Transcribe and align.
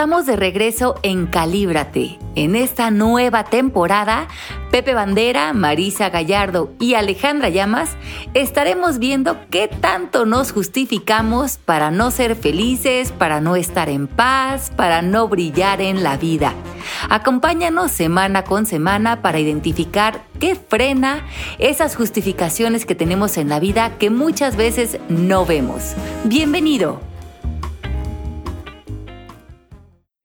Estamos 0.00 0.24
de 0.24 0.36
regreso 0.36 0.94
en 1.02 1.26
Calíbrate. 1.26 2.18
En 2.34 2.56
esta 2.56 2.90
nueva 2.90 3.44
temporada, 3.44 4.28
Pepe 4.70 4.94
Bandera, 4.94 5.52
Marisa 5.52 6.08
Gallardo 6.08 6.72
y 6.80 6.94
Alejandra 6.94 7.50
Llamas 7.50 7.98
estaremos 8.32 8.98
viendo 8.98 9.36
qué 9.50 9.68
tanto 9.68 10.24
nos 10.24 10.52
justificamos 10.52 11.58
para 11.58 11.90
no 11.90 12.10
ser 12.10 12.34
felices, 12.34 13.12
para 13.12 13.42
no 13.42 13.56
estar 13.56 13.90
en 13.90 14.06
paz, 14.06 14.72
para 14.74 15.02
no 15.02 15.28
brillar 15.28 15.82
en 15.82 16.02
la 16.02 16.16
vida. 16.16 16.54
Acompáñanos 17.10 17.90
semana 17.90 18.44
con 18.44 18.64
semana 18.64 19.20
para 19.20 19.38
identificar 19.38 20.22
qué 20.38 20.54
frena 20.54 21.26
esas 21.58 21.94
justificaciones 21.94 22.86
que 22.86 22.94
tenemos 22.94 23.36
en 23.36 23.50
la 23.50 23.60
vida 23.60 23.98
que 23.98 24.08
muchas 24.08 24.56
veces 24.56 24.96
no 25.10 25.44
vemos. 25.44 25.92
Bienvenido. 26.24 27.09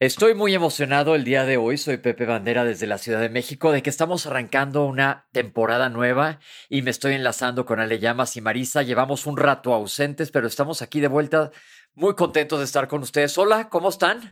Estoy 0.02 0.34
muy 0.34 0.54
emocionado 0.54 1.16
el 1.16 1.24
día 1.24 1.46
de 1.46 1.56
hoy, 1.56 1.78
soy 1.78 1.96
Pepe 1.96 2.26
Bandera 2.26 2.66
desde 2.66 2.86
la 2.86 2.98
Ciudad 2.98 3.22
de 3.22 3.30
México, 3.30 3.72
de 3.72 3.82
que 3.82 3.90
estamos 3.90 4.26
arrancando 4.26 4.86
una 4.86 5.30
temporada 5.32 5.88
nueva 5.88 6.40
y 6.68 6.82
me 6.82 6.92
estoy 6.92 7.14
enlazando 7.14 7.66
con 7.66 7.80
Ale 7.80 8.00
Llamas 8.00 8.36
y 8.36 8.42
Marisa. 8.42 8.84
Llevamos 8.84 9.26
un 9.26 9.38
rato 9.38 9.74
ausentes, 9.74 10.32
pero 10.32 10.48
estamos 10.48 10.82
aquí 10.82 11.00
de 11.00 11.08
vuelta, 11.08 11.52
muy 11.94 12.14
contentos 12.14 12.60
de 12.60 12.66
estar 12.66 12.90
con 12.90 13.04
ustedes. 13.04 13.38
Hola, 13.38 13.70
¿cómo 13.70 13.88
están? 13.88 14.32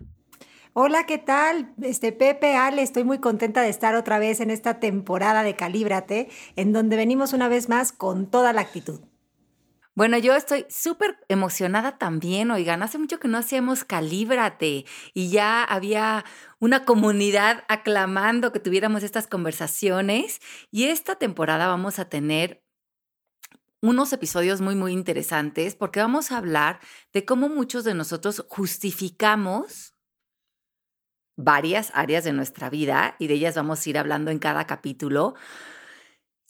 Hola, 0.73 1.05
¿qué 1.05 1.17
tal? 1.17 1.73
Este 1.81 2.11
Pepe, 2.11 2.57
Ale, 2.57 2.81
estoy 2.81 3.05
muy 3.05 3.19
contenta 3.19 3.61
de 3.61 3.69
estar 3.69 3.95
otra 3.95 4.19
vez 4.19 4.41
en 4.41 4.51
esta 4.51 4.81
temporada 4.81 5.43
de 5.43 5.55
Calíbrate, 5.55 6.27
en 6.57 6.73
donde 6.73 6.97
venimos 6.97 7.31
una 7.31 7.47
vez 7.47 7.69
más 7.69 7.93
con 7.93 8.29
toda 8.29 8.51
la 8.51 8.59
actitud. 8.59 8.99
Bueno, 9.95 10.17
yo 10.17 10.35
estoy 10.35 10.65
súper 10.69 11.19
emocionada 11.29 11.99
también, 11.99 12.49
oigan, 12.49 12.81
hace 12.81 12.97
mucho 12.97 13.19
que 13.19 13.27
no 13.27 13.37
hacíamos 13.37 13.83
Calíbrate 13.83 14.85
y 15.13 15.29
ya 15.29 15.63
había 15.63 16.25
una 16.59 16.83
comunidad 16.83 17.63
aclamando 17.67 18.51
que 18.51 18.59
tuviéramos 18.59 19.03
estas 19.03 19.27
conversaciones 19.27 20.39
y 20.71 20.85
esta 20.85 21.17
temporada 21.17 21.67
vamos 21.67 21.99
a 21.99 22.05
tener 22.09 22.63
unos 23.83 24.11
episodios 24.13 24.61
muy, 24.61 24.73
muy 24.73 24.93
interesantes 24.93 25.75
porque 25.75 25.99
vamos 25.99 26.31
a 26.31 26.37
hablar 26.37 26.79
de 27.11 27.23
cómo 27.25 27.47
muchos 27.47 27.83
de 27.83 27.93
nosotros 27.93 28.43
justificamos 28.49 29.93
varias 31.37 31.91
áreas 31.93 32.23
de 32.23 32.33
nuestra 32.33 32.71
vida 32.71 33.15
y 33.19 33.27
de 33.27 33.35
ellas 33.35 33.55
vamos 33.55 33.85
a 33.85 33.89
ir 33.89 33.97
hablando 33.99 34.31
en 34.31 34.39
cada 34.39 34.65
capítulo 34.65 35.35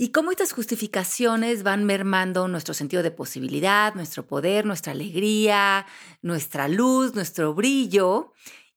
y 0.03 0.09
cómo 0.09 0.31
estas 0.31 0.51
justificaciones 0.51 1.63
van 1.63 1.85
mermando 1.85 2.49
nuestro 2.49 2.73
sentido 2.73 3.03
de 3.03 3.11
posibilidad, 3.11 3.95
nuestro 3.95 4.27
poder, 4.27 4.65
nuestra 4.65 4.91
alegría, 4.91 5.85
nuestra 6.21 6.67
luz, 6.67 7.15
nuestro 7.15 7.53
brillo. 7.53 8.33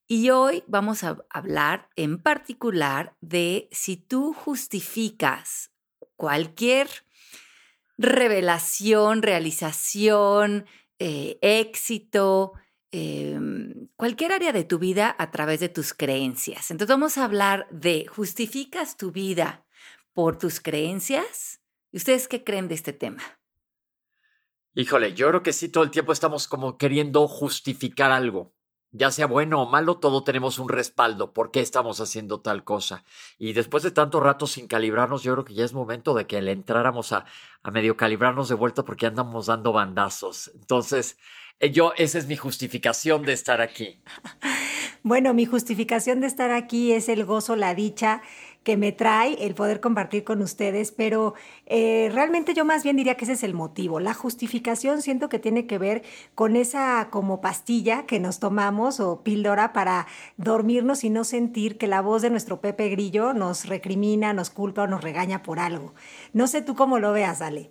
Y 0.07 0.31
hoy 0.31 0.63
vamos 0.69 1.03
a 1.03 1.19
hablar 1.29 1.89
en 1.97 2.19
particular 2.19 3.17
de 3.21 3.69
si 3.73 3.97
tú 3.97 4.35
justificas 4.35 5.73
cualquier 6.15 6.89
revelación, 7.99 9.21
realización, 9.21 10.65
eh, 11.01 11.39
éxito, 11.43 12.53
em, 12.93 13.89
cualquier 13.97 14.31
área 14.31 14.53
de 14.53 14.63
tu 14.63 14.79
vida 14.79 15.17
a 15.19 15.33
través 15.33 15.59
de 15.59 15.71
tus 15.71 15.93
creencias. 15.93 16.71
Entonces 16.71 16.95
vamos 16.95 17.19
a 17.19 17.25
hablar 17.25 17.67
de 17.73 18.07
justificas 18.07 18.97
tu 18.97 19.11
vida 19.11 19.66
por 20.17 20.39
tus 20.39 20.61
creencias? 20.61 21.61
¿Y 21.93 21.99
ustedes 21.99 22.27
qué 22.27 22.43
creen 22.43 22.69
de 22.69 22.75
este 22.75 22.95
tema? 22.95 23.23
Híjole, 24.75 25.13
yo 25.13 25.29
creo 25.29 25.43
que 25.43 25.53
sí, 25.53 25.69
todo 25.69 25.85
el 25.85 25.91
tiempo 25.91 26.11
estamos 26.11 26.49
como 26.49 26.79
queriendo 26.79 27.29
justificar 27.29 28.11
algo. 28.11 28.55
Ya 28.93 29.11
sea 29.11 29.27
bueno 29.27 29.61
o 29.63 29.69
malo, 29.69 29.99
todo 29.99 30.25
tenemos 30.25 30.59
un 30.59 30.71
respaldo. 30.71 31.35
¿Por 31.35 31.51
qué 31.51 31.61
estamos 31.61 32.01
haciendo 32.01 32.41
tal 32.41 32.65
cosa? 32.65 33.05
Y 33.37 33.53
después 33.53 33.83
de 33.83 33.91
tanto 33.91 34.19
rato 34.21 34.47
sin 34.47 34.69
calibrarnos, 34.69 35.23
yo 35.23 35.35
creo 35.35 35.45
que 35.45 35.53
ya 35.53 35.67
es 35.67 35.75
momento 35.75 36.15
de 36.15 36.27
que 36.27 36.41
le 36.41 36.53
entráramos 36.53 37.13
a, 37.13 37.27
a 37.63 37.71
medio 37.71 37.99
calibrarnos 37.99 38.49
de 38.49 38.55
vuelta 38.55 38.87
porque 38.87 39.05
andamos 39.05 39.47
dando 39.47 39.75
bandazos. 39.75 40.51
Entonces, 40.55 41.19
eh, 41.61 41.73
yo, 41.73 41.93
esa 41.99 42.17
es 42.17 42.27
mi 42.27 42.37
justificación 42.37 43.23
de 43.23 43.35
estar 43.35 43.61
aquí. 43.61 44.01
Bueno, 45.03 45.35
mi 45.35 45.45
justificación 45.45 46.21
de 46.21 46.27
estar 46.27 46.51
aquí 46.51 46.91
es 46.91 47.09
el 47.09 47.25
gozo, 47.25 47.55
la 47.55 47.77
dicha 47.77 48.23
que 48.67 48.77
me 48.77 48.91
trae 48.91 49.47
el 49.47 49.55
poder 49.55 49.81
compartir 49.81 50.25
con 50.25 50.43
ustedes, 50.43 50.91
pero 50.91 51.35
eh, 51.67 52.11
realmente 52.13 52.53
yo 52.53 52.65
más 52.65 52.83
bien 52.83 52.97
diría 52.97 53.15
que 53.15 53.25
ese 53.25 53.35
es 53.35 53.45
el 53.45 53.55
motivo. 53.55 54.01
La 54.01 54.13
justificación 54.13 55.03
siento 55.03 55.29
que 55.29 55.39
tiene 55.39 55.69
que 55.69 55.79
ver 55.79 56.03
con 56.35 56.57
esa 56.57 57.07
como 57.13 57.41
pastilla 57.41 58.07
que 58.07 58.19
nos 58.19 58.41
tomamos 58.41 58.99
o 58.99 59.23
píldora 59.23 59.73
para 59.73 60.09
dormirnos 60.37 61.05
y 61.05 61.11
no 61.11 61.23
sentir 61.23 61.79
que 61.79 61.87
la 61.87 62.01
voz 62.01 62.23
de 62.23 62.31
nuestro 62.31 62.61
Pepe 62.61 62.89
Grillo 62.89 63.35
nos 63.35 63.67
recrimina, 63.67 64.33
nos 64.33 64.51
culpa 64.51 64.83
o 64.83 64.89
nos 64.89 65.05
regaña 65.05 65.45
por 65.45 65.61
algo. 65.61 65.95
No 66.33 66.49
sé 66.49 66.61
tú 66.61 66.75
cómo 66.75 66.99
lo 66.99 67.13
veas, 67.13 67.43
Ale. 67.43 67.71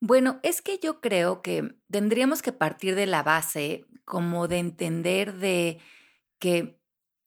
Bueno, 0.00 0.40
es 0.42 0.62
que 0.62 0.80
yo 0.82 1.00
creo 1.00 1.42
que 1.42 1.76
tendríamos 1.92 2.42
que 2.42 2.50
partir 2.50 2.96
de 2.96 3.06
la 3.06 3.22
base 3.22 3.86
como 4.04 4.48
de 4.48 4.58
entender 4.58 5.34
de 5.34 5.78
que 6.40 6.81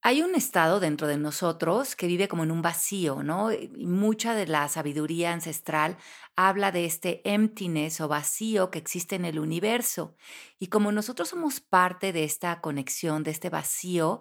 hay 0.07 0.21
un 0.21 0.35
estado 0.35 0.79
dentro 0.79 1.07
de 1.07 1.17
nosotros 1.17 1.95
que 1.95 2.05
vive 2.05 2.27
como 2.27 2.43
en 2.43 2.51
un 2.51 2.61
vacío, 2.61 3.23
¿no? 3.23 3.51
Y 3.51 3.87
mucha 3.87 4.35
de 4.35 4.45
la 4.45 4.67
sabiduría 4.69 5.33
ancestral 5.33 5.97
habla 6.35 6.71
de 6.71 6.85
este 6.85 7.27
emptiness 7.27 7.99
o 8.01 8.07
vacío 8.07 8.69
que 8.69 8.77
existe 8.77 9.15
en 9.15 9.25
el 9.25 9.39
universo. 9.39 10.15
Y 10.59 10.67
como 10.67 10.91
nosotros 10.91 11.29
somos 11.29 11.59
parte 11.59 12.13
de 12.13 12.23
esta 12.23 12.61
conexión, 12.61 13.23
de 13.23 13.31
este 13.31 13.49
vacío, 13.49 14.19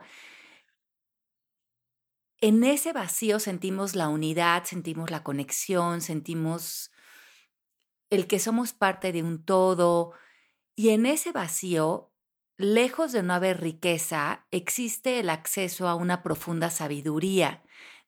en 2.41 2.65
ese 2.65 2.95
vacío 2.95 3.39
sentimos 3.39 3.95
la 3.95 4.09
unidad, 4.09 4.65
sentimos 4.65 5.11
la 5.11 5.23
conexión, 5.23 6.01
sentimos 6.01 6.93
el 8.09 8.27
que 8.27 8.39
somos 8.39 8.73
parte 8.73 9.13
de 9.13 9.23
un 9.23 9.45
todo. 9.45 10.15
Y 10.75 10.91
en 10.91 11.05
ese 11.05 11.31
vacío 11.33 12.14
lejos 12.57 13.13
de 13.13 13.23
no 13.23 13.35
haber 13.35 13.61
riqueza, 13.61 14.47
existe 14.51 15.21
el 15.21 15.31
acceso 15.31 15.89
a 15.89 15.95
una 15.95 16.23
profunda 16.23 16.71
sabiduría 16.71 17.63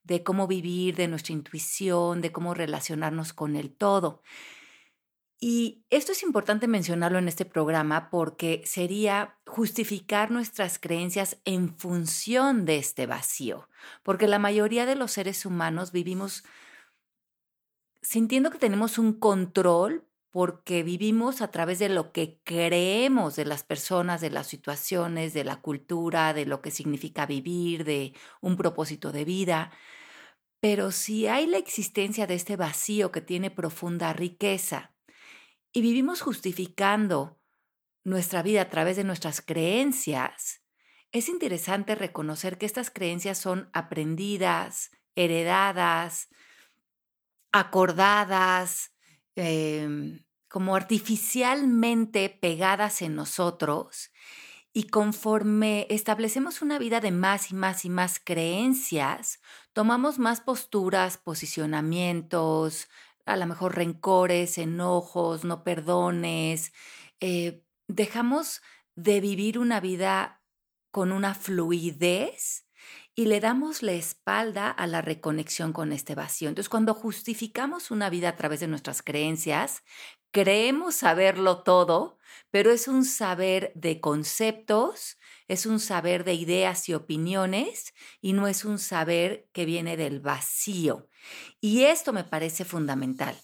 de 0.05 0.23
cómo 0.23 0.47
vivir, 0.47 0.95
de 0.97 1.09
nuestra 1.09 1.33
intuición, 1.33 2.21
de 2.21 2.31
cómo 2.31 2.55
relacionarnos 2.55 3.33
con 3.33 3.57
el 3.57 3.75
todo. 3.75 4.23
Y 5.39 5.85
esto 5.91 6.13
es 6.13 6.23
importante 6.23 6.67
mencionarlo 6.67 7.19
en 7.19 7.29
este 7.29 7.45
programa 7.45 8.09
porque 8.09 8.63
sería 8.65 9.37
justificar 9.47 10.31
nuestras 10.31 10.79
creencias 10.79 11.39
en 11.45 11.77
función 11.77 12.65
de 12.65 12.79
este 12.79 13.07
vacío, 13.07 13.69
porque 14.03 14.29
la 14.29 14.39
mayoría 14.39 14.87
de 14.87 14.97
los 14.97 15.13
seres 15.13 15.45
humanos 15.45 15.93
vivimos 15.93 16.45
sintiendo 18.01 18.51
que 18.51 18.59
tenemos 18.59 18.99
un 18.99 19.13
control 19.13 20.07
porque 20.37 20.83
vivimos 20.83 21.41
a 21.41 21.51
través 21.51 21.79
de 21.79 21.89
lo 21.89 22.13
que 22.13 22.43
creemos 22.45 23.37
de 23.37 23.47
las 23.47 23.63
personas, 23.63 24.21
de 24.21 24.29
las 24.29 24.47
situaciones, 24.47 25.33
de 25.33 25.45
la 25.45 25.63
cultura, 25.63 26.35
de 26.35 26.45
lo 26.45 26.61
que 26.61 26.71
significa 26.71 27.25
vivir, 27.25 27.85
de 27.85 28.13
un 28.43 28.59
propósito 28.59 29.13
de 29.13 29.25
vida. 29.25 29.71
Pero 30.61 30.93
si 30.93 31.27
hay 31.27 31.47
la 31.47 31.57
existencia 31.57 32.27
de 32.27 32.35
este 32.35 32.57
vacío 32.57 33.13
que 33.13 33.23
tiene 33.23 33.51
profunda 33.51 34.13
riqueza 34.13 34.95
y 35.73 35.81
vivimos 35.81 36.21
justificando 36.21 37.41
nuestra 38.05 38.43
vida 38.43 38.61
a 38.61 38.69
través 38.69 38.99
de 38.99 39.05
nuestras 39.05 39.41
creencias, 39.41 40.61
es 41.13 41.31
interesante 41.31 41.95
reconocer 41.95 42.59
que 42.59 42.67
estas 42.67 42.91
creencias 42.91 43.39
son 43.39 43.71
aprendidas, 43.73 44.91
heredadas, 45.15 46.29
acordadas, 47.53 48.93
eh, 49.35 50.21
como 50.49 50.77
artificialmente 50.77 52.29
pegadas 52.31 53.03
en 53.03 53.15
nosotros 53.15 54.11
y 54.73 54.89
conforme 54.89 55.87
establecemos 55.89 56.61
una 56.61 56.79
vida 56.79 57.01
de 57.01 57.11
más 57.11 57.51
y 57.51 57.55
más 57.55 57.87
y 57.87 57.89
más 57.89 58.21
creencias, 58.23 59.41
tomamos 59.73 60.19
más 60.19 60.43
posturas, 60.43 61.17
posicionamientos, 61.17 62.89
a 63.25 63.37
lo 63.39 63.47
mejor 63.47 63.75
rencores, 63.75 64.59
enojos, 64.59 65.45
no 65.45 65.65
perdones, 65.65 66.75
eh, 67.21 67.65
dejamos 67.89 68.61
de 68.95 69.21
vivir 69.23 69.59
una 69.59 69.81
vida 69.81 70.43
con 70.91 71.11
una 71.11 71.35
fluidez 71.35 72.67
y 73.15 73.25
le 73.25 73.41
damos 73.41 73.83
la 73.83 73.93
espalda 73.93 74.71
a 74.71 74.87
la 74.87 75.01
reconexión 75.01 75.73
con 75.73 75.91
este 75.93 76.15
vacío. 76.15 76.51
Entonces, 76.51 76.69
cuando 76.69 76.93
justificamos 76.93 77.91
una 77.91 78.11
vida 78.11 78.29
a 78.29 78.37
través 78.37 78.61
de 78.61 78.69
nuestras 78.69 79.03
creencias, 79.03 79.85
creemos 80.37 80.97
saberlo 80.97 81.63
todo, 81.63 82.19
pero 82.51 82.71
es 82.71 82.89
un 82.89 83.07
saber 83.07 83.73
de 83.75 84.03
conceptos, 84.03 85.17
es 85.49 85.65
un 85.65 85.81
saber 85.81 86.25
de 86.25 86.35
ideas 86.35 86.91
y 86.91 86.95
opiniones 86.95 87.95
y 88.21 88.35
no 88.35 88.47
es 88.47 88.67
un 88.67 88.79
saber 88.79 89.49
que 89.55 89.65
viene 89.65 89.97
del 89.97 90.21
vacío. 90.21 91.09
Y 91.63 91.85
esto 91.85 92.13
me 92.13 92.23
parece 92.23 92.67
fundamental. 92.67 93.35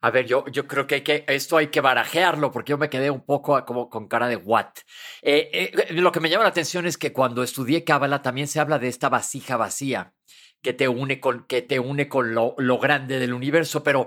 A 0.00 0.12
ver, 0.12 0.26
yo, 0.26 0.46
yo 0.46 0.68
creo 0.68 0.86
que, 0.86 0.94
hay 0.96 1.02
que 1.02 1.24
esto 1.26 1.56
hay 1.56 1.68
que 1.68 1.80
barajearlo 1.80 2.52
porque 2.52 2.70
yo 2.70 2.78
me 2.78 2.88
quedé 2.88 3.10
un 3.10 3.24
poco 3.24 3.64
como 3.64 3.90
con 3.90 4.06
cara 4.06 4.28
de 4.28 4.36
what. 4.36 4.74
Eh, 5.22 5.72
eh, 5.74 5.92
lo 5.94 6.12
que 6.12 6.20
me 6.20 6.30
llama 6.30 6.44
la 6.44 6.50
atención 6.50 6.86
es 6.86 6.98
que 6.98 7.12
cuando 7.12 7.42
estudié 7.42 7.82
Cábala 7.82 8.22
también 8.22 8.46
se 8.46 8.60
habla 8.60 8.78
de 8.78 8.86
esta 8.86 9.08
vasija 9.08 9.56
vacía 9.56 10.14
que 10.62 10.72
te 10.72 10.88
une 10.88 11.20
con, 11.20 11.44
que 11.46 11.60
te 11.60 11.80
une 11.80 12.08
con 12.08 12.34
lo, 12.34 12.54
lo 12.56 12.78
grande 12.78 13.18
del 13.18 13.34
universo, 13.34 13.82
pero 13.82 14.06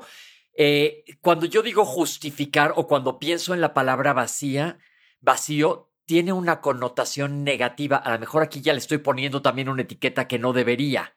eh, 0.58 1.04
cuando 1.22 1.46
yo 1.46 1.62
digo 1.62 1.86
justificar 1.86 2.74
o 2.76 2.88
cuando 2.88 3.20
pienso 3.20 3.54
en 3.54 3.62
la 3.62 3.74
palabra 3.74 4.14
vacía, 4.14 4.78
vacío, 5.20 5.92
tiene 6.06 6.34
una 6.34 6.62
connotación 6.62 7.44
negativa. 7.44 7.98
A 7.98 8.14
lo 8.14 8.20
mejor 8.20 8.44
aquí 8.44 8.62
ya 8.62 8.74
le 8.74 8.80
estoy 8.80 9.00
poniendo 9.00 9.42
también 9.42 9.70
una 9.70 9.82
etiqueta 9.82 10.28
que 10.28 10.40
no 10.40 10.54
debería. 10.54 11.16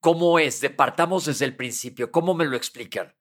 ¿Cómo 0.00 0.38
es? 0.38 0.60
Departamos 0.60 1.24
desde 1.24 1.44
el 1.44 1.56
principio. 1.56 2.12
¿Cómo 2.12 2.34
me 2.34 2.44
lo 2.44 2.56
explican? 2.56 3.14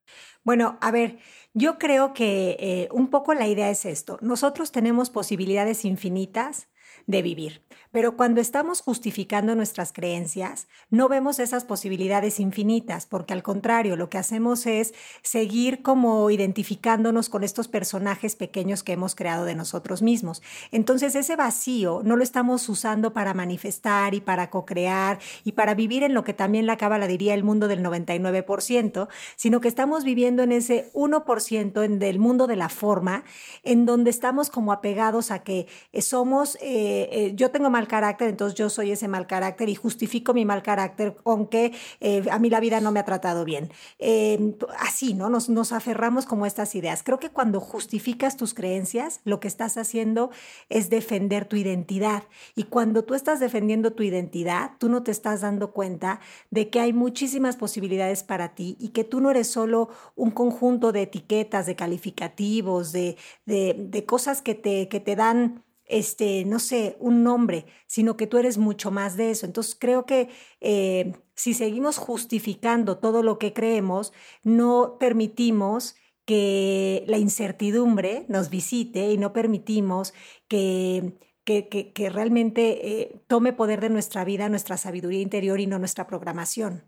Bueno, 0.44 0.78
a 0.82 0.92
ver, 0.92 1.18
yo 1.54 1.80
creo 1.80 2.14
que 2.14 2.58
eh, 2.60 2.88
un 2.92 3.10
poco 3.10 3.34
la 3.34 3.48
idea 3.48 3.70
es 3.70 3.86
esto. 3.86 4.20
Nosotros 4.22 4.72
tenemos 4.72 5.10
posibilidades 5.10 5.86
infinitas 5.86 6.68
de 7.08 7.22
vivir. 7.22 7.62
Pero 7.92 8.18
cuando 8.18 8.42
estamos 8.42 8.82
justificando 8.82 9.56
nuestras 9.56 9.94
creencias, 9.94 10.68
no 10.90 11.08
vemos 11.08 11.40
esas 11.40 11.64
posibilidades 11.64 12.40
infinitas, 12.40 13.06
porque 13.06 13.34
al 13.34 13.44
contrario, 13.44 13.96
lo 13.96 14.10
que 14.10 14.18
hacemos 14.18 14.66
es 14.66 14.94
seguir 15.22 15.82
como 15.82 16.30
identificándonos 16.30 17.30
con 17.30 17.46
estos 17.46 17.70
personajes 17.70 18.36
pequeños 18.36 18.84
que 18.84 18.92
hemos 18.92 19.16
creado 19.16 19.46
de 19.46 19.56
nosotros 19.56 20.02
mismos. 20.02 20.44
Entonces 20.72 21.16
ese 21.16 21.38
vacío 21.38 22.02
no 22.04 22.18
lo 22.18 22.24
estamos 22.24 22.68
usando 22.68 23.14
para 23.14 23.34
manifestar 23.34 24.14
y 24.14 24.20
para 24.20 24.50
co-crear 24.50 25.20
y 25.46 25.54
para 25.54 25.74
vivir 25.74 26.04
en 26.04 26.14
lo 26.14 26.26
que 26.26 26.34
también 26.34 26.66
la 26.66 26.78
cábala 26.78 27.08
diría 27.08 27.34
el 27.34 27.46
mundo 27.46 27.70
del 27.70 27.82
99%, 27.84 29.08
sino 29.38 29.62
que 29.62 29.70
estamos 29.70 30.04
viviendo 30.04 30.44
en 30.44 30.52
ese 30.52 30.92
1% 30.94 31.84
en 31.86 32.00
del 32.00 32.20
mundo 32.20 32.48
de 32.48 32.58
la 32.58 32.68
forma, 32.68 33.24
en 33.64 33.86
donde 33.86 34.10
estamos 34.10 34.50
como 34.50 34.74
apegados 34.74 35.32
a 35.32 35.40
que 35.40 35.68
somos... 36.02 36.58
Eh, 36.62 36.97
eh, 37.12 37.32
yo 37.36 37.52
tengo 37.52 37.70
mal 37.70 37.88
carácter, 37.88 38.30
entonces 38.30 38.58
yo 38.58 38.70
soy 38.70 38.92
ese 38.92 39.08
mal 39.08 39.28
carácter 39.28 39.70
y 39.70 39.76
justifico 39.76 40.34
mi 40.34 40.46
mal 40.46 40.64
carácter, 40.64 41.16
aunque 41.26 41.74
eh, 42.00 42.24
a 42.32 42.40
mí 42.40 42.50
la 42.50 42.60
vida 42.60 42.80
no 42.82 42.92
me 42.92 43.00
ha 43.00 43.06
tratado 43.06 43.46
bien. 43.46 43.72
Em, 44.00 44.56
así, 44.80 45.14
¿no? 45.14 45.30
Nos, 45.30 45.50
nos 45.50 45.72
aferramos 45.72 46.26
como 46.26 46.46
a 46.46 46.48
estas 46.48 46.76
ideas. 46.76 47.04
Creo 47.04 47.20
que 47.20 47.30
cuando 47.30 47.60
justificas 47.60 48.38
tus 48.38 48.54
creencias, 48.54 49.22
lo 49.24 49.40
que 49.40 49.48
estás 49.48 49.78
haciendo 49.78 50.32
es 50.70 50.90
defender 50.90 51.46
tu 51.46 51.56
identidad. 51.56 52.24
Y 52.56 52.64
cuando 52.64 53.04
tú 53.04 53.14
estás 53.14 53.40
defendiendo 53.40 53.94
tu 53.94 54.04
identidad, 54.04 54.72
tú 54.78 54.90
no 54.90 55.04
te 55.04 55.12
estás 55.12 55.42
dando 55.42 55.72
cuenta 55.72 56.20
de 56.52 56.70
que 56.70 56.80
hay 56.80 56.94
muchísimas 56.94 57.56
posibilidades 57.56 58.24
para 58.24 58.56
ti 58.56 58.78
y 58.80 58.90
que 58.90 59.04
tú 59.04 59.22
no 59.22 59.32
eres 59.32 59.48
solo 59.48 59.90
un 60.16 60.32
conjunto 60.32 60.92
de 60.92 61.04
etiquetas, 61.04 61.66
de 61.66 61.76
calificativos, 61.76 62.92
de, 62.92 63.18
de, 63.46 63.76
de 63.78 64.06
cosas 64.06 64.42
que 64.42 64.56
te, 64.56 64.88
que 64.88 65.00
te 65.00 65.16
dan 65.16 65.64
este, 65.88 66.46
no 66.46 66.60
sé, 66.60 66.98
un 67.00 67.24
nombre, 67.24 67.66
sino 67.88 68.18
que 68.18 68.28
tú 68.28 68.38
eres 68.38 68.58
mucho 68.58 68.92
más 68.92 69.18
de 69.18 69.32
eso. 69.32 69.46
Entonces 69.46 69.76
creo 69.80 70.06
que 70.06 70.30
eh, 70.62 71.14
si 71.36 71.54
seguimos 71.54 71.98
justificando 71.98 72.98
todo 72.98 73.24
lo 73.24 73.40
que 73.40 73.54
creemos, 73.54 74.14
no 74.44 74.98
permitimos 75.00 75.96
que 76.26 77.06
la 77.08 77.18
incertidumbre 77.18 78.26
nos 78.28 78.50
visite 78.50 79.12
y 79.12 79.18
no 79.18 79.32
permitimos 79.32 80.14
que, 80.50 81.18
que, 81.46 82.10
realmente 82.10 83.02
eh, 83.02 83.22
tome 83.28 83.54
poder 83.54 83.80
de 83.80 83.90
nuestra 83.90 84.26
vida, 84.26 84.50
nuestra 84.50 84.76
sabiduría 84.76 85.22
interior 85.22 85.62
y 85.62 85.68
no 85.68 85.80
nuestra 85.80 86.06
programación. 86.06 86.84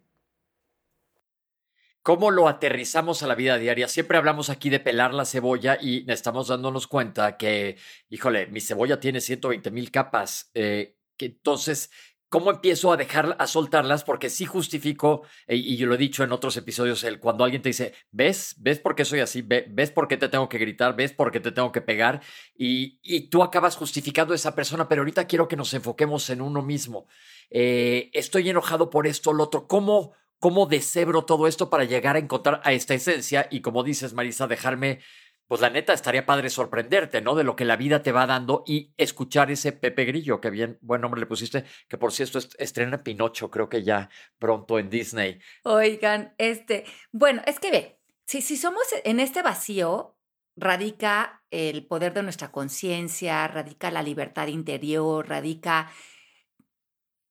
¿Cómo 2.02 2.32
lo 2.32 2.48
aterrizamos 2.48 3.24
a 3.24 3.28
la 3.28 3.36
vida 3.36 3.58
diaria? 3.58 3.88
Siempre 3.88 4.18
hablamos 4.18 4.50
aquí 4.50 4.70
de 4.70 4.80
pelar 4.80 5.14
la 5.14 5.26
cebolla 5.26 5.78
y 5.80 6.10
estamos 6.10 6.48
dándonos 6.48 6.88
cuenta 6.88 7.36
que, 7.36 7.78
híjole, 8.10 8.48
mi 8.48 8.62
cebolla 8.62 9.00
tiene 9.00 9.20
120 9.20 9.70
mil 9.70 9.92
capas. 9.92 10.50
Eh, 10.54 10.96
que 11.18 11.26
entonces, 11.26 11.92
¿cómo 12.30 12.52
empiezo 12.52 12.94
a 12.94 12.98
dejar, 12.98 13.36
a 13.38 13.48
soltarlas? 13.48 14.06
Porque 14.06 14.30
sí 14.30 14.46
justifico, 14.46 15.24
eh, 15.46 15.58
y 15.58 15.76
yo 15.76 15.88
lo 15.88 15.96
he 15.96 15.98
dicho 15.98 16.24
en 16.24 16.32
otros 16.32 16.56
episodios, 16.56 17.04
el, 17.04 17.20
cuando 17.20 17.44
alguien 17.44 17.62
te 17.62 17.70
dice, 17.70 17.94
¿ves? 18.12 18.56
¿Ves 18.60 18.80
por 18.80 18.96
qué 18.96 19.04
soy 19.04 19.20
así? 19.20 19.42
¿Ves 19.42 19.92
por 19.92 20.08
qué 20.08 20.16
te 20.16 20.30
tengo 20.30 20.48
que 20.48 20.58
gritar? 20.58 20.96
¿Ves 20.96 21.12
por 21.12 21.32
qué 21.32 21.42
te 21.42 21.52
tengo 21.52 21.74
que 21.74 21.82
pegar? 21.82 22.22
Y, 22.56 23.02
y 23.04 23.30
tú 23.30 23.44
acabas 23.44 23.76
justificando 23.76 24.32
a 24.32 24.38
esa 24.38 24.56
persona, 24.56 24.88
pero 24.88 25.02
ahorita 25.02 25.28
quiero 25.28 25.50
que 25.50 25.58
nos 25.58 25.74
enfoquemos 25.74 26.30
en 26.30 26.42
uno 26.42 26.62
mismo. 26.62 27.08
Eh, 27.50 28.10
estoy 28.14 28.50
enojado 28.50 28.90
por 28.90 29.06
esto, 29.06 29.34
lo 29.34 29.44
otro. 29.44 29.68
¿Cómo? 29.68 30.14
Cómo 30.40 30.66
deshebro 30.66 31.26
todo 31.26 31.48
esto 31.48 31.70
para 31.70 31.84
llegar 31.84 32.16
a 32.16 32.20
encontrar 32.20 32.62
a 32.64 32.74
esta 32.74 32.94
esencia 32.94 33.48
y 33.52 33.62
como 33.62 33.84
dices, 33.84 34.14
Marisa, 34.14 34.48
dejarme, 34.48 35.00
pues 35.48 35.62
la 35.62 35.70
neta 35.70 35.94
estaría 35.94 36.26
padre 36.26 36.50
sorprenderte, 36.50 37.22
¿no? 37.22 37.36
De 37.36 37.44
lo 37.44 37.56
que 37.56 37.66
la 37.66 37.76
vida 37.76 38.02
te 38.02 38.12
va 38.12 38.26
dando 38.26 38.64
y 38.66 38.94
escuchar 38.98 39.52
ese 39.52 39.72
Pepe 39.72 40.06
Grillo, 40.06 40.40
que 40.40 40.50
bien, 40.50 40.78
buen 40.82 41.02
nombre 41.02 41.20
le 41.20 41.28
pusiste, 41.28 41.66
que 41.88 41.98
por 41.98 42.12
cierto 42.12 42.40
estrena 42.58 43.04
Pinocho, 43.04 43.52
creo 43.52 43.68
que 43.68 43.84
ya 43.84 44.10
pronto 44.38 44.80
en 44.80 44.90
Disney. 44.90 45.40
Oigan, 45.64 46.34
este, 46.38 46.86
bueno, 47.12 47.42
es 47.46 47.60
que 47.60 47.72
ve, 47.72 48.00
si, 48.26 48.42
si 48.42 48.58
somos 48.58 48.84
en 49.04 49.20
este 49.20 49.42
vacío, 49.42 50.16
radica 50.56 51.44
el 51.52 51.86
poder 51.88 52.14
de 52.14 52.24
nuestra 52.24 52.52
conciencia, 52.52 53.48
radica 53.48 53.92
la 53.92 54.04
libertad 54.04 54.48
interior, 54.48 55.28
radica 55.28 55.90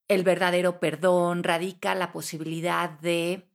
el 0.08 0.22
verdadero 0.24 0.80
perdón 0.80 1.44
radica 1.44 1.94
la 1.94 2.12
posibilidad 2.12 2.90
de 2.90 3.48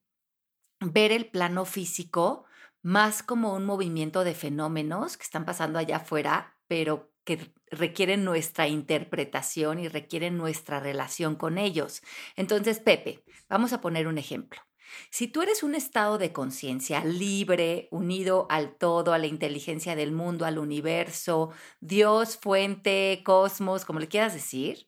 ver 0.79 1.11
el 1.11 1.27
plano 1.27 1.65
físico 1.65 2.45
más 2.81 3.23
como 3.23 3.53
un 3.53 3.65
movimiento 3.65 4.23
de 4.23 4.35
fenómenos 4.35 5.17
que 5.17 5.23
están 5.23 5.45
pasando 5.45 5.79
allá 5.79 5.97
afuera, 5.97 6.57
pero 6.67 7.11
que 7.23 7.53
requieren 7.71 8.25
nuestra 8.25 8.67
interpretación 8.67 9.79
y 9.79 9.87
requieren 9.87 10.37
nuestra 10.37 10.79
relación 10.79 11.35
con 11.35 11.57
ellos. 11.57 12.01
Entonces, 12.35 12.79
Pepe, 12.79 13.23
vamos 13.47 13.71
a 13.71 13.79
poner 13.79 14.07
un 14.07 14.17
ejemplo. 14.17 14.61
Si 15.09 15.27
tú 15.27 15.41
eres 15.41 15.63
un 15.63 15.75
estado 15.75 16.17
de 16.17 16.33
conciencia 16.33 17.03
libre, 17.03 17.87
unido 17.89 18.45
al 18.49 18.75
todo, 18.75 19.13
a 19.13 19.17
la 19.17 19.27
inteligencia 19.27 19.95
del 19.95 20.11
mundo, 20.11 20.45
al 20.45 20.59
universo, 20.59 21.51
Dios, 21.79 22.37
fuente, 22.37 23.21
cosmos, 23.23 23.85
como 23.85 23.99
le 23.99 24.09
quieras 24.09 24.33
decir, 24.33 24.87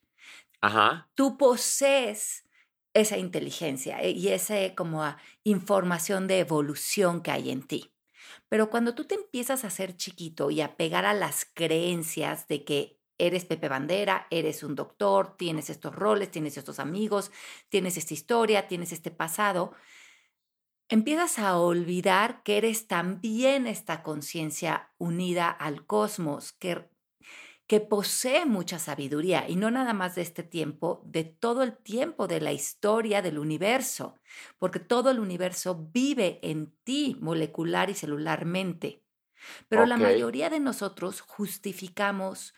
Tú 1.16 1.38
posees 1.38 2.46
esa 2.94 3.18
inteligencia 3.18 4.02
eh, 4.02 4.12
y 4.12 4.30
esa 4.30 4.56
como 4.76 5.04
información 5.44 6.28
de 6.28 6.40
evolución 6.40 7.22
que 7.22 7.32
hay 7.32 7.52
en 7.52 7.64
ti. 7.64 7.94
Pero 8.50 8.70
cuando 8.70 8.96
tú 8.96 9.06
te 9.06 9.16
empiezas 9.16 9.66
a 9.66 9.70
ser 9.70 9.98
chiquito 9.98 10.50
y 10.50 10.62
a 10.62 10.78
pegar 10.78 11.06
a 11.06 11.14
las 11.14 11.46
creencias 11.46 12.48
de 12.48 12.64
que 12.64 13.00
eres 13.18 13.46
Pepe 13.46 13.70
Bandera, 13.70 14.28
eres 14.30 14.64
un 14.64 14.76
doctor, 14.76 15.36
tienes 15.38 15.70
estos 15.70 15.96
roles, 15.96 16.32
tienes 16.32 16.58
estos 16.58 16.80
amigos, 16.80 17.32
tienes 17.70 17.98
esta 17.98 18.14
historia, 18.14 18.68
tienes 18.68 18.92
este 18.92 19.12
pasado, 19.12 19.74
empiezas 20.90 21.40
a 21.40 21.58
olvidar 21.58 22.44
que 22.44 22.58
eres 22.58 22.88
también 22.88 23.68
esta 23.68 24.04
conciencia 24.04 24.92
unida 24.98 25.50
al 25.50 25.86
cosmos, 25.86 26.54
que 26.54 26.90
que 27.68 27.80
posee 27.80 28.46
mucha 28.46 28.78
sabiduría 28.78 29.50
y 29.50 29.56
no 29.56 29.72
nada 29.72 29.94
más 29.94 30.16
de 30.16 30.22
este 30.22 30.44
tiempo, 30.44 31.02
de 31.06 31.24
todo 31.24 31.64
el 31.64 31.76
tiempo 31.76 32.28
de 32.28 32.40
la 32.40 32.52
historia 32.52 33.22
del 33.22 33.40
universo, 33.40 34.20
porque 34.60 34.80
todo 34.80 35.10
el 35.10 35.20
universo 35.20 35.90
vive 35.92 36.40
en 36.44 36.76
ti 36.84 37.18
molecular 37.20 37.90
y 37.90 37.96
celularmente. 37.96 39.02
Pero 39.68 39.86
la 39.86 39.98
mayoría 39.98 40.50
de 40.50 40.60
nosotros 40.60 41.22
justificamos 41.22 42.54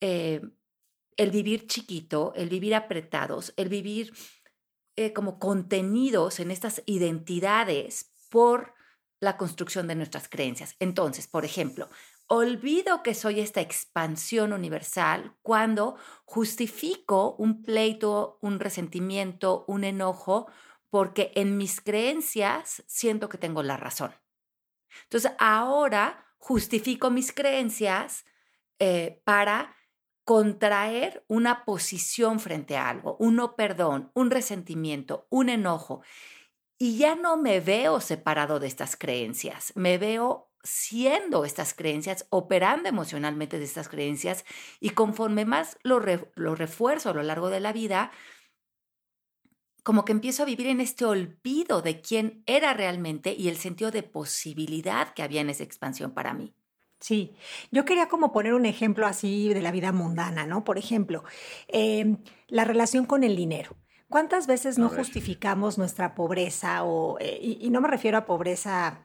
eh, 0.00 0.40
el 1.16 1.30
vivir 1.30 1.66
chiquito, 1.66 2.32
el 2.36 2.48
vivir 2.48 2.74
apretados, 2.74 3.52
el 3.56 3.68
vivir 3.68 4.12
eh, 4.96 5.12
como 5.12 5.38
contenidos 5.38 6.40
en 6.40 6.50
estas 6.50 6.82
identidades 6.86 8.12
por 8.30 8.74
la 9.20 9.36
construcción 9.36 9.88
de 9.88 9.94
nuestras 9.94 10.28
creencias. 10.28 10.76
Entonces, 10.78 11.26
por 11.26 11.44
ejemplo, 11.44 11.88
olvido 12.28 13.02
que 13.02 13.14
soy 13.14 13.40
esta 13.40 13.60
expansión 13.60 14.52
universal 14.52 15.36
cuando 15.42 15.96
justifico 16.24 17.34
un 17.38 17.62
pleito, 17.62 18.38
un 18.42 18.60
resentimiento, 18.60 19.64
un 19.66 19.84
enojo, 19.84 20.46
porque 20.90 21.32
en 21.34 21.56
mis 21.56 21.80
creencias 21.80 22.84
siento 22.86 23.28
que 23.28 23.38
tengo 23.38 23.62
la 23.62 23.76
razón. 23.76 24.14
Entonces 25.04 25.32
ahora 25.38 26.26
justifico 26.38 27.10
mis 27.10 27.32
creencias 27.32 28.24
eh, 28.78 29.22
para 29.24 29.74
contraer 30.24 31.24
una 31.26 31.64
posición 31.64 32.38
frente 32.38 32.76
a 32.76 32.90
algo, 32.90 33.16
un 33.18 33.36
no 33.36 33.56
perdón, 33.56 34.10
un 34.14 34.30
resentimiento, 34.30 35.26
un 35.30 35.48
enojo. 35.48 36.02
Y 36.78 36.98
ya 36.98 37.16
no 37.16 37.38
me 37.38 37.60
veo 37.60 38.00
separado 38.00 38.60
de 38.60 38.66
estas 38.66 38.96
creencias, 38.96 39.72
me 39.74 39.98
veo 39.98 40.47
siendo 40.68 41.44
estas 41.44 41.74
creencias, 41.74 42.26
operando 42.30 42.88
emocionalmente 42.88 43.58
de 43.58 43.64
estas 43.64 43.88
creencias 43.88 44.44
y 44.80 44.90
conforme 44.90 45.44
más 45.44 45.78
lo, 45.82 45.98
refuerzo 45.98 47.10
a 47.10 47.14
lo 47.14 47.22
largo 47.22 47.48
de 47.48 47.60
la 47.60 47.72
vida, 47.72 48.10
como 49.82 50.04
que 50.04 50.12
empiezo 50.12 50.42
a 50.42 50.46
vivir 50.46 50.66
en 50.66 50.80
este 50.80 51.06
olvido 51.06 51.80
de 51.80 52.00
quién 52.00 52.42
era 52.46 52.74
realmente 52.74 53.32
y 53.32 53.48
el 53.48 53.56
sentido 53.56 53.90
de 53.90 54.02
posibilidad 54.02 55.14
que 55.14 55.22
había 55.22 55.40
en 55.40 55.50
esa 55.50 55.64
expansión 55.64 56.12
para 56.12 56.34
mí. 56.34 56.54
Sí, 57.00 57.34
yo 57.70 57.84
quería 57.84 58.08
como 58.08 58.32
poner 58.32 58.54
un 58.54 58.66
ejemplo 58.66 59.06
así 59.06 59.52
de 59.54 59.62
la 59.62 59.70
vida 59.70 59.92
mundana, 59.92 60.46
¿no? 60.46 60.64
Por 60.64 60.78
ejemplo, 60.78 61.22
em, 61.68 62.18
la 62.48 62.64
relación 62.64 63.06
con 63.06 63.24
el 63.24 63.36
dinero. 63.36 63.76
¿Cuántas 64.08 64.46
veces 64.46 64.78
no 64.78 64.88
justificamos 64.88 65.78
nuestra 65.78 66.14
pobreza? 66.14 66.82
O, 66.84 67.18
eh, 67.20 67.38
y, 67.40 67.70
no 67.70 67.80
me 67.80 67.88
refiero 67.88 68.18
a 68.18 68.24
pobreza 68.24 69.04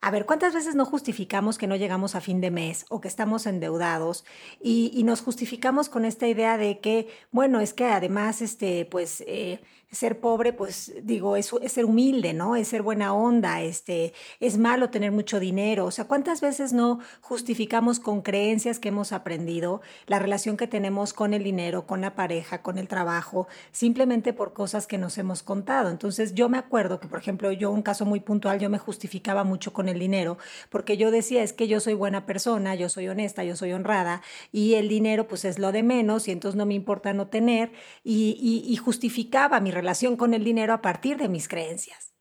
a 0.00 0.10
ver, 0.10 0.26
¿cuántas 0.26 0.54
veces 0.54 0.74
no 0.74 0.84
justificamos 0.84 1.58
que 1.58 1.66
no 1.66 1.74
llegamos 1.74 2.14
a 2.14 2.20
fin 2.20 2.40
de 2.40 2.50
mes 2.50 2.84
o 2.90 3.00
que 3.00 3.08
estamos 3.08 3.46
endeudados 3.46 4.24
y, 4.60 5.02
nos 5.04 5.20
justificamos 5.20 5.88
con 5.88 6.04
esta 6.04 6.28
idea 6.28 6.58
de 6.58 6.80
que, 6.80 7.08
bueno, 7.30 7.60
es 7.60 7.72
que 7.72 7.86
además, 7.86 8.42
este, 8.42 8.84
pues, 8.84 9.22
eh, 9.26 9.60
ser 9.92 10.18
pobre, 10.20 10.52
pues 10.52 10.92
digo, 11.02 11.36
es, 11.36 11.52
ser 11.66 11.84
humilde, 11.84 12.32
¿no? 12.32 12.56
Es 12.56 12.68
ser 12.68 12.82
buena 12.82 13.14
onda, 13.14 13.62
este, 13.62 14.12
es 14.40 14.58
malo 14.58 14.90
tener 14.90 15.12
mucho 15.12 15.38
dinero. 15.38 15.86
O 15.86 15.90
sea, 15.90 16.06
¿cuántas 16.06 16.40
veces 16.40 16.72
no 16.72 16.98
justificamos 17.20 18.00
con 18.00 18.22
creencias 18.22 18.80
que 18.80 18.88
hemos 18.88 19.12
aprendido 19.12 19.80
la 20.06 20.18
relación 20.18 20.56
que 20.56 20.66
tenemos 20.66 21.12
con 21.12 21.34
el 21.34 21.44
dinero, 21.44 21.86
con 21.86 22.00
la 22.00 22.16
pareja, 22.16 22.62
con 22.62 22.78
el 22.78 22.88
trabajo, 22.88 23.46
simplemente 23.70 24.32
por 24.32 24.52
cosas 24.52 24.86
que 24.86 24.98
nos 24.98 25.18
hemos 25.18 25.44
contado? 25.44 25.88
Entonces, 25.88 26.34
yo 26.34 26.48
me 26.48 26.58
acuerdo 26.58 26.98
que, 26.98 27.06
por 27.06 27.20
ejemplo, 27.20 27.52
yo, 27.52 27.70
un 27.70 27.82
caso 27.82 28.04
muy 28.04 28.20
puntual, 28.20 28.58
yo 28.58 28.68
me 28.68 28.78
justificaba 28.78 29.44
mucho 29.44 29.72
con 29.72 29.88
el 29.88 30.00
dinero, 30.00 30.36
porque 30.68 30.96
yo 30.96 31.12
decía, 31.12 31.44
es 31.44 31.52
que 31.52 31.68
yo 31.68 31.78
soy 31.78 31.94
buena 31.94 32.26
persona, 32.26 32.74
yo 32.74 32.88
soy 32.88 33.08
honesta, 33.08 33.44
yo 33.44 33.54
soy 33.54 33.72
honrada, 33.72 34.20
y 34.50 34.74
el 34.74 34.88
dinero, 34.88 35.28
pues 35.28 35.44
es 35.44 35.60
lo 35.60 35.70
de 35.70 35.84
menos, 35.84 36.26
y 36.26 36.32
entonces 36.32 36.56
no 36.56 36.66
me 36.66 36.74
importa 36.74 37.12
no 37.12 37.28
tener, 37.28 37.70
y, 38.02 38.64
y 38.66 38.76
justificaba 38.76 39.60
mi 39.60 39.70
relación 39.76 40.16
con 40.16 40.34
el 40.34 40.44
dinero 40.44 40.72
a 40.72 40.82
partir 40.82 41.16
de 41.16 41.28
mis 41.28 41.48
creencias. 41.48 42.14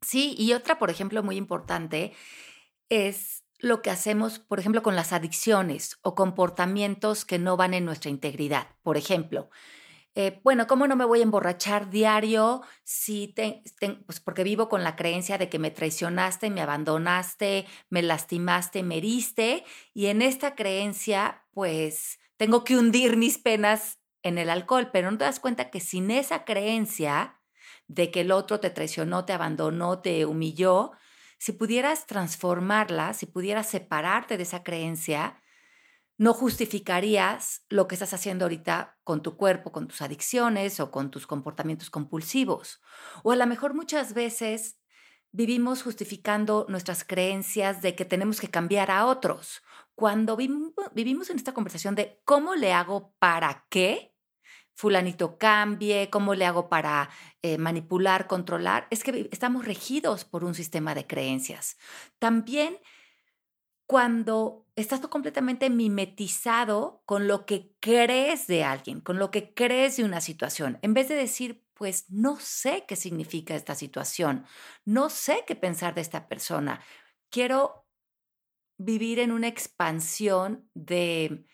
Sí, 0.00 0.34
y 0.38 0.52
otra, 0.52 0.78
por 0.78 0.90
ejemplo, 0.90 1.22
muy 1.22 1.36
importante 1.36 2.12
es 2.88 3.44
lo 3.58 3.82
que 3.82 3.90
hacemos, 3.90 4.38
por 4.38 4.60
ejemplo, 4.60 4.82
con 4.82 4.94
las 4.94 5.12
adicciones 5.12 5.98
o 6.02 6.14
comportamientos 6.14 7.24
que 7.24 7.38
no 7.38 7.56
van 7.56 7.74
en 7.74 7.84
nuestra 7.84 8.10
integridad. 8.10 8.68
Por 8.82 8.96
ejemplo, 8.96 9.50
eh, 10.14 10.40
bueno, 10.42 10.66
¿cómo 10.66 10.86
no 10.88 10.96
me 10.96 11.04
voy 11.04 11.20
a 11.20 11.22
emborrachar 11.22 11.90
diario 11.90 12.62
si 12.82 13.28
te, 13.28 13.62
pues 14.06 14.20
porque 14.20 14.42
vivo 14.42 14.68
con 14.68 14.82
la 14.82 14.96
creencia 14.96 15.38
de 15.38 15.48
que 15.48 15.58
me 15.58 15.70
traicionaste, 15.70 16.50
me 16.50 16.60
abandonaste, 16.60 17.66
me 17.88 18.02
lastimaste, 18.02 18.82
me 18.82 18.96
heriste 18.96 19.64
y 19.94 20.06
en 20.06 20.22
esta 20.22 20.54
creencia 20.54 21.44
pues 21.52 22.18
tengo 22.36 22.64
que 22.64 22.76
hundir 22.76 23.16
mis 23.16 23.38
penas 23.38 23.97
en 24.28 24.38
el 24.38 24.50
alcohol, 24.50 24.90
pero 24.92 25.10
no 25.10 25.18
te 25.18 25.24
das 25.24 25.40
cuenta 25.40 25.70
que 25.70 25.80
sin 25.80 26.10
esa 26.10 26.44
creencia 26.44 27.40
de 27.86 28.10
que 28.10 28.20
el 28.20 28.32
otro 28.32 28.60
te 28.60 28.70
traicionó, 28.70 29.24
te 29.24 29.32
abandonó, 29.32 30.00
te 30.00 30.26
humilló, 30.26 30.92
si 31.38 31.52
pudieras 31.52 32.06
transformarla, 32.06 33.14
si 33.14 33.26
pudieras 33.26 33.68
separarte 33.68 34.36
de 34.36 34.42
esa 34.42 34.62
creencia, 34.62 35.40
no 36.18 36.34
justificarías 36.34 37.64
lo 37.68 37.86
que 37.86 37.94
estás 37.94 38.12
haciendo 38.12 38.44
ahorita 38.44 38.98
con 39.04 39.22
tu 39.22 39.36
cuerpo, 39.36 39.70
con 39.70 39.86
tus 39.86 40.02
adicciones 40.02 40.80
o 40.80 40.90
con 40.90 41.12
tus 41.12 41.28
comportamientos 41.28 41.90
compulsivos. 41.90 42.80
O 43.22 43.30
a 43.30 43.36
lo 43.36 43.46
mejor 43.46 43.72
muchas 43.74 44.14
veces 44.14 44.80
vivimos 45.30 45.84
justificando 45.84 46.66
nuestras 46.68 47.04
creencias 47.04 47.82
de 47.82 47.94
que 47.94 48.04
tenemos 48.04 48.40
que 48.40 48.50
cambiar 48.50 48.90
a 48.90 49.06
otros. 49.06 49.62
Cuando 49.94 50.36
vivimos 50.36 51.30
en 51.30 51.36
esta 51.36 51.54
conversación 51.54 51.94
de 51.94 52.20
cómo 52.24 52.56
le 52.56 52.72
hago 52.72 53.14
para 53.20 53.66
qué, 53.68 54.07
fulanito 54.78 55.38
cambie, 55.38 56.08
cómo 56.08 56.36
le 56.36 56.46
hago 56.46 56.68
para 56.68 57.10
eh, 57.42 57.58
manipular, 57.58 58.28
controlar, 58.28 58.86
es 58.90 59.02
que 59.02 59.28
estamos 59.32 59.64
regidos 59.64 60.24
por 60.24 60.44
un 60.44 60.54
sistema 60.54 60.94
de 60.94 61.04
creencias. 61.04 61.78
También 62.20 62.78
cuando 63.86 64.68
estás 64.76 65.00
completamente 65.00 65.68
mimetizado 65.68 67.02
con 67.06 67.26
lo 67.26 67.44
que 67.44 67.74
crees 67.80 68.46
de 68.46 68.62
alguien, 68.62 69.00
con 69.00 69.18
lo 69.18 69.32
que 69.32 69.52
crees 69.52 69.96
de 69.96 70.04
una 70.04 70.20
situación, 70.20 70.78
en 70.82 70.94
vez 70.94 71.08
de 71.08 71.16
decir, 71.16 71.64
pues 71.74 72.08
no 72.08 72.38
sé 72.38 72.84
qué 72.86 72.94
significa 72.94 73.56
esta 73.56 73.74
situación, 73.74 74.46
no 74.84 75.10
sé 75.10 75.42
qué 75.44 75.56
pensar 75.56 75.96
de 75.96 76.02
esta 76.02 76.28
persona, 76.28 76.80
quiero 77.30 77.84
vivir 78.76 79.18
en 79.18 79.32
una 79.32 79.48
expansión 79.48 80.70
de 80.74 81.44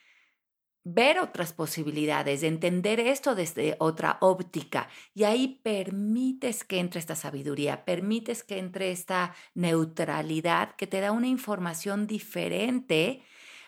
ver 0.84 1.18
otras 1.18 1.54
posibilidades, 1.54 2.42
de 2.42 2.48
entender 2.48 3.00
esto 3.00 3.34
desde 3.34 3.76
otra 3.80 4.18
óptica. 4.20 4.88
Y 5.14 5.24
ahí 5.24 5.60
permites 5.62 6.62
que 6.62 6.78
entre 6.78 7.00
esta 7.00 7.16
sabiduría, 7.16 7.84
permites 7.86 8.44
que 8.44 8.58
entre 8.58 8.92
esta 8.92 9.34
neutralidad 9.54 10.76
que 10.76 10.86
te 10.86 11.00
da 11.00 11.10
una 11.12 11.26
información 11.26 12.06
diferente, 12.06 13.22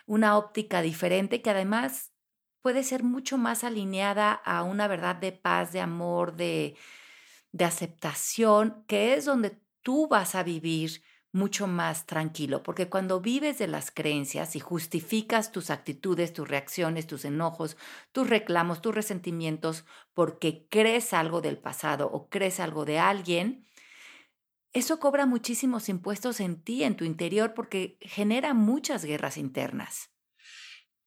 una 0.05 0.37
óptica 0.37 0.83
diferente 0.83 1.41
que 1.41 1.51
además 1.51 2.13
puede 2.61 2.83
ser 2.85 3.03
mucho 3.03 3.39
más 3.39 3.65
alineada 3.65 4.33
a 4.33 4.63
una 4.63 4.87
verdad 4.87 5.17
de 5.17 5.33
paz, 5.33 5.73
de 5.73 5.81
amor, 5.81 6.37
de, 6.37 6.77
de 7.53 7.65
aceptación, 7.65 8.85
que 8.87 9.15
es 9.15 9.25
donde 9.25 9.59
tú 9.83 10.09
vas 10.09 10.35
a 10.35 10.43
vivir 10.43 11.03
mucho 11.37 11.67
más 11.67 12.07
tranquilo, 12.07 12.63
porque 12.63 12.89
cuando 12.89 13.21
vives 13.21 13.59
de 13.59 13.69
las 13.69 13.91
creencias 13.91 14.57
y 14.57 14.61
justificas 14.61 15.53
tus 15.53 15.69
actitudes, 15.69 16.33
tus 16.33 16.49
reacciones, 16.49 17.07
tus 17.07 17.27
enojos, 17.27 17.77
tus 18.11 18.29
reclamos, 18.29 18.81
tus 18.81 18.95
resentimientos, 18.95 19.85
porque 20.15 20.67
crees 20.71 21.13
algo 21.13 21.43
del 21.43 21.59
pasado 21.59 22.09
o 22.11 22.31
crees 22.31 22.59
algo 22.59 22.87
de 22.87 22.99
alguien, 22.99 23.67
eso 24.73 24.99
cobra 24.99 25.27
muchísimos 25.27 25.91
impuestos 25.91 26.41
en 26.41 26.63
ti, 26.63 26.85
en 26.85 26.97
tu 26.97 27.05
interior, 27.05 27.53
porque 27.53 27.99
genera 28.01 28.55
muchas 28.55 29.05
guerras 29.05 29.37
internas. 29.37 30.11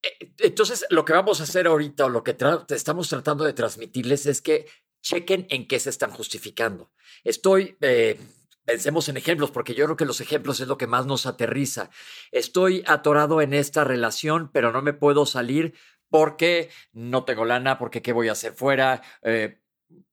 Eh, 0.00 0.32
entonces, 0.38 0.86
lo 0.90 1.04
que 1.04 1.12
vamos 1.12 1.40
a 1.40 1.42
hacer 1.42 1.66
ahorita 1.66 2.04
o 2.04 2.08
lo 2.08 2.22
que 2.22 2.36
estamos 2.68 3.08
tratando 3.08 3.44
de 3.44 3.52
transmitirles 3.52 4.26
es 4.26 4.40
que 4.40 4.66
chequen 5.02 5.46
en 5.50 5.66
qué 5.66 5.80
se 5.80 5.90
están 5.90 6.12
justificando. 6.12 6.92
Estoy... 7.24 7.76
Eh, 7.80 8.16
Pensemos 8.64 9.08
en 9.08 9.16
ejemplos, 9.16 9.50
porque 9.50 9.74
yo 9.74 9.84
creo 9.86 9.96
que 9.96 10.04
los 10.04 10.20
ejemplos 10.20 10.60
es 10.60 10.68
lo 10.68 10.78
que 10.78 10.86
más 10.86 11.06
nos 11.06 11.26
aterriza. 11.26 11.90
Estoy 12.30 12.84
atorado 12.86 13.40
en 13.40 13.54
esta 13.54 13.84
relación, 13.84 14.50
pero 14.52 14.72
no 14.72 14.82
me 14.82 14.92
puedo 14.92 15.26
salir 15.26 15.74
porque 16.08 16.70
no 16.92 17.24
tengo 17.24 17.44
lana, 17.44 17.78
porque 17.78 18.02
qué 18.02 18.12
voy 18.12 18.28
a 18.28 18.32
hacer 18.32 18.52
fuera, 18.52 19.02
eh, 19.22 19.60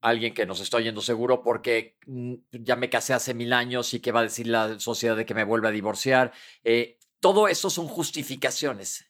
alguien 0.02 0.34
que 0.34 0.46
nos 0.46 0.60
está 0.60 0.80
yendo 0.80 1.02
seguro 1.02 1.44
porque 1.44 1.98
mm, 2.06 2.34
ya 2.52 2.76
me 2.76 2.90
casé 2.90 3.14
hace 3.14 3.34
mil 3.34 3.54
años 3.54 3.94
y 3.94 4.00
qué 4.00 4.12
va 4.12 4.22
a 4.22 4.24
decir 4.24 4.48
la 4.48 4.80
sociedad 4.80 5.16
de 5.16 5.26
que 5.26 5.34
me 5.34 5.44
vuelve 5.44 5.68
a 5.68 5.72
divorciar. 5.72 6.32
Eh, 6.64 6.98
todo 7.20 7.48
eso 7.48 7.70
son 7.70 7.88
justificaciones. 7.88 9.10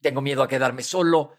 Tengo 0.00 0.20
miedo 0.20 0.42
a 0.42 0.48
quedarme 0.48 0.82
solo. 0.82 1.32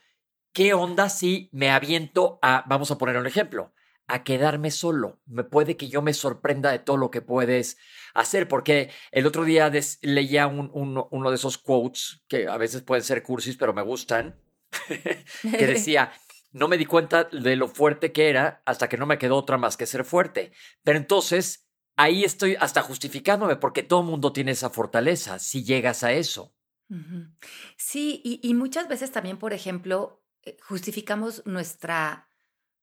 ¿Qué 0.53 0.73
onda 0.73 1.09
si 1.09 1.49
me 1.53 1.69
aviento 1.69 2.39
a, 2.41 2.63
vamos 2.67 2.91
a 2.91 2.97
poner 2.97 3.17
un 3.17 3.27
ejemplo, 3.27 3.73
a 4.11 4.23
quedarme 4.23 4.71
solo. 4.71 5.21
Me 5.25 5.43
puede 5.43 5.77
que 5.77 5.87
yo 5.87 6.01
me 6.01 6.13
sorprenda 6.13 6.71
de 6.71 6.79
todo 6.79 6.97
lo 6.97 7.11
que 7.11 7.21
puedes 7.21 7.77
hacer, 8.13 8.47
porque 8.47 8.91
el 9.11 9.25
otro 9.25 9.45
día 9.45 9.71
leía 10.01 10.47
uno 10.47 11.29
de 11.29 11.35
esos 11.35 11.57
quotes 11.57 12.21
que 12.27 12.47
a 12.47 12.57
veces 12.57 12.81
pueden 12.81 13.03
ser 13.03 13.23
cursis, 13.23 13.55
pero 13.55 13.73
me 13.73 13.81
gustan, 13.81 14.37
que 15.41 15.67
decía, 15.67 16.11
no 16.51 16.67
me 16.67 16.77
di 16.77 16.85
cuenta 16.85 17.23
de 17.23 17.55
lo 17.55 17.69
fuerte 17.69 18.11
que 18.11 18.29
era 18.29 18.61
hasta 18.65 18.89
que 18.89 18.97
no 18.97 19.05
me 19.05 19.17
quedó 19.17 19.37
otra 19.37 19.57
más 19.57 19.77
que 19.77 19.85
ser 19.85 20.03
fuerte. 20.03 20.51
Pero 20.83 20.97
entonces, 20.97 21.69
ahí 21.95 22.25
estoy 22.25 22.55
hasta 22.59 22.81
justificándome, 22.81 23.55
porque 23.55 23.83
todo 23.83 24.03
mundo 24.03 24.33
tiene 24.33 24.51
esa 24.51 24.69
fortaleza, 24.69 25.39
si 25.39 25.63
llegas 25.63 26.03
a 26.03 26.11
eso. 26.11 26.53
Sí, 27.77 28.21
y, 28.25 28.41
y 28.43 28.53
muchas 28.53 28.89
veces 28.89 29.13
también, 29.13 29.37
por 29.37 29.53
ejemplo, 29.53 30.21
eh, 30.43 30.57
justificamos 30.61 31.43
nuestra 31.45 32.30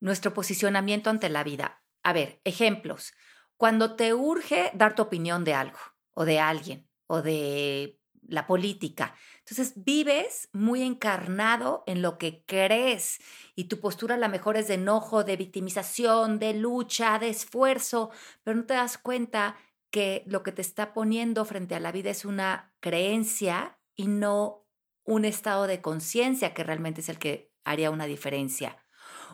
nuestro 0.00 0.34
posicionamiento 0.34 1.10
ante 1.10 1.28
la 1.28 1.44
vida. 1.44 1.82
A 2.02 2.12
ver, 2.12 2.40
ejemplos. 2.44 3.12
Cuando 3.56 3.96
te 3.96 4.14
urge 4.14 4.70
dar 4.74 4.94
tu 4.94 5.02
opinión 5.02 5.44
de 5.44 5.54
algo 5.54 5.78
o 6.14 6.24
de 6.24 6.38
alguien 6.38 6.88
o 7.06 7.22
de 7.22 8.00
la 8.28 8.46
política, 8.46 9.14
entonces 9.38 9.72
vives 9.84 10.48
muy 10.52 10.82
encarnado 10.82 11.82
en 11.86 12.02
lo 12.02 12.18
que 12.18 12.44
crees 12.44 13.18
y 13.56 13.64
tu 13.64 13.80
postura 13.80 14.14
a 14.14 14.18
lo 14.18 14.28
mejor 14.28 14.56
es 14.56 14.68
de 14.68 14.74
enojo, 14.74 15.24
de 15.24 15.36
victimización, 15.36 16.38
de 16.38 16.54
lucha, 16.54 17.18
de 17.18 17.30
esfuerzo, 17.30 18.10
pero 18.44 18.56
no 18.58 18.66
te 18.66 18.74
das 18.74 18.98
cuenta 18.98 19.56
que 19.90 20.22
lo 20.26 20.42
que 20.42 20.52
te 20.52 20.62
está 20.62 20.92
poniendo 20.92 21.44
frente 21.44 21.74
a 21.74 21.80
la 21.80 21.92
vida 21.92 22.10
es 22.10 22.24
una 22.24 22.74
creencia 22.80 23.78
y 23.94 24.06
no 24.06 24.66
un 25.04 25.24
estado 25.24 25.66
de 25.66 25.80
conciencia 25.80 26.52
que 26.52 26.62
realmente 26.62 27.00
es 27.00 27.08
el 27.08 27.18
que 27.18 27.50
haría 27.64 27.90
una 27.90 28.06
diferencia. 28.06 28.76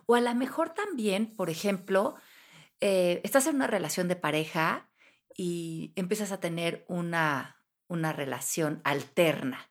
O 0.06 0.14
a 0.14 0.20
lo 0.20 0.34
mejor 0.34 0.70
también, 0.70 1.34
por 1.34 1.50
ejemplo, 1.50 2.16
eh, 2.80 3.20
estás 3.25 3.46
en 3.46 3.56
una 3.56 3.66
relación 3.66 4.08
de 4.08 4.16
pareja 4.16 4.90
y 5.37 5.92
empiezas 5.96 6.32
a 6.32 6.40
tener 6.40 6.84
una, 6.88 7.62
una 7.88 8.12
relación 8.12 8.80
alterna. 8.84 9.70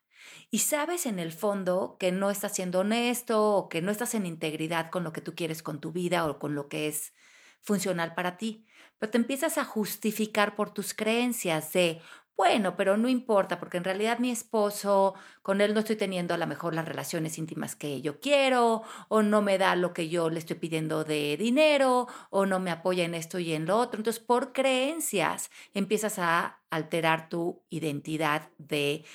Y 0.50 0.60
sabes 0.60 1.06
en 1.06 1.20
el 1.20 1.32
fondo 1.32 1.98
que 2.00 2.12
no 2.12 2.30
estás 2.30 2.54
siendo 2.54 2.80
honesto 2.80 3.56
o 3.56 3.70
que 3.70 3.82
no 3.82 3.92
estás 3.92 4.14
en 4.16 4.26
integridad 4.26 4.90
con 4.90 5.04
lo 5.04 5.14
que 5.14 5.22
tú 5.22 5.36
quieres 5.36 5.64
con 5.64 5.80
tu 5.80 5.92
vida 5.92 6.26
o 6.26 6.40
con 6.40 6.56
lo 6.56 6.68
que 6.68 6.88
es 6.88 7.14
funcional 7.62 8.14
para 8.14 8.38
ti. 8.38 8.66
Pero 9.00 9.12
te 9.12 9.18
empiezas 9.18 9.58
a 9.58 9.66
justificar 9.66 10.56
por 10.56 10.74
tus 10.74 10.94
creencias 10.94 11.74
de, 11.74 12.02
bueno, 12.36 12.76
pero 12.76 12.98
no 12.98 13.10
importa, 13.10 13.60
porque 13.60 13.78
en 13.78 13.84
realidad 13.84 14.20
mi 14.20 14.32
esposo, 14.32 15.14
con 15.42 15.62
él 15.62 15.74
no 15.74 15.82
estoy 15.82 15.96
teniendo 15.96 16.34
a 16.34 16.38
lo 16.38 16.48
mejor 16.48 16.74
las 16.74 16.88
relaciones 16.88 17.38
íntimas 17.38 17.76
que 17.76 18.02
yo 18.02 18.20
quiero, 18.20 18.84
o 19.08 19.22
no 19.22 19.42
me 19.42 19.58
da 19.58 19.76
lo 19.76 19.94
que 19.94 20.10
yo 20.10 20.30
le 20.30 20.40
estoy 20.40 20.58
pidiendo 20.58 21.04
de 21.04 21.38
dinero, 21.38 22.08
o 22.32 22.46
no 22.46 22.60
me 22.60 22.72
apoya 22.72 23.06
en 23.06 23.14
esto 23.16 23.40
y 23.40 23.54
en 23.54 23.66
lo 23.66 23.78
otro. 23.78 24.00
Entonces, 24.00 24.24
por 24.24 24.52
creencias, 24.54 25.52
empiezas 25.74 26.18
a 26.20 26.62
alterar 26.70 27.30
tu 27.30 27.64
identidad 27.70 28.50
de 28.58 29.06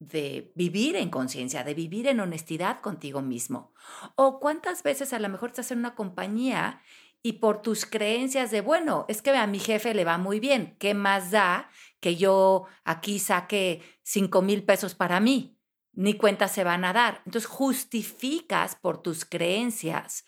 de 0.00 0.52
vivir 0.54 0.96
en 0.96 1.10
conciencia, 1.10 1.64
de 1.64 1.74
vivir 1.74 2.06
en 2.06 2.20
honestidad 2.20 2.80
contigo 2.80 3.20
mismo. 3.20 3.72
O 4.14 4.38
cuántas 4.38 4.82
veces 4.82 5.12
a 5.12 5.18
lo 5.18 5.28
mejor 5.28 5.50
estás 5.50 5.70
en 5.72 5.78
una 5.78 5.94
compañía 5.94 6.80
y 7.22 7.34
por 7.34 7.62
tus 7.62 7.84
creencias 7.84 8.50
de, 8.50 8.60
bueno, 8.60 9.04
es 9.08 9.22
que 9.22 9.30
a 9.30 9.46
mi 9.46 9.58
jefe 9.58 9.94
le 9.94 10.04
va 10.04 10.18
muy 10.18 10.40
bien, 10.40 10.76
¿qué 10.78 10.94
más 10.94 11.30
da 11.30 11.70
que 12.00 12.16
yo 12.16 12.66
aquí 12.84 13.18
saque 13.18 13.82
cinco 14.02 14.42
mil 14.42 14.64
pesos 14.64 14.94
para 14.94 15.20
mí? 15.20 15.58
Ni 15.92 16.14
cuenta 16.14 16.46
se 16.46 16.64
van 16.64 16.84
a 16.84 16.92
dar. 16.92 17.22
Entonces 17.26 17.46
justificas 17.50 18.76
por 18.76 19.02
tus 19.02 19.24
creencias 19.24 20.24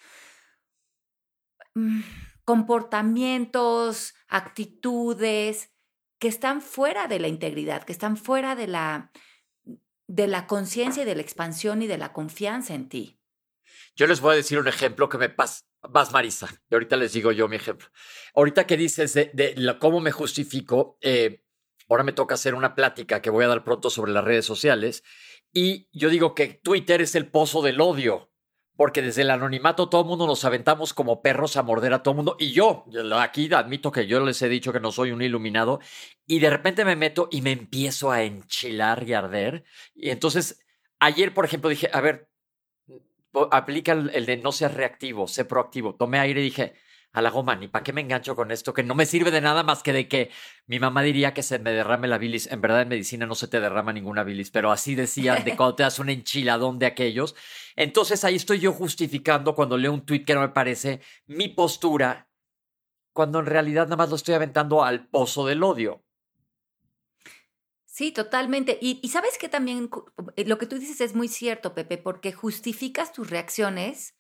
mm, 1.75 2.01
comportamientos, 2.45 4.15
actitudes 4.29 5.73
que 6.19 6.29
están 6.29 6.61
fuera 6.61 7.07
de 7.07 7.21
la 7.21 7.29
integridad, 7.29 7.85
que 7.85 7.93
están 7.93 8.17
fuera 8.17 8.57
de 8.57 8.67
la, 8.67 9.13
de 10.09 10.27
la 10.27 10.47
conciencia 10.49 11.05
y 11.05 11.07
de 11.07 11.15
la 11.15 11.23
expansión 11.23 11.83
y 11.83 11.87
de 11.87 11.99
la 11.99 12.13
confianza 12.13 12.75
en 12.75 12.89
ti. 12.89 13.20
Yo 13.97 14.07
les 14.07 14.21
voy 14.21 14.33
a 14.33 14.37
decir 14.37 14.59
un 14.59 14.69
ejemplo 14.69 15.09
que 15.09 15.19
me 15.19 15.29
pasa. 15.29 15.65
Vas, 15.83 16.13
Marisa, 16.13 16.49
y 16.71 16.75
ahorita 16.75 16.97
les 16.97 17.13
digo 17.13 17.33
yo 17.33 17.49
mi 17.49 17.57
ejemplo. 17.57 17.89
Ahorita 18.35 18.67
que 18.67 18.77
dices 18.77 19.15
de, 19.15 19.77
cómo 19.81 20.01
me 20.01 20.13
justifico, 20.13 20.99
eh, 21.01 21.43
ahora 21.89 22.05
me 22.05 22.13
toca 22.13 22.35
hacer 22.35 22.55
una 22.55 22.75
plática 22.75 23.23
que 23.23 23.31
voy 23.31 23.45
a 23.45 23.49
dar 23.49 23.65
pronto 23.65 23.89
sobre 23.89 24.13
las 24.13 24.25
redes 24.25 24.45
sociales, 24.45 25.03
y 25.53 25.89
yo 25.93 26.11
digo 26.11 26.35
que 26.35 26.49
Twitter 26.49 27.01
es 27.01 27.15
el 27.15 27.29
pozo 27.29 27.63
del 27.63 27.81
odio 27.81 28.31
porque 28.81 29.03
desde 29.03 29.21
el 29.21 29.31
anonimato 29.31 29.91
todo 29.91 30.01
el 30.01 30.07
mundo 30.07 30.27
nos 30.27 30.43
aventamos 30.47 30.95
como 30.95 31.21
perros 31.21 31.59
a 31.59 31.63
morder 31.63 31.93
a 31.93 32.03
todo 32.03 32.13
el 32.13 32.17
mundo. 32.17 32.37
Y 32.39 32.53
yo, 32.53 32.87
aquí 33.19 33.53
admito 33.53 33.93
que 33.93 34.07
yo 34.07 34.25
les 34.25 34.41
he 34.41 34.49
dicho 34.49 34.73
que 34.73 34.81
no 34.81 34.91
soy 34.91 35.13
un 35.13 35.21
iluminado, 35.21 35.81
y 36.27 36.39
de 36.39 36.49
repente 36.49 36.87
me 36.87 36.97
meto 36.97 37.29
y 37.31 37.43
me 37.43 37.53
empiezo 37.53 38.11
a 38.11 38.23
enchilar 38.23 39.07
y 39.07 39.13
arder. 39.13 39.65
Y 39.95 40.09
entonces, 40.09 40.65
ayer, 40.99 41.35
por 41.35 41.45
ejemplo, 41.45 41.69
dije, 41.69 41.91
a 41.93 42.01
ver, 42.01 42.30
aplica 43.51 43.93
el, 43.93 44.27
de 44.27 44.37
no 44.39 44.53
ser 44.53 44.75
reactivo, 44.75 45.27
sé 45.27 45.45
proactivo. 45.45 45.95
Tomé 45.95 46.19
aire 46.19 46.41
y 46.41 46.45
dije, 46.45 46.75
a 47.13 47.23
la 47.23 47.31
goma, 47.31 47.57
ni 47.57 47.69
para 47.69 47.83
qué 47.83 47.93
me 47.93 48.01
engancho 48.01 48.37
con 48.37 48.51
esto, 48.51 48.73
que 48.73 48.83
no 48.83 48.95
me 48.95 49.07
sirve 49.07 49.31
de 49.31 49.41
nada 49.41 49.63
más 49.63 49.83
que 49.83 49.93
de 49.93 50.09
que 50.09 50.31
mi 50.67 50.79
mamá 50.79 51.03
diría 51.03 51.35
que 51.35 51.43
se 51.43 51.59
me 51.59 51.73
derrame 51.73 52.09
la 52.09 52.19
bilis. 52.19 52.47
En 52.51 52.61
verdad, 52.61 52.83
en 52.83 52.89
medicina 52.89 53.27
no 53.27 53.35
se 53.35 53.49
te 53.49 53.61
derrama 53.61 53.93
ninguna 53.93 54.23
bilis, 54.23 54.51
pero 54.51 54.71
así 54.71 54.95
decían 54.95 55.45
de 55.45 55.57
cuando 55.57 55.77
te 55.77 55.83
das 55.83 55.99
un 55.99 56.09
enchiladón 56.09 56.79
de 56.79 56.87
aquellos. 56.87 57.35
Entonces 57.77 58.25
ahí 58.25 58.37
estoy 58.37 58.61
yo 58.61 58.73
justificando 58.73 59.55
cuando 59.55 59.77
leo 59.77 59.93
un 59.93 60.05
tuit 60.07 60.25
que 60.25 60.35
no 60.35 60.41
me 60.41 60.51
parece 60.51 61.01
mi 61.27 61.49
postura, 61.49 62.29
cuando 63.13 63.41
en 63.41 63.47
realidad 63.47 63.85
nada 63.85 63.97
más 63.97 64.11
lo 64.11 64.17
estoy 64.17 64.35
aventando 64.35 64.85
al 64.85 65.09
pozo 65.09 65.47
del 65.47 65.63
odio. 65.63 66.05
Sí, 68.01 68.13
totalmente. 68.13 68.79
Y, 68.81 69.07
sabes 69.11 69.37
que 69.37 69.51
también 69.51 69.91
eh, 70.37 70.47
lo 70.47 70.57
que 70.57 70.65
tú 70.65 70.79
dices 70.79 71.03
es 71.03 71.15
muy 71.15 71.29
cierto, 71.29 71.75
Pepe, 71.75 71.99
porque 71.99 72.33
justificas 72.33 73.13
tus 73.13 73.29
reacciones 73.29 74.15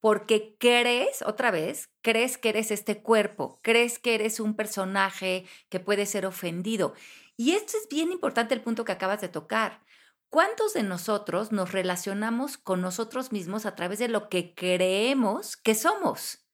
porque 0.00 0.56
crees, 0.58 1.20
otra 1.20 1.50
vez, 1.50 1.90
crees 2.00 2.38
que 2.38 2.48
eres 2.48 2.70
este 2.70 3.02
cuerpo, 3.02 3.60
crees 3.62 3.98
que 3.98 4.14
eres 4.14 4.40
un 4.40 4.56
personaje 4.56 5.44
que 5.68 5.78
puede 5.78 6.06
ser 6.06 6.24
ofendido. 6.24 6.94
Y 7.36 7.52
esto 7.52 7.76
es 7.76 7.86
bien 7.90 8.12
importante 8.12 8.54
el 8.54 8.62
punto 8.62 8.86
que 8.86 8.92
acabas 8.92 9.20
de 9.20 9.28
tocar. 9.28 9.82
¿Cuántos 10.30 10.72
de 10.72 10.82
nosotros 10.82 11.52
nos 11.52 11.72
relacionamos 11.72 12.56
con 12.56 12.80
nosotros 12.80 13.30
mismos 13.30 13.66
a 13.66 13.74
través 13.74 13.98
de 13.98 14.08
lo 14.08 14.30
que 14.30 14.54
creemos 14.54 15.58
que 15.58 15.74
somos? 15.74 16.47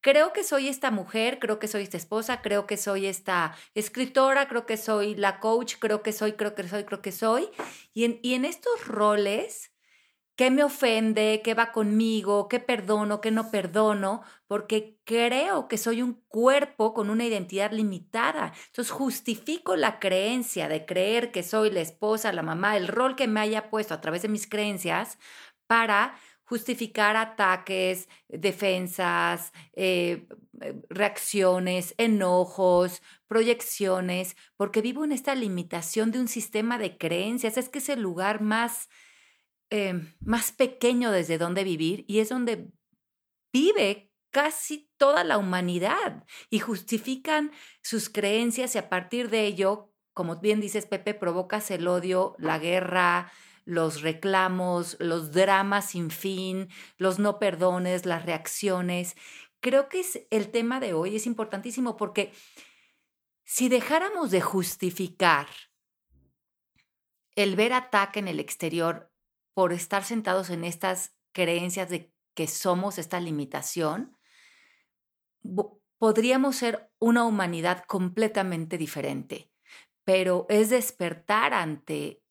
Creo 0.00 0.32
que 0.32 0.44
soy 0.44 0.68
esta 0.68 0.90
mujer, 0.92 1.38
creo 1.40 1.58
que 1.58 1.66
soy 1.66 1.82
esta 1.82 1.96
esposa, 1.96 2.40
creo 2.40 2.66
que 2.66 2.76
soy 2.76 3.06
esta 3.06 3.56
escritora, 3.74 4.46
creo 4.48 4.64
que 4.64 4.76
soy 4.76 5.16
la 5.16 5.40
coach, 5.40 5.74
creo 5.80 6.02
que 6.02 6.12
soy, 6.12 6.34
creo 6.34 6.54
que 6.54 6.68
soy, 6.68 6.84
creo 6.84 7.02
que 7.02 7.12
soy. 7.12 7.48
Y 7.94 8.04
en, 8.04 8.44
estos 8.44 8.86
roles 8.86 9.72
qué 10.36 10.52
me 10.52 10.62
ofende, 10.62 11.42
qué 11.42 11.54
va 11.54 11.72
conmigo, 11.72 12.46
qué 12.46 12.60
perdono, 12.60 13.20
qué 13.20 13.32
no 13.32 13.50
perdono, 13.50 14.22
porque 14.46 15.00
creo 15.02 15.66
que 15.66 15.78
soy 15.78 16.00
un 16.00 16.22
cuerpo 16.28 16.94
con 16.94 17.10
una 17.10 17.24
identidad 17.24 17.72
limitada. 17.72 18.52
Entonces 18.68 18.92
justifico 18.92 19.74
la 19.74 19.98
creencia 19.98 20.68
de 20.68 20.86
creer 20.86 21.32
que 21.32 21.42
soy 21.42 21.70
la 21.72 21.80
esposa, 21.80 22.32
la 22.32 22.42
mamá, 22.42 22.76
el 22.76 22.86
rol 22.86 23.16
que 23.16 23.26
me 23.26 23.40
haya 23.40 23.68
puesto 23.68 23.94
a 23.94 24.00
través 24.00 24.22
de 24.22 24.28
mis 24.28 24.46
creencias 24.46 25.18
para 25.66 26.14
justificar 26.48 27.16
ataques, 27.16 28.08
defensas, 28.28 29.52
eh, 29.74 30.26
reacciones, 30.88 31.94
enojos, 31.98 33.02
proyecciones, 33.26 34.36
porque 34.56 34.80
vivo 34.82 35.04
en 35.04 35.12
esta 35.12 35.34
limitación 35.34 36.10
de 36.10 36.20
un 36.20 36.28
sistema 36.28 36.78
de 36.78 36.96
creencias. 36.96 37.56
Es 37.58 37.68
que 37.68 37.78
es 37.78 37.88
el 37.88 38.00
lugar 38.00 38.40
más 38.40 38.88
Em, 39.70 40.14
más 40.20 40.50
pequeño 40.50 41.10
desde 41.10 41.36
donde 41.36 41.62
vivir 41.62 42.06
y 42.08 42.20
es 42.20 42.30
donde 42.30 42.72
vive 43.52 44.10
casi 44.30 44.90
toda 44.96 45.24
la 45.24 45.36
humanidad 45.36 46.24
y 46.48 46.58
justifican 46.58 47.52
sus 47.82 48.08
creencias 48.08 48.74
y 48.74 48.78
a 48.78 48.88
partir 48.88 49.28
de 49.28 49.44
ello, 49.44 49.92
como 50.14 50.36
bien 50.36 50.60
dices 50.60 50.86
Pepe, 50.86 51.12
provocas 51.12 51.70
el 51.70 51.86
odio, 51.86 52.34
la 52.38 52.58
guerra, 52.58 53.30
los 53.68 54.00
reclamos, 54.00 54.96
los 54.98 55.32
dramas 55.32 55.90
sin 55.90 56.10
fin, 56.10 56.70
los 56.96 57.18
no 57.18 57.38
perdones, 57.38 58.06
las 58.06 58.24
reacciones. 58.24 59.14
Creo 59.60 59.90
que 59.90 60.00
es 60.00 60.26
el 60.30 60.50
tema 60.50 60.80
de 60.80 60.94
hoy 60.94 61.16
es 61.16 61.26
importantísimo 61.26 61.98
porque 61.98 62.32
si 63.44 63.68
dejáramos 63.68 64.30
de 64.30 64.40
justificar 64.40 65.48
el 67.36 67.56
ver 67.56 67.74
ataque 67.74 68.20
en 68.20 68.28
el 68.28 68.40
exterior 68.40 69.12
por 69.52 69.74
estar 69.74 70.02
sentados 70.02 70.48
en 70.48 70.64
estas 70.64 71.14
creencias 71.32 71.90
de 71.90 72.10
que 72.34 72.46
somos 72.46 72.96
esta 72.96 73.20
limitación, 73.20 74.16
podríamos 75.98 76.56
ser 76.56 76.90
una 76.98 77.26
humanidad 77.26 77.84
completamente 77.84 78.78
diferente. 78.78 79.52
Pero 80.04 80.46
es 80.48 80.70
despertar 80.70 81.52
ante 81.52 82.22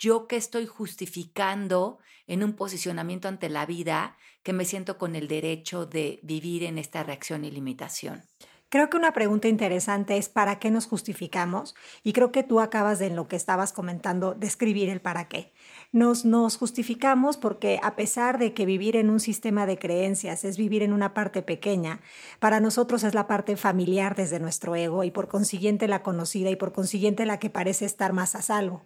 yo 0.00 0.26
que 0.26 0.36
estoy 0.36 0.66
justificando 0.66 1.98
en 2.26 2.42
un 2.42 2.54
posicionamiento 2.54 3.28
ante 3.28 3.50
la 3.50 3.66
vida 3.66 4.16
que 4.42 4.54
me 4.54 4.64
siento 4.64 4.96
con 4.96 5.14
el 5.14 5.28
derecho 5.28 5.84
de 5.84 6.18
vivir 6.22 6.64
en 6.64 6.78
esta 6.78 7.02
reacción 7.02 7.44
y 7.44 7.50
limitación. 7.50 8.24
Creo 8.70 8.88
que 8.88 8.96
una 8.96 9.12
pregunta 9.12 9.48
interesante 9.48 10.16
es 10.16 10.28
¿para 10.28 10.58
qué 10.58 10.70
nos 10.70 10.86
justificamos? 10.86 11.74
Y 12.02 12.12
creo 12.12 12.32
que 12.32 12.42
tú 12.42 12.60
acabas 12.60 12.98
de 12.98 13.08
en 13.08 13.16
lo 13.16 13.28
que 13.28 13.36
estabas 13.36 13.72
comentando 13.72 14.34
describir 14.34 14.88
el 14.88 15.00
para 15.00 15.28
qué. 15.28 15.52
Nos, 15.92 16.24
nos 16.24 16.56
justificamos 16.56 17.36
porque 17.36 17.80
a 17.82 17.96
pesar 17.96 18.38
de 18.38 18.54
que 18.54 18.64
vivir 18.64 18.94
en 18.94 19.10
un 19.10 19.18
sistema 19.18 19.66
de 19.66 19.76
creencias 19.76 20.44
es 20.44 20.56
vivir 20.56 20.84
en 20.84 20.92
una 20.92 21.14
parte 21.14 21.42
pequeña, 21.42 22.00
para 22.38 22.60
nosotros 22.60 23.02
es 23.02 23.12
la 23.12 23.26
parte 23.26 23.56
familiar 23.56 24.14
desde 24.14 24.38
nuestro 24.38 24.76
ego 24.76 25.02
y 25.02 25.10
por 25.10 25.26
consiguiente 25.26 25.88
la 25.88 26.04
conocida 26.04 26.48
y 26.48 26.54
por 26.56 26.72
consiguiente 26.72 27.26
la 27.26 27.40
que 27.40 27.50
parece 27.50 27.86
estar 27.86 28.12
más 28.12 28.36
a 28.36 28.42
salvo. 28.42 28.84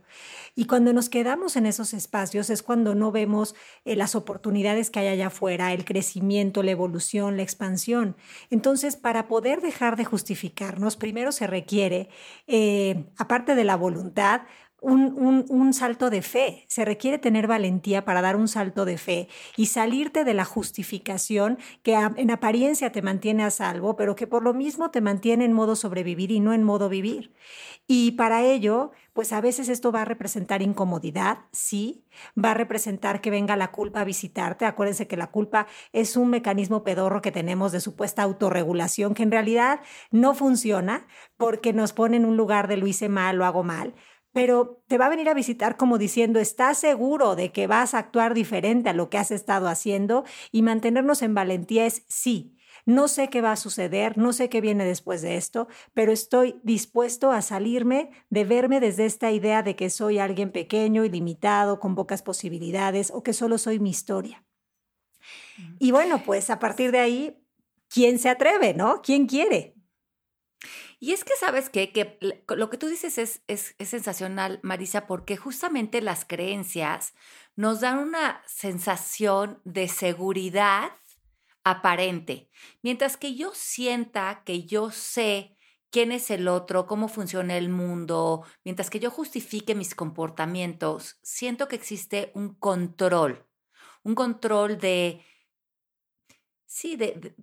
Y 0.55 0.65
cuando 0.65 0.95
nos 0.95 1.11
quedamos 1.11 1.57
en 1.57 1.67
esos 1.67 1.93
espacios 1.93 2.49
es 2.49 2.63
cuando 2.63 2.95
no 2.95 3.13
vemos 3.13 3.55
eh, 3.85 3.97
las 3.97 4.15
oportunidades 4.15 4.89
que 4.91 5.01
hay 5.01 5.09
allá 5.09 5.27
afuera, 5.27 5.73
el 5.73 5.85
crecimiento, 5.85 6.63
la 6.63 6.71
evolución, 6.71 7.37
la 7.37 7.43
expansión. 7.43 8.17
Entonces, 8.51 8.97
para 8.97 9.29
poder 9.29 9.61
dejar 9.61 9.97
de 9.97 10.05
justificarnos, 10.05 10.97
primero 10.97 11.33
se 11.33 11.47
requiere, 11.47 12.09
eh, 12.47 13.05
aparte 13.19 13.55
de 13.55 13.65
la 13.65 13.77
voluntad, 13.77 14.43
un, 14.85 15.73
salto 15.73 16.11
de 16.11 16.23
fe. 16.23 16.65
Se 16.69 16.85
requiere 16.85 17.19
tener 17.19 17.47
valentía 17.47 18.05
para 18.05 18.23
dar 18.23 18.37
un 18.37 18.49
salto 18.49 18.85
de 18.85 18.99
fe 18.99 19.29
y 19.57 19.67
salirte 19.67 20.25
de 20.25 20.35
la 20.35 20.45
justificación 20.45 21.59
que 21.83 21.95
en 21.95 22.31
apariencia 22.31 22.93
te 22.93 23.03
mantiene 23.03 23.45
a 23.45 23.51
salvo, 23.51 23.97
pero 23.97 24.15
que 24.15 24.27
por 24.27 24.43
lo 24.43 24.55
mismo 24.55 24.91
te 24.91 25.01
mantiene 25.01 25.45
en 25.45 25.53
modo 25.53 25.77
sobrevivir 25.77 26.31
y 26.31 26.41
no 26.41 26.53
en 26.53 26.63
modo 26.63 26.89
vivir. 26.89 27.33
Y 27.87 28.13
para 28.13 28.43
ello, 28.43 28.93
pues 29.13 29.33
a 29.33 29.41
veces 29.41 29.69
esto 29.69 29.93
va 29.93 30.03
a 30.03 30.05
representar 30.07 30.63
incomodidad, 30.63 31.39
sí, 31.53 32.05
va 32.43 32.53
a 32.53 32.55
representar 32.55 33.21
que 33.21 33.31
venga 33.31 33.57
la 33.57 33.73
culpa 33.73 34.01
a 34.01 34.05
visitarte. 34.05 34.65
Acuérdense 34.65 35.07
que 35.07 35.17
la 35.17 35.31
culpa 35.31 35.67
es 35.93 36.17
un 36.17 36.31
mecanismo 36.31 36.83
pedorro 36.83 37.21
que 37.21 37.33
tenemos 37.33 37.73
de 37.73 37.81
supuesta 37.81 38.23
autorregulación 38.23 39.15
que 39.15 39.23
en 39.23 39.31
realidad 39.31 39.81
no 40.11 40.35
funciona 40.35 41.07
porque 41.37 41.73
nos 41.73 41.93
pone 41.93 42.17
en 42.17 42.25
un 42.25 42.37
lugar 42.37 42.69
de 42.69 42.77
lo 42.77 42.87
hice 42.87 43.09
mal, 43.09 43.37
lo 43.37 43.45
hago 43.45 43.65
mal 43.65 43.95
pero 44.35 44.83
te 44.89 44.99
va 44.99 45.07
a 45.07 45.09
venir 45.11 45.29
a 45.29 45.35
visitar 45.35 45.77
como 45.77 45.97
diciendo, 45.97 46.41
¿estás 46.41 46.79
seguro 46.79 47.37
de 47.37 47.53
que 47.53 47.69
vas 47.69 47.95
a 47.95 47.99
actuar 47.99 48.35
diferente 48.35 48.91
a 48.91 48.93
lo 48.93 49.09
que 49.09 49.17
has 49.19 49.31
estado 49.31 49.69
haciendo? 49.69 50.25
Y 50.53 50.63
mantenernos 50.63 51.23
en 51.23 51.35
valentía 51.35 51.87
es 51.87 52.05
sí. 52.09 52.57
no 52.87 53.09
sé 53.09 53.31
qué 53.31 53.41
va 53.41 53.53
a 53.53 53.57
suceder, 53.57 54.19
no 54.19 54.33
sé 54.33 54.49
qué 54.49 54.61
viene 54.61 54.85
después 54.85 55.23
de 55.23 55.37
esto, 55.37 55.69
pero 55.95 56.13
estoy 56.13 56.61
dispuesto 56.65 57.31
a 57.33 57.43
salirme 57.43 58.11
de 58.29 58.45
verme 58.45 58.81
desde 58.81 59.07
esta 59.07 59.31
idea 59.31 59.63
de 59.63 59.77
que 59.77 59.89
soy 59.91 60.19
alguien 60.19 60.51
pequeño 60.53 61.05
y 61.05 61.11
limitado, 61.11 61.81
con 61.81 61.95
pocas 61.95 62.23
posibilidades 62.23 63.11
o 63.15 63.23
que 63.23 63.33
solo 63.33 63.59
soy 63.59 63.79
mi 63.79 63.91
historia. 63.91 64.45
Y 65.79 65.91
bueno, 65.93 66.23
pues 66.25 66.51
a 66.51 66.59
partir 66.59 66.91
de 66.93 66.99
ahí, 66.99 67.39
¿quién 67.89 68.19
se 68.19 68.29
atreve, 68.29 68.75
no? 68.75 69.03
¿Quién 69.03 69.27
quiere? 69.27 69.74
Y 71.05 71.13
es 71.13 71.23
que 71.23 71.37
sabes 71.39 71.69
qué? 71.69 71.93
que 71.93 72.17
lo 72.49 72.71
que 72.71 72.79
tú 72.79 72.87
dices 72.87 73.19
es, 73.19 73.43
es, 73.47 73.75
sensacional, 73.79 74.59
Marisa, 74.63 75.07
porque 75.07 75.37
justamente 75.37 76.01
las 76.01 76.25
creencias 76.25 77.13
nos 77.57 77.83
dan 77.83 77.99
una 77.99 78.43
sensación 78.47 79.61
de 79.65 79.89
seguridad 79.89 80.93
aparente. 81.63 82.49
Mientras 82.81 83.19
que 83.19 83.35
yo 83.35 83.51
sienta 83.53 84.45
que 84.47 84.65
yo 84.65 84.91
sé 84.91 85.59
quién 85.91 86.11
es 86.11 86.31
el 86.31 86.49
otro, 86.49 86.87
cómo 86.87 87.09
funciona 87.09 87.59
el 87.59 87.69
mundo, 87.69 88.43
mientras 88.65 88.89
que 88.89 88.99
yo 88.99 89.11
justifique 89.11 89.75
mis 89.75 89.95
comportamientos, 89.95 91.19
siento 91.23 91.69
que 91.69 91.77
existe 91.77 92.33
un 92.33 92.55
control, 92.55 93.45
un 94.05 94.15
control 94.15 94.79
de, 94.79 95.23
sí, 96.65 96.97
de, 96.97 97.35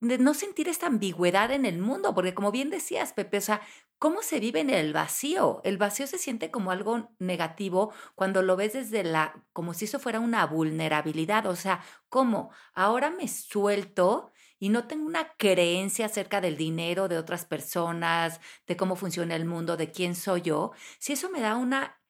no 0.00 0.34
sentir 0.34 0.68
esta 0.68 0.86
ambigüedad 0.86 1.50
en 1.50 1.66
el 1.66 1.78
mundo, 1.78 2.14
porque 2.14 2.34
como 2.34 2.52
bien 2.52 2.70
decías, 2.70 3.12
Pepe, 3.12 3.38
o 3.38 3.40
sea, 3.40 3.60
¿cómo 3.98 4.22
se 4.22 4.38
vive 4.40 4.60
en 4.60 4.70
el 4.70 4.92
vacío? 4.92 5.60
El 5.64 5.78
vacío 5.78 6.06
se 6.06 6.18
siente 6.18 6.50
como 6.50 6.70
algo 6.70 7.10
negativo 7.18 7.92
cuando 8.14 8.42
lo 8.42 8.56
ves 8.56 8.72
desde 8.74 9.02
la, 9.04 9.44
como 9.52 9.74
si 9.74 9.86
eso 9.86 9.98
fuera 9.98 10.20
una 10.20 10.46
vulnerabilidad, 10.46 11.46
o 11.46 11.56
sea, 11.56 11.82
¿cómo? 12.08 12.50
Ahora 12.74 13.10
me 13.10 13.26
suelto 13.28 14.32
y 14.60 14.68
no 14.68 14.86
tengo 14.86 15.06
una 15.06 15.34
creencia 15.36 16.06
acerca 16.06 16.40
del 16.40 16.56
dinero 16.56 17.08
de 17.08 17.18
otras 17.18 17.44
personas, 17.44 18.40
de 18.68 18.76
cómo 18.76 18.94
funciona 18.96 19.34
el 19.34 19.44
mundo, 19.44 19.76
de 19.76 19.90
quién 19.90 20.14
soy 20.14 20.42
yo, 20.42 20.70
si 21.00 21.14
eso 21.14 21.30
me 21.30 21.40
da 21.40 21.56
una, 21.56 22.00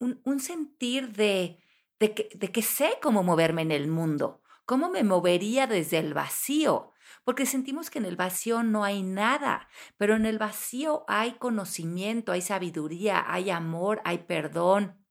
un, 0.00 0.20
un 0.24 0.40
sentir 0.40 1.12
de, 1.12 1.60
de, 2.00 2.30
de 2.34 2.52
que 2.52 2.62
sé 2.62 2.98
cómo 3.02 3.22
moverme 3.24 3.62
en 3.62 3.72
el 3.72 3.88
mundo. 3.88 4.42
¿Cómo 4.64 4.90
me 4.90 5.04
movería 5.04 5.66
desde 5.66 5.98
el 5.98 6.14
vacío? 6.14 6.92
Porque 7.24 7.46
sentimos 7.46 7.90
que 7.90 7.98
en 7.98 8.06
el 8.06 8.16
vacío 8.16 8.62
no 8.62 8.84
hay 8.84 9.02
nada, 9.02 9.68
pero 9.96 10.16
en 10.16 10.26
el 10.26 10.38
vacío 10.38 11.04
hay 11.08 11.32
conocimiento, 11.32 12.32
hay 12.32 12.40
sabiduría, 12.40 13.24
hay 13.26 13.50
amor, 13.50 14.00
hay 14.04 14.18
perdón. 14.18 15.04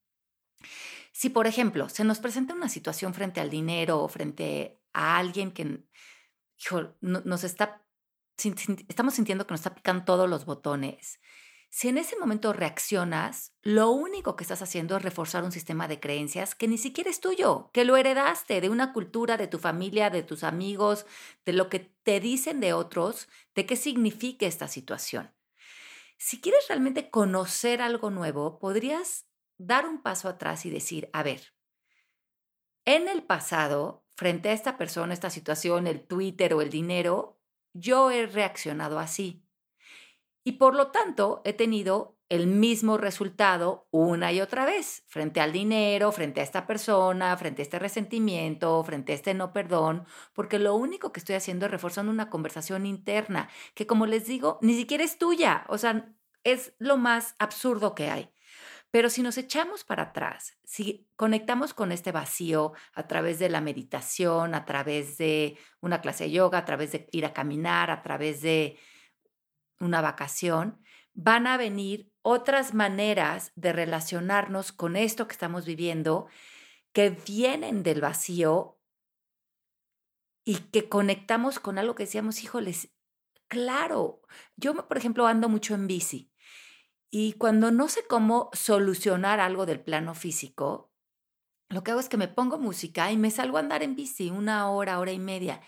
Si, 1.12 1.30
por 1.30 1.46
ejemplo, 1.46 1.88
se 1.88 2.04
nos 2.04 2.18
presenta 2.18 2.54
una 2.54 2.68
situación 2.68 3.14
frente 3.14 3.40
al 3.40 3.50
dinero 3.50 4.00
o 4.00 4.08
frente 4.08 4.80
a 4.92 5.16
alguien 5.16 5.52
que 5.52 5.84
nos 7.00 7.44
está, 7.44 7.84
estamos 8.88 9.14
sintiendo 9.14 9.46
que 9.46 9.52
nos 9.52 9.60
está 9.60 9.74
picando 9.74 10.04
todos 10.04 10.28
los 10.28 10.44
botones, 10.44 11.20
si 11.74 11.88
en 11.88 11.98
ese 11.98 12.16
momento 12.16 12.52
reaccionas, 12.52 13.52
lo 13.62 13.90
único 13.90 14.36
que 14.36 14.44
estás 14.44 14.62
haciendo 14.62 14.96
es 14.96 15.02
reforzar 15.02 15.42
un 15.42 15.50
sistema 15.50 15.88
de 15.88 15.98
creencias 15.98 16.54
que 16.54 16.68
ni 16.68 16.78
siquiera 16.78 17.10
es 17.10 17.18
tuyo, 17.18 17.70
que 17.72 17.84
lo 17.84 17.96
heredaste 17.96 18.60
de 18.60 18.68
una 18.68 18.92
cultura, 18.92 19.36
de 19.36 19.48
tu 19.48 19.58
familia, 19.58 20.08
de 20.08 20.22
tus 20.22 20.44
amigos, 20.44 21.04
de 21.44 21.52
lo 21.52 21.68
que 21.68 21.80
te 21.80 22.20
dicen 22.20 22.60
de 22.60 22.74
otros, 22.74 23.28
de 23.56 23.66
qué 23.66 23.74
significa 23.74 24.46
esta 24.46 24.68
situación. 24.68 25.34
Si 26.16 26.40
quieres 26.40 26.68
realmente 26.68 27.10
conocer 27.10 27.82
algo 27.82 28.08
nuevo, 28.10 28.60
podrías 28.60 29.26
dar 29.58 29.88
un 29.88 30.00
paso 30.00 30.28
atrás 30.28 30.66
y 30.66 30.70
decir, 30.70 31.10
a 31.12 31.24
ver, 31.24 31.54
en 32.84 33.08
el 33.08 33.24
pasado, 33.24 34.04
frente 34.14 34.50
a 34.50 34.52
esta 34.52 34.78
persona, 34.78 35.12
esta 35.12 35.28
situación, 35.28 35.88
el 35.88 36.06
Twitter 36.06 36.54
o 36.54 36.62
el 36.62 36.70
dinero, 36.70 37.40
yo 37.72 38.12
he 38.12 38.28
reaccionado 38.28 39.00
así 39.00 39.43
y 40.44 40.52
por 40.52 40.74
lo 40.74 40.88
tanto 40.88 41.40
he 41.44 41.54
tenido 41.54 42.18
el 42.28 42.46
mismo 42.46 42.96
resultado 42.96 43.86
una 43.90 44.32
y 44.32 44.40
otra 44.40 44.64
vez, 44.64 45.04
frente 45.06 45.40
al 45.40 45.52
dinero, 45.52 46.10
frente 46.12 46.40
a 46.40 46.44
esta 46.44 46.66
persona, 46.66 47.36
frente 47.36 47.62
a 47.62 47.64
este 47.64 47.78
resentimiento, 47.78 48.82
frente 48.84 49.12
a 49.12 49.14
este 49.14 49.34
no 49.34 49.52
perdón, 49.52 50.06
porque 50.32 50.58
lo 50.58 50.74
único 50.74 51.12
que 51.12 51.20
estoy 51.20 51.36
haciendo 51.36 51.66
es 51.66 51.72
reforzando 51.72 52.10
una 52.12 52.30
conversación 52.30 52.86
interna 52.86 53.48
que, 53.74 53.86
como 53.86 54.06
les 54.06 54.26
digo, 54.26 54.58
ni 54.62 54.74
siquiera 54.74 55.04
es 55.04 55.18
tuya, 55.18 55.64
o 55.68 55.78
sea, 55.78 56.12
es 56.44 56.74
lo 56.78 56.96
más 56.96 57.36
absurdo 57.38 57.94
que 57.94 58.10
hay. 58.10 58.30
Pero 58.90 59.10
si 59.10 59.22
nos 59.22 59.38
echamos 59.38 59.82
para 59.82 60.04
atrás, 60.04 60.56
si 60.62 61.08
conectamos 61.16 61.74
con 61.74 61.90
este 61.90 62.12
vacío 62.12 62.74
a 62.94 63.08
través 63.08 63.40
de 63.40 63.48
la 63.48 63.60
meditación, 63.60 64.54
a 64.54 64.64
través 64.64 65.18
de 65.18 65.58
una 65.80 66.00
clase 66.00 66.24
de 66.24 66.30
yoga, 66.30 66.58
a 66.58 66.64
través 66.64 66.92
de 66.92 67.08
ir 67.10 67.26
a 67.26 67.32
caminar, 67.32 67.90
a 67.90 68.02
través 68.02 68.40
de 68.40 68.78
una 69.80 70.00
vacación, 70.00 70.82
van 71.12 71.46
a 71.46 71.56
venir 71.56 72.12
otras 72.22 72.74
maneras 72.74 73.52
de 73.54 73.72
relacionarnos 73.72 74.72
con 74.72 74.96
esto 74.96 75.26
que 75.26 75.32
estamos 75.32 75.64
viviendo 75.64 76.26
que 76.92 77.10
vienen 77.10 77.82
del 77.82 78.00
vacío 78.00 78.78
y 80.44 80.56
que 80.56 80.88
conectamos 80.88 81.58
con 81.58 81.78
algo 81.78 81.94
que 81.94 82.04
decíamos, 82.04 82.42
híjoles, 82.42 82.92
claro, 83.48 84.22
yo 84.56 84.74
por 84.88 84.96
ejemplo 84.96 85.26
ando 85.26 85.48
mucho 85.48 85.74
en 85.74 85.86
bici 85.86 86.32
y 87.10 87.34
cuando 87.34 87.70
no 87.70 87.88
sé 87.88 88.04
cómo 88.08 88.50
solucionar 88.52 89.38
algo 89.38 89.66
del 89.66 89.80
plano 89.80 90.14
físico, 90.14 90.92
lo 91.68 91.82
que 91.82 91.92
hago 91.92 92.00
es 92.00 92.08
que 92.08 92.16
me 92.16 92.28
pongo 92.28 92.58
música 92.58 93.10
y 93.12 93.16
me 93.16 93.30
salgo 93.30 93.56
a 93.56 93.60
andar 93.60 93.82
en 93.82 93.96
bici 93.96 94.30
una 94.30 94.68
hora, 94.70 94.98
hora 94.98 95.12
y 95.12 95.18
media. 95.18 95.60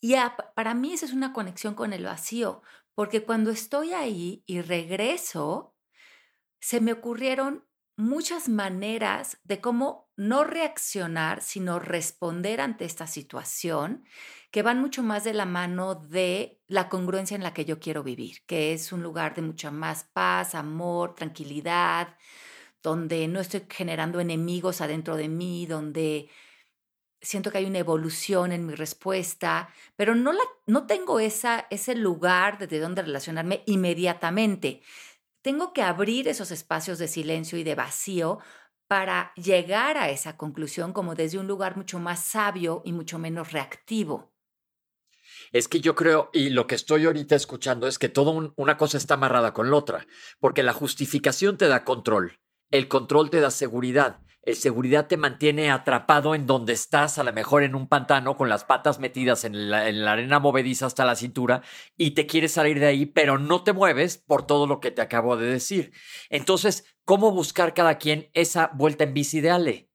Y 0.00 0.14
para 0.54 0.74
mí 0.74 0.92
esa 0.92 1.06
es 1.06 1.12
una 1.12 1.32
conexión 1.32 1.74
con 1.74 1.92
el 1.92 2.04
vacío, 2.04 2.62
porque 2.96 3.24
cuando 3.24 3.50
estoy 3.50 3.92
ahí 3.92 4.42
y 4.46 4.62
regreso, 4.62 5.76
se 6.60 6.80
me 6.80 6.92
ocurrieron 6.92 7.68
muchas 7.94 8.48
maneras 8.48 9.38
de 9.44 9.60
cómo 9.60 10.10
no 10.16 10.44
reaccionar, 10.44 11.42
sino 11.42 11.78
responder 11.78 12.60
ante 12.62 12.86
esta 12.86 13.06
situación, 13.06 14.06
que 14.50 14.62
van 14.62 14.80
mucho 14.80 15.02
más 15.02 15.24
de 15.24 15.34
la 15.34 15.44
mano 15.44 15.94
de 15.94 16.62
la 16.68 16.88
congruencia 16.88 17.34
en 17.34 17.42
la 17.42 17.52
que 17.52 17.66
yo 17.66 17.78
quiero 17.80 18.02
vivir, 18.02 18.38
que 18.46 18.72
es 18.72 18.90
un 18.92 19.02
lugar 19.02 19.34
de 19.34 19.42
mucha 19.42 19.70
más 19.70 20.04
paz, 20.04 20.54
amor, 20.54 21.14
tranquilidad, 21.14 22.16
donde 22.82 23.28
no 23.28 23.40
estoy 23.40 23.66
generando 23.68 24.20
enemigos 24.20 24.80
adentro 24.80 25.16
de 25.16 25.28
mí, 25.28 25.66
donde 25.66 26.30
siento 27.26 27.50
que 27.50 27.58
hay 27.58 27.64
una 27.64 27.78
evolución 27.78 28.52
en 28.52 28.66
mi 28.66 28.74
respuesta, 28.74 29.68
pero 29.96 30.14
no, 30.14 30.32
la, 30.32 30.42
no 30.66 30.86
tengo 30.86 31.18
esa, 31.18 31.66
ese 31.70 31.94
lugar 31.94 32.58
desde 32.58 32.78
donde 32.78 33.02
relacionarme 33.02 33.62
inmediatamente. 33.66 34.80
Tengo 35.42 35.72
que 35.72 35.82
abrir 35.82 36.28
esos 36.28 36.50
espacios 36.50 36.98
de 36.98 37.08
silencio 37.08 37.58
y 37.58 37.64
de 37.64 37.74
vacío 37.74 38.38
para 38.86 39.32
llegar 39.34 39.96
a 39.98 40.10
esa 40.10 40.36
conclusión 40.36 40.92
como 40.92 41.16
desde 41.16 41.38
un 41.38 41.48
lugar 41.48 41.76
mucho 41.76 41.98
más 41.98 42.24
sabio 42.24 42.82
y 42.84 42.92
mucho 42.92 43.18
menos 43.18 43.52
reactivo. 43.52 44.32
Es 45.50 45.66
que 45.66 45.80
yo 45.80 45.96
creo, 45.96 46.30
y 46.32 46.50
lo 46.50 46.66
que 46.66 46.76
estoy 46.76 47.06
ahorita 47.06 47.34
escuchando 47.34 47.88
es 47.88 47.98
que 47.98 48.08
toda 48.08 48.52
una 48.56 48.76
cosa 48.76 48.98
está 48.98 49.14
amarrada 49.14 49.52
con 49.52 49.70
la 49.70 49.76
otra, 49.76 50.06
porque 50.38 50.62
la 50.62 50.72
justificación 50.72 51.56
te 51.56 51.66
da 51.66 51.84
control, 51.84 52.38
el 52.70 52.86
control 52.86 53.30
te 53.30 53.40
da 53.40 53.50
seguridad, 53.50 54.20
el 54.46 54.54
seguridad 54.54 55.08
te 55.08 55.16
mantiene 55.16 55.72
atrapado 55.72 56.34
en 56.36 56.46
donde 56.46 56.72
estás, 56.72 57.18
a 57.18 57.24
lo 57.24 57.32
mejor 57.32 57.64
en 57.64 57.74
un 57.74 57.88
pantano 57.88 58.36
con 58.36 58.48
las 58.48 58.64
patas 58.64 59.00
metidas 59.00 59.44
en 59.44 59.70
la, 59.70 60.12
arena 60.12 60.38
movediza 60.38 60.86
hasta 60.86 61.04
la 61.04 61.16
cintura 61.16 61.62
y 61.96 62.12
te 62.12 62.26
quieres 62.26 62.52
salir 62.52 62.78
de 62.78 62.86
ahí, 62.86 63.06
pero 63.06 63.38
no 63.38 63.64
te 63.64 63.72
mueves 63.72 64.18
por 64.18 64.46
todo 64.46 64.68
lo 64.68 64.78
que 64.78 64.92
te 64.92 65.02
acabo 65.02 65.36
de 65.36 65.48
decir. 65.48 65.92
Entonces, 66.30 66.96
¿cómo 67.04 67.32
buscar 67.32 67.74
cada 67.74 67.98
quien 67.98 68.30
esa 68.34 68.70
vuelta 68.72 69.02
en 69.02 69.14
bici 69.14 69.40
de 69.40 69.50
Ale? 69.50 69.90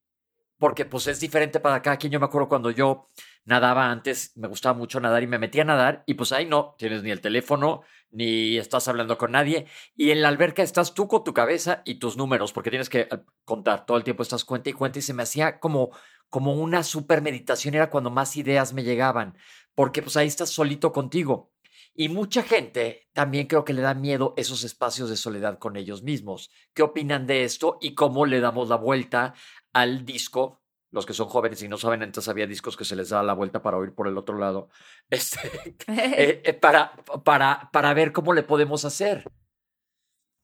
Porque 0.58 0.84
pues 0.84 1.08
es 1.08 1.22
diferente 1.22 1.62
para 1.62 1.82
cada 1.82 1.96
quien. 1.96 2.12
Yo 2.12 2.20
me 2.20 2.26
acuerdo 2.26 2.50
cuando 2.50 2.72
yo 2.72 3.08
nadaba 3.46 3.90
antes, 3.90 4.34
me 4.36 4.48
gustaba 4.48 4.78
mucho 4.78 5.00
nadar 5.00 5.24
y 5.24 5.28
me 5.28 5.40
metía 5.40 5.64
a 5.64 5.66
nadar 5.66 6.04
y 6.06 6.14
pues 6.14 6.32
ahí 6.32 6.46
no, 6.46 6.76
tienes 6.78 7.04
ni 7.04 7.12
el 7.12 7.22
teléfono, 7.22 7.82
ni 8.12 8.58
estás 8.58 8.88
hablando 8.88 9.18
con 9.18 9.32
nadie 9.32 9.68
y 9.96 10.12
en 10.12 10.22
la 10.22 10.28
alberca 10.28 10.64
estás 10.64 10.94
tú 10.94 11.08
con 11.08 11.24
tu 11.24 11.34
cabeza 11.34 11.82
y 11.86 11.96
tus 11.96 12.18
números 12.18 12.54
porque 12.54 12.70
tienes 12.70 12.90
que 12.90 13.02
eh, 13.02 13.10
contar, 13.46 13.86
todo 13.86 13.98
el 13.98 14.04
tiempo 14.04 14.24
estás 14.24 14.46
cuenta 14.46 14.70
y 14.70 14.74
cuenta 14.74 15.00
y 15.00 15.02
se 15.02 15.14
me 15.14 15.24
hacía 15.24 15.60
como, 15.60 15.92
como 16.30 16.54
una 16.54 16.84
super 16.84 17.22
meditación, 17.22 17.74
era 17.76 17.90
cuando 17.90 18.10
más 18.10 18.36
ideas 18.38 18.74
me 18.74 18.84
llegaban, 18.84 19.38
porque 19.76 20.02
pues 20.02 20.18
ahí 20.18 20.28
estás 20.28 20.50
solito 20.50 20.92
contigo. 20.92 21.52
Y 21.94 22.08
mucha 22.08 22.42
gente 22.42 23.10
también 23.12 23.48
creo 23.48 23.66
que 23.66 23.74
le 23.74 23.82
da 23.82 23.94
miedo 23.94 24.34
esos 24.38 24.64
espacios 24.64 25.10
de 25.10 25.18
soledad 25.18 25.60
con 25.60 25.76
ellos 25.76 26.04
mismos. 26.04 26.50
¿Qué 26.74 26.84
opinan 26.84 27.28
de 27.28 27.44
esto 27.44 27.78
y 27.82 27.96
cómo 27.96 28.26
le 28.26 28.40
damos 28.40 28.70
la 28.70 28.78
vuelta 28.78 29.34
al 29.74 30.06
disco 30.06 30.61
los 30.92 31.06
que 31.06 31.14
son 31.14 31.28
jóvenes 31.30 31.64
y 31.64 31.68
no 31.68 31.78
saben, 31.78 32.04
entonces 32.04 32.30
había 32.30 32.48
discos 32.48 32.76
que 32.76 32.86
se 32.86 32.96
les 32.96 33.10
da 33.10 33.24
la 33.24 33.34
vuelta 33.34 33.62
para 33.62 33.78
oír 33.78 33.94
por 33.94 34.08
el 34.08 34.18
otro 34.18 34.38
lado, 34.38 34.70
este, 35.10 35.76
eh, 35.88 36.42
eh, 36.44 36.54
para, 36.54 36.94
para, 37.24 37.70
para 37.72 37.94
ver 37.94 38.12
cómo 38.12 38.34
le 38.34 38.44
podemos 38.44 38.86
hacer. 38.86 39.26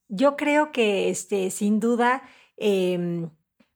Yo 0.08 0.36
creo 0.36 0.72
que, 0.72 1.10
este, 1.10 1.50
sin 1.50 1.80
duda, 1.80 2.22
em, 2.56 3.30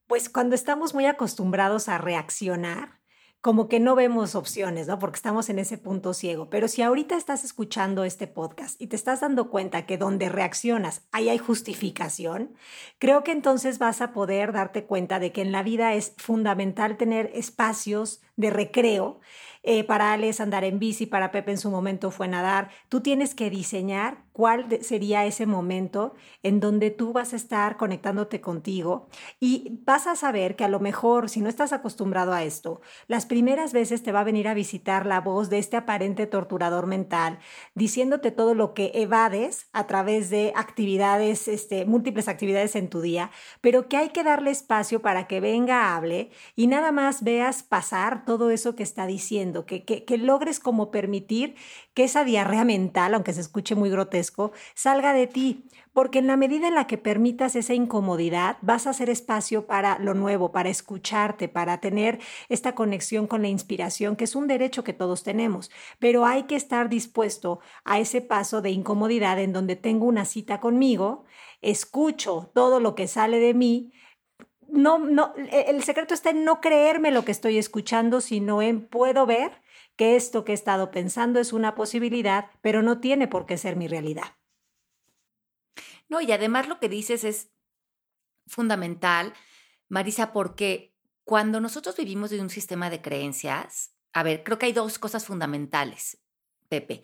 pues 0.06 0.30
cuando 0.30 0.54
estamos 0.54 0.94
muy 0.94 1.04
acostumbrados 1.04 1.88
a 1.88 1.98
reaccionar, 1.98 3.02
como 3.42 3.68
que 3.68 3.81
no 3.81 3.96
vemos 3.96 4.37
opciones, 4.37 4.87
¿no? 4.87 5.00
Porque 5.00 5.16
estamos 5.16 5.50
en 5.50 5.59
ese 5.59 5.76
punto 5.76 6.14
ciego. 6.14 6.48
Pero 6.48 6.68
si 6.68 6.81
ahorita 6.81 7.16
estás 7.16 7.42
escuchando 7.42 8.05
este 8.05 8.28
podcast 8.28 8.81
y 8.81 8.87
te 8.87 8.94
estás 8.94 9.20
dando 9.20 9.50
cuenta 9.50 9.85
que 9.85 9.98
donde 9.98 10.28
reaccionas 10.28 11.02
ahí 11.11 11.28
hay 11.28 11.38
justificación, 11.38 12.55
creo 13.00 13.24
que 13.24 13.33
entonces 13.33 13.81
vas 13.81 14.00
a 14.00 14.12
poder 14.12 14.52
darte 14.52 14.85
cuenta 14.85 15.18
de 15.18 15.33
que 15.33 15.42
en 15.42 15.50
la 15.50 15.64
vida 15.64 15.92
es 15.94 16.14
fundamental 16.18 16.96
tener 16.96 17.33
espacios 17.35 18.22
de 18.37 18.51
recreo 18.51 19.21
eh, 19.64 19.85
para 19.85 20.12
Ale 20.12 20.29
es 20.29 20.40
andar 20.40 20.64
en 20.64 20.81
bici, 20.81 21.07
para 21.07 21.31
Pepe 21.31 21.53
en 21.53 21.59
su 21.59 21.71
momento 21.71 22.11
fue 22.11 22.27
nadar. 22.27 22.71
Tú 22.88 23.01
tienes 23.01 23.35
que 23.35 23.49
diseñar 23.49 24.25
cuál 24.33 24.66
sería 24.83 25.25
ese 25.25 25.47
momento 25.47 26.14
en 26.42 26.59
donde 26.59 26.90
tú 26.90 27.12
vas 27.12 27.33
a 27.33 27.37
estar 27.37 27.77
conectándote 27.77 28.40
contigo 28.40 29.09
y 29.38 29.81
vas 29.85 30.07
a 30.07 30.16
saber 30.16 30.57
que 30.57 30.64
a 30.64 30.68
lo 30.68 30.81
mejor, 30.81 31.29
si 31.29 31.40
no 31.40 31.49
estás 31.49 31.73
acostumbrado 31.73 32.33
a 32.33 32.42
esto, 32.42 32.81
las 33.07 33.27
primeras 33.27 33.73
veces 33.73 34.03
te 34.03 34.11
va 34.11 34.21
a 34.21 34.25
venir 34.25 34.49
a 34.49 34.55
visitar 34.55 35.07
la 35.07 35.21
voz 35.21 35.49
de 35.49 35.59
este 35.59 35.77
aparente 35.77 36.27
torturador 36.27 36.87
mental, 36.87 37.38
diciéndote 37.75 38.33
todo 38.33 38.55
lo 38.55 38.75
que 38.75 38.90
evades 38.95 39.68
a 39.73 39.87
través 39.87 40.31
de 40.31 40.53
actividades, 40.57 41.47
este, 41.47 41.85
múltiples 41.85 42.27
actividades 42.27 42.75
en 42.75 42.88
tu 42.88 43.01
día, 43.01 43.31
pero 43.61 43.88
que 43.88 43.97
hay 43.97 44.09
que 44.09 44.25
darle 44.25 44.51
espacio 44.51 45.03
para 45.03 45.29
que 45.29 45.40
venga, 45.40 45.95
hable 45.95 46.31
y 46.57 46.66
nada 46.66 46.90
más 46.90 47.23
veas 47.23 47.62
pasar 47.62 48.21
todo 48.24 48.50
eso 48.50 48.74
que 48.74 48.82
está 48.82 49.06
diciendo 49.06 49.66
que, 49.66 50.04
logres 50.18 50.61
como 50.61 50.90
permitir 50.90 51.54
que 51.94 52.04
esa 52.04 52.24
diarrea 52.24 52.64
mental, 52.64 53.14
aunque 53.14 53.32
se 53.32 53.40
escuche 53.40 53.74
muy 53.74 53.90
grotesco, 53.90 54.52
salga 54.74 55.12
de 55.12 55.26
ti, 55.26 55.64
porque 55.92 56.18
en 56.20 56.26
la 56.26 56.37
medida 56.37 56.68
en 56.68 56.74
la 56.74 56.87
que 56.87 56.98
permitas 56.98 57.56
esa 57.56 57.74
incomodidad, 57.74 58.56
vas 58.62 58.87
a 58.87 58.90
hacer 58.90 59.11
espacio 59.11 59.66
para 59.66 59.98
lo 59.98 60.14
nuevo, 60.14 60.52
para 60.52 60.70
escucharte, 60.70 61.48
para 61.48 61.80
tener 61.80 62.18
esta 62.48 62.74
conexión 62.74 63.26
con 63.26 63.42
la 63.42 63.48
inspiración, 63.48 64.16
que 64.16 64.24
es 64.24 64.35
un 64.35 64.46
derecho 64.46 64.85
que 64.85 64.92
todos 64.92 65.22
tenemos, 65.22 65.70
pero 65.98 66.24
hay 66.24 66.44
que 66.44 66.56
estar 66.56 66.88
dispuesto 66.88 67.61
a 67.85 67.98
ese 67.98 68.20
paso 68.20 68.62
de 68.62 68.70
incomodidad 68.70 69.38
en 69.38 69.52
donde 69.52 69.76
tengo 69.76 70.06
una 70.06 70.24
cita 70.24 70.61
conmigo, 70.61 71.24
escucho 71.61 72.50
todo 72.54 72.80
lo 72.80 72.94
que 72.94 73.06
sale 73.08 73.38
de 73.38 73.54
mí, 73.54 73.92
no, 74.72 74.98
no, 74.98 75.35
e, 75.37 75.66
el 75.68 75.85
secreto 75.85 76.14
está 76.14 76.30
en 76.30 76.44
no 76.44 76.61
creerme 76.61 77.11
lo 77.11 77.24
que 77.24 77.32
estoy 77.32 77.58
escuchando, 77.58 78.20
sino 78.20 78.62
en 78.62 78.87
puedo 78.87 79.26
ver 79.26 79.61
que 79.96 80.16
esto 80.16 80.44
que 80.44 80.52
he 80.52 80.54
estado 80.54 80.90
pensando 80.90 81.38
es 81.38 81.52
una 81.52 81.74
posibilidad, 81.74 82.50
pero 82.62 82.82
no 82.82 82.98
tiene 82.98 83.28
por 83.28 83.44
qué 83.44 83.58
ser 83.58 83.76
mi 83.76 83.87
realidad. 83.87 84.37
No, 86.08 86.20
y 86.20 86.32
además 86.32 86.68
lo 86.68 86.80
que 86.80 86.88
dices 86.88 87.22
es 87.24 87.50
fundamental, 88.46 89.35
Marisa, 89.88 90.32
porque 90.32 90.94
cuando 91.24 91.61
nosotros 91.61 91.94
vivimos 91.96 92.30
de 92.30 92.40
un 92.40 92.50
sistema 92.50 92.88
de 92.88 93.02
creencias, 93.02 93.94
a 94.14 94.22
ver, 94.22 94.42
creo 94.42 94.58
que 94.58 94.66
hay 94.66 94.72
dos 94.72 94.98
cosas 94.98 95.26
fundamentales, 95.26 96.18
Pepe. 96.68 97.02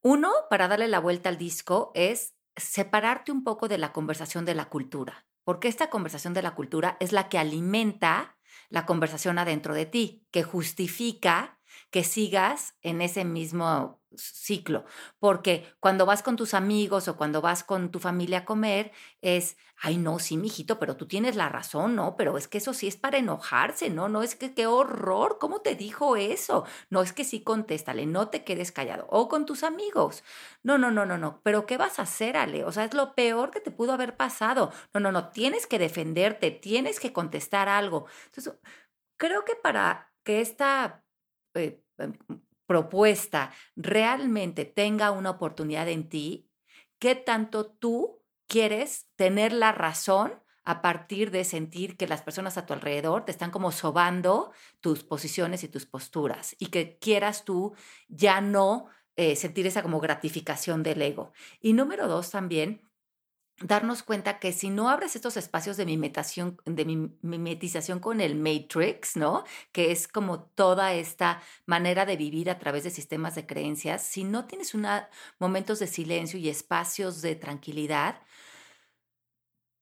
Uno, 0.00 0.32
para 0.48 0.68
darle 0.68 0.86
la 0.86 1.00
vuelta 1.00 1.28
al 1.28 1.38
disco, 1.38 1.90
es 1.94 2.34
separarte 2.56 3.32
un 3.32 3.42
poco 3.42 3.66
de 3.66 3.78
la 3.78 3.92
conversación 3.92 4.44
de 4.44 4.54
la 4.54 4.68
cultura 4.68 5.26
porque 5.44 5.68
esta 5.68 5.90
conversación 5.90 6.34
de 6.34 6.42
la 6.42 6.54
cultura 6.54 6.96
es 7.00 7.12
la 7.12 7.28
que 7.28 7.38
alimenta 7.38 8.36
la 8.70 8.86
conversación 8.86 9.38
adentro 9.38 9.74
de 9.74 9.86
ti, 9.86 10.26
que 10.30 10.42
justifica 10.42 11.58
que 11.90 12.04
sigas 12.04 12.76
en 12.82 13.02
ese 13.02 13.24
mismo 13.24 14.00
ciclo, 14.18 14.84
porque 15.18 15.66
cuando 15.80 16.06
vas 16.06 16.22
con 16.22 16.36
tus 16.36 16.54
amigos 16.54 17.08
o 17.08 17.16
cuando 17.16 17.40
vas 17.40 17.64
con 17.64 17.90
tu 17.90 18.00
familia 18.00 18.38
a 18.38 18.44
comer 18.44 18.92
es, 19.20 19.56
ay 19.76 19.96
no, 19.96 20.18
sí, 20.18 20.36
mijito, 20.36 20.78
pero 20.78 20.96
tú 20.96 21.06
tienes 21.06 21.36
la 21.36 21.48
razón, 21.48 21.94
no, 21.96 22.16
pero 22.16 22.36
es 22.38 22.48
que 22.48 22.58
eso 22.58 22.74
sí 22.74 22.88
es 22.88 22.96
para 22.96 23.18
enojarse, 23.18 23.90
no, 23.90 24.08
no 24.08 24.22
es 24.22 24.34
que 24.34 24.54
qué 24.54 24.66
horror, 24.66 25.38
¿cómo 25.40 25.60
te 25.60 25.74
dijo 25.74 26.16
eso? 26.16 26.64
No 26.90 27.02
es 27.02 27.12
que 27.12 27.24
sí 27.24 27.42
contéstale, 27.42 28.06
no 28.06 28.28
te 28.28 28.44
quedes 28.44 28.72
callado 28.72 29.06
o 29.10 29.28
con 29.28 29.46
tus 29.46 29.62
amigos. 29.62 30.22
No, 30.62 30.78
no, 30.78 30.90
no, 30.90 31.04
no, 31.06 31.18
no, 31.18 31.40
pero 31.42 31.66
¿qué 31.66 31.76
vas 31.76 31.98
a 31.98 32.02
hacer, 32.02 32.36
Ale? 32.36 32.64
O 32.64 32.72
sea, 32.72 32.84
es 32.84 32.94
lo 32.94 33.14
peor 33.14 33.50
que 33.50 33.60
te 33.60 33.70
pudo 33.70 33.92
haber 33.92 34.16
pasado. 34.16 34.72
No, 34.92 35.00
no, 35.00 35.12
no, 35.12 35.30
tienes 35.30 35.66
que 35.66 35.78
defenderte, 35.78 36.50
tienes 36.50 37.00
que 37.00 37.12
contestar 37.12 37.68
algo. 37.68 38.06
Entonces, 38.26 38.54
creo 39.16 39.44
que 39.44 39.56
para 39.56 40.12
que 40.24 40.40
esta 40.40 41.04
eh, 41.54 41.82
em, 41.98 42.14
propuesta 42.66 43.52
realmente 43.76 44.64
tenga 44.64 45.10
una 45.10 45.30
oportunidad 45.30 45.88
en 45.88 46.08
ti, 46.08 46.50
¿qué 46.98 47.14
tanto 47.14 47.66
tú 47.66 48.22
quieres 48.46 49.08
tener 49.16 49.52
la 49.52 49.72
razón 49.72 50.42
a 50.64 50.80
partir 50.80 51.30
de 51.30 51.44
sentir 51.44 51.96
que 51.96 52.06
las 52.06 52.22
personas 52.22 52.56
a 52.56 52.66
tu 52.66 52.72
alrededor 52.72 53.24
te 53.24 53.32
están 53.32 53.50
como 53.50 53.70
sobando 53.70 54.52
tus 54.80 55.04
posiciones 55.04 55.62
y 55.62 55.68
tus 55.68 55.86
posturas 55.86 56.56
y 56.58 56.66
que 56.66 56.98
quieras 56.98 57.44
tú 57.44 57.74
ya 58.08 58.40
no 58.40 58.86
eh, 59.16 59.36
sentir 59.36 59.66
esa 59.66 59.82
como 59.82 60.00
gratificación 60.00 60.82
del 60.82 61.02
ego? 61.02 61.32
Y 61.60 61.74
número 61.74 62.08
dos 62.08 62.30
también, 62.30 62.83
darnos 63.60 64.02
cuenta 64.02 64.38
que 64.40 64.52
si 64.52 64.68
no 64.68 64.88
abres 64.88 65.14
estos 65.14 65.36
espacios 65.36 65.76
de 65.76 65.86
mimetación, 65.86 66.58
de 66.64 66.84
mimetización 67.22 68.00
con 68.00 68.20
el 68.20 68.34
Matrix, 68.34 69.16
¿no? 69.16 69.44
Que 69.72 69.92
es 69.92 70.08
como 70.08 70.42
toda 70.42 70.92
esta 70.94 71.40
manera 71.66 72.04
de 72.04 72.16
vivir 72.16 72.50
a 72.50 72.58
través 72.58 72.84
de 72.84 72.90
sistemas 72.90 73.34
de 73.34 73.46
creencias, 73.46 74.02
si 74.02 74.24
no 74.24 74.46
tienes 74.46 74.74
una, 74.74 75.08
momentos 75.38 75.78
de 75.78 75.86
silencio 75.86 76.38
y 76.38 76.48
espacios 76.48 77.22
de 77.22 77.36
tranquilidad, 77.36 78.20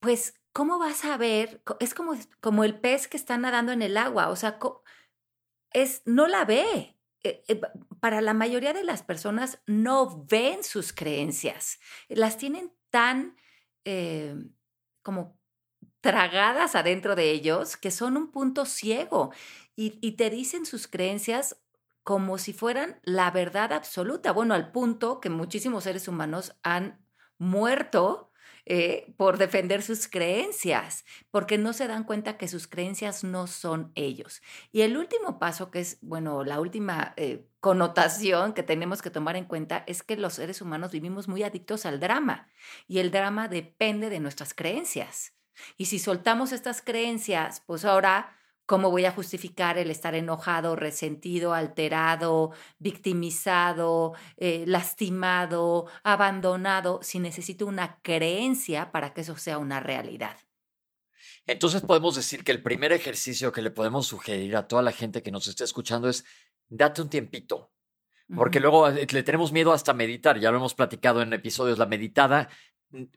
pues, 0.01 0.35
¿cómo 0.53 0.79
vas 0.79 1.05
a 1.05 1.17
ver? 1.17 1.63
Es 1.81 1.95
como, 1.95 2.15
como 2.41 2.65
el 2.65 2.79
pez 2.79 3.09
que 3.09 3.17
está 3.17 3.39
nadando 3.39 3.73
en 3.73 3.83
el 3.83 3.97
agua, 3.97 4.29
o 4.29 4.37
sea, 4.37 4.59
es, 5.73 6.03
no 6.05 6.27
la 6.27 6.45
ve. 6.45 6.97
Eh, 7.25 7.45
eh, 7.47 7.61
para 8.01 8.21
la 8.21 8.35
mayoría 8.35 8.73
de 8.73 8.83
las 8.83 9.05
personas 9.05 9.61
no 9.67 10.25
ven 10.29 10.65
sus 10.65 10.93
creencias, 10.93 11.79
las 12.09 12.37
tienen 12.37 12.73
tan 12.91 13.37
eh, 13.85 14.35
como 15.03 15.39
tragadas 16.01 16.75
adentro 16.77 17.17
de 17.17 17.31
ellos 17.33 17.77
que 17.77 17.91
son 17.93 18.17
un 18.17 18.33
punto 18.33 18.67
ciego 18.67 19.33
y, 19.77 19.99
y 20.07 20.13
te 20.17 20.31
dicen 20.31 20.67
sus 20.67 20.89
creencias 20.89 21.63
como 22.05 22.39
si 22.39 22.53
fueran 22.53 23.01
la 23.05 23.31
verdad 23.31 23.73
absoluta. 23.73 24.33
Bueno, 24.33 24.55
al 24.55 24.73
punto 24.73 25.21
que 25.21 25.31
muchísimos 25.31 25.85
seres 25.85 26.09
humanos 26.09 26.57
han 26.65 27.07
muerto 27.39 28.32
eh, 28.65 29.13
por 29.17 29.39
defender 29.39 29.83
sus 29.83 30.07
creencias, 30.07 31.05
porque 31.31 31.59
no 31.59 31.73
se 31.73 31.89
dan 31.89 32.05
cuenta 32.05 32.37
que 32.39 32.47
sus 32.47 32.69
creencias 32.69 33.25
no 33.25 33.47
son 33.49 33.91
ellos. 33.97 34.41
Y 34.71 34.83
el 34.83 34.97
último 34.97 35.41
paso, 35.41 35.71
que 35.71 35.81
es, 35.81 35.99
bueno, 36.01 36.45
la 36.45 36.61
última 36.61 37.13
eh, 37.17 37.45
connotación 37.59 38.53
que 38.53 38.63
tenemos 38.63 39.03
que 39.03 39.11
tomar 39.11 39.35
en 39.35 39.47
cuenta, 39.47 39.83
es 39.87 40.03
que 40.03 40.17
los 40.17 40.35
seres 40.35 40.63
humanos 40.63 40.93
vivimos 40.93 41.27
muy 41.27 41.43
adictos 41.43 41.87
al 41.87 41.99
drama 41.99 42.49
y 42.87 42.99
el 43.01 43.11
drama 43.11 43.49
depende 43.49 44.11
de 44.11 44.21
nuestras 44.21 44.55
creencias. 44.55 45.35
Y 45.77 45.87
si 45.87 45.99
soltamos 45.99 46.53
estas 46.53 46.83
creencias, 46.83 47.63
pues 47.67 47.85
ahora 47.85 48.37
¿Cómo 48.73 48.91
voy 48.91 49.05
a 49.05 49.13
justificar 49.13 49.77
el 49.77 49.91
estar 49.91 50.15
enojado, 50.15 50.77
resentido, 50.77 51.53
alterado, 51.53 52.53
victimizado, 52.79 54.15
eh, 54.39 54.65
lastimado, 54.67 55.89
abandonado, 56.03 57.01
si 57.03 57.19
necesito 57.19 57.67
una 57.67 58.01
creencia 58.01 58.91
para 58.91 59.13
que 59.13 59.21
eso 59.21 59.37
sea 59.37 59.59
una 59.59 59.81
realidad? 59.81 60.39
Entonces 61.47 61.83
podemos 61.83 62.17
decir 62.17 62.45
que 62.45 62.53
el 62.53 62.63
primer 62.63 62.93
ejercicio 62.93 63.53
que 63.53 63.61
le 63.61 63.71
podemos 63.71 64.07
sugerir 64.07 64.57
a 64.57 64.67
toda 64.67 64.81
la 64.81 64.93
gente 64.93 65.23
que 65.23 65.31
nos 65.31 65.47
esté 65.49 65.65
escuchando 65.65 66.09
es 66.09 66.25
date 66.71 67.03
un 67.03 67.11
tiempito. 67.11 67.75
Porque 68.35 68.59
luego 68.59 68.89
eh, 68.89 69.07
le 69.11 69.23
tenemos 69.23 69.53
miedo 69.53 69.75
hasta 69.75 69.93
meditar, 69.93 70.41
ya 70.41 70.51
lo 70.51 70.57
hemos 70.57 70.73
platicado 70.73 71.21
en 71.21 71.35
episodios, 71.35 71.77
la 71.77 71.85
meditada 71.85 72.49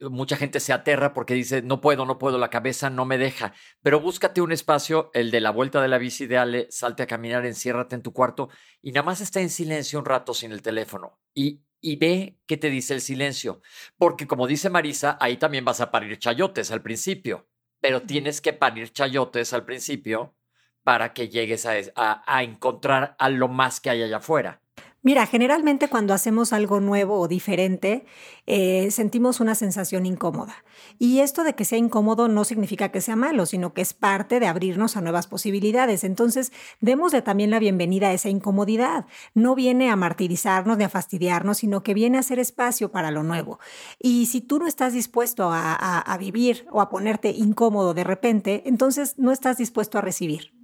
mucha 0.00 0.36
gente 0.36 0.60
se 0.60 0.72
aterra 0.72 1.12
porque 1.12 1.34
dice, 1.34 1.62
no 1.62 1.80
puedo, 1.80 2.06
no 2.06 2.18
puedo, 2.18 2.38
la 2.38 2.50
cabeza 2.50 2.90
no 2.90 3.04
me 3.04 3.18
deja. 3.18 3.54
Pero 3.82 4.00
búscate 4.00 4.40
un 4.40 4.52
espacio, 4.52 5.10
el 5.14 5.30
de 5.30 5.40
la 5.40 5.50
vuelta 5.50 5.80
de 5.82 5.88
la 5.88 5.98
bici 5.98 6.26
de 6.26 6.38
Ale, 6.38 6.66
salte 6.70 7.02
a 7.02 7.06
caminar, 7.06 7.44
enciérrate 7.46 7.94
en 7.94 8.02
tu 8.02 8.12
cuarto 8.12 8.48
y 8.82 8.92
nada 8.92 9.04
más 9.04 9.20
está 9.20 9.40
en 9.40 9.50
silencio 9.50 9.98
un 9.98 10.04
rato 10.04 10.34
sin 10.34 10.52
el 10.52 10.62
teléfono. 10.62 11.18
Y, 11.34 11.62
y 11.80 11.96
ve 11.96 12.38
qué 12.46 12.56
te 12.56 12.70
dice 12.70 12.94
el 12.94 13.00
silencio. 13.00 13.60
Porque 13.98 14.26
como 14.26 14.46
dice 14.46 14.70
Marisa, 14.70 15.18
ahí 15.20 15.36
también 15.36 15.64
vas 15.64 15.80
a 15.80 15.90
parir 15.90 16.18
chayotes 16.18 16.70
al 16.70 16.82
principio. 16.82 17.48
Pero 17.80 18.02
tienes 18.02 18.40
que 18.40 18.52
parir 18.52 18.92
chayotes 18.92 19.52
al 19.52 19.64
principio 19.64 20.34
para 20.82 21.12
que 21.12 21.28
llegues 21.28 21.66
a, 21.66 21.72
a, 21.96 22.22
a 22.26 22.42
encontrar 22.42 23.16
a 23.18 23.28
lo 23.28 23.48
más 23.48 23.80
que 23.80 23.90
hay 23.90 24.02
allá 24.02 24.18
afuera. 24.18 24.62
Mira, 25.06 25.24
generalmente 25.24 25.86
cuando 25.86 26.14
hacemos 26.14 26.52
algo 26.52 26.80
nuevo 26.80 27.20
o 27.20 27.28
diferente, 27.28 28.04
eh, 28.44 28.90
sentimos 28.90 29.38
una 29.38 29.54
sensación 29.54 30.04
incómoda. 30.04 30.64
Y 30.98 31.20
esto 31.20 31.44
de 31.44 31.54
que 31.54 31.64
sea 31.64 31.78
incómodo 31.78 32.26
no 32.26 32.42
significa 32.42 32.88
que 32.88 33.00
sea 33.00 33.14
malo, 33.14 33.46
sino 33.46 33.72
que 33.72 33.82
es 33.82 33.94
parte 33.94 34.40
de 34.40 34.48
abrirnos 34.48 34.96
a 34.96 35.02
nuevas 35.02 35.28
posibilidades. 35.28 36.02
Entonces, 36.02 36.50
démosle 36.80 37.22
también 37.22 37.52
la 37.52 37.60
bienvenida 37.60 38.08
a 38.08 38.14
esa 38.14 38.30
incomodidad. 38.30 39.06
No 39.32 39.54
viene 39.54 39.90
a 39.90 39.94
martirizarnos 39.94 40.76
ni 40.76 40.82
a 40.82 40.88
fastidiarnos, 40.88 41.58
sino 41.58 41.84
que 41.84 41.94
viene 41.94 42.16
a 42.16 42.20
hacer 42.22 42.40
espacio 42.40 42.90
para 42.90 43.12
lo 43.12 43.22
nuevo. 43.22 43.60
Y 44.00 44.26
si 44.26 44.40
tú 44.40 44.58
no 44.58 44.66
estás 44.66 44.92
dispuesto 44.92 45.50
a 45.52 46.16
vivir 46.18 46.66
o 46.72 46.80
a 46.80 46.88
ponerte 46.88 47.30
incómodo 47.30 47.94
de 47.94 48.02
repente, 48.02 48.64
entonces 48.66 49.16
no 49.18 49.30
estás 49.30 49.56
dispuesto 49.56 49.98
a 49.98 50.00
recibir. 50.00 50.55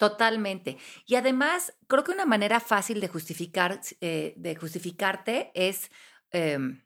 Totalmente. 0.00 0.76
Y 1.06 1.14
además, 1.14 1.72
creo 1.86 2.02
que 2.04 2.10
una 2.12 2.26
manera 2.26 2.58
fácil 2.60 3.00
de 3.00 3.08
justificar, 3.08 3.80
eh, 4.00 4.34
de 4.36 4.56
justificarte 4.56 5.52
es 5.54 5.90
em, 6.30 6.82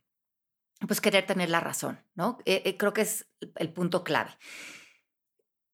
pues 0.86 1.00
querer 1.00 1.26
tener 1.26 1.50
la 1.50 1.60
razón, 1.60 2.00
¿no? 2.14 2.38
Eh, 2.44 2.62
eh, 2.64 2.76
creo 2.76 2.92
que 2.92 3.02
es 3.02 3.28
el 3.56 3.72
punto 3.72 4.04
clave. 4.04 4.32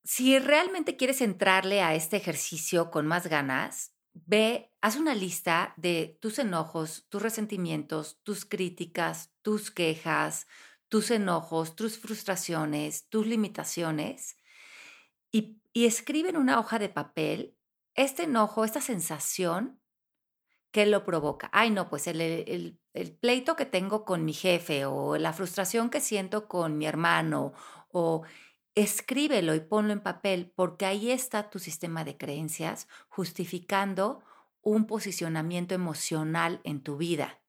Si 0.05 0.38
realmente 0.38 0.97
quieres 0.97 1.20
entrarle 1.23 1.81
a 1.83 1.94
este 1.94 2.16
ejercicio 2.18 2.90
con 2.90 3.07
más 3.07 3.27
ganas, 3.27 3.94
ve, 4.12 4.70
haz 4.83 4.97
una 4.97 5.14
lista 5.14 5.73
de 5.77 6.18
tus 6.20 6.38
enojos, 6.38 7.07
tus 7.09 7.23
resentimientos, 7.23 8.20
tus 8.23 8.44
críticas, 8.44 9.33
tus 9.42 9.70
quejas, 9.70 10.47
tus 10.88 11.11
enojos, 11.11 11.75
tus 11.75 11.99
frustraciones, 11.99 13.09
tus 13.09 13.27
limitaciones 13.27 14.37
y, 15.33 15.61
escribe 15.75 16.29
en 16.29 16.37
una 16.37 16.61
hoja 16.61 16.79
de 16.79 16.89
papel 16.89 17.57
este 17.95 18.25
enojo, 18.25 18.65
esta 18.65 18.81
sensación 18.81 19.81
que 20.71 20.87
lo 20.87 21.05
provoca. 21.05 21.51
Ay, 21.53 21.71
no, 21.71 21.89
pues 21.89 22.07
el, 22.07 22.21
el, 22.21 23.17
pleito 23.21 23.57
que 23.57 23.67
tengo 23.67 24.05
con 24.05 24.25
mi 24.25 24.33
jefe 24.33 24.87
o 24.87 25.17
la 25.17 25.33
frustración 25.33 25.91
que 25.91 26.01
siento 26.01 26.49
con 26.49 26.79
mi 26.79 26.87
hermano 26.87 27.53
o 27.91 28.23
escríbelo 28.75 29.55
y 29.55 29.61
ponlo 29.61 29.93
en 29.93 30.01
papel 30.01 30.53
porque 30.55 30.87
ahí 30.87 31.11
está 31.11 31.49
tu 31.51 31.59
sistema 31.59 32.05
de 32.05 32.17
creencias 32.17 32.89
justificando 33.09 34.23
un 34.63 34.87
posicionamiento 34.87 35.75
emocional 35.75 36.61
en 36.65 36.83
tu 36.83 36.97
vida. 36.97 37.41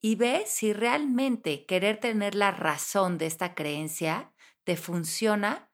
Y 0.00 0.14
ve 0.16 0.44
si 0.46 0.72
realmente 0.72 1.66
querer 1.66 2.00
tener 2.00 2.34
la 2.34 2.50
razón 2.50 3.18
de 3.18 3.26
esta 3.26 3.54
creencia 3.54 4.32
te 4.64 4.76
funciona 4.76 5.67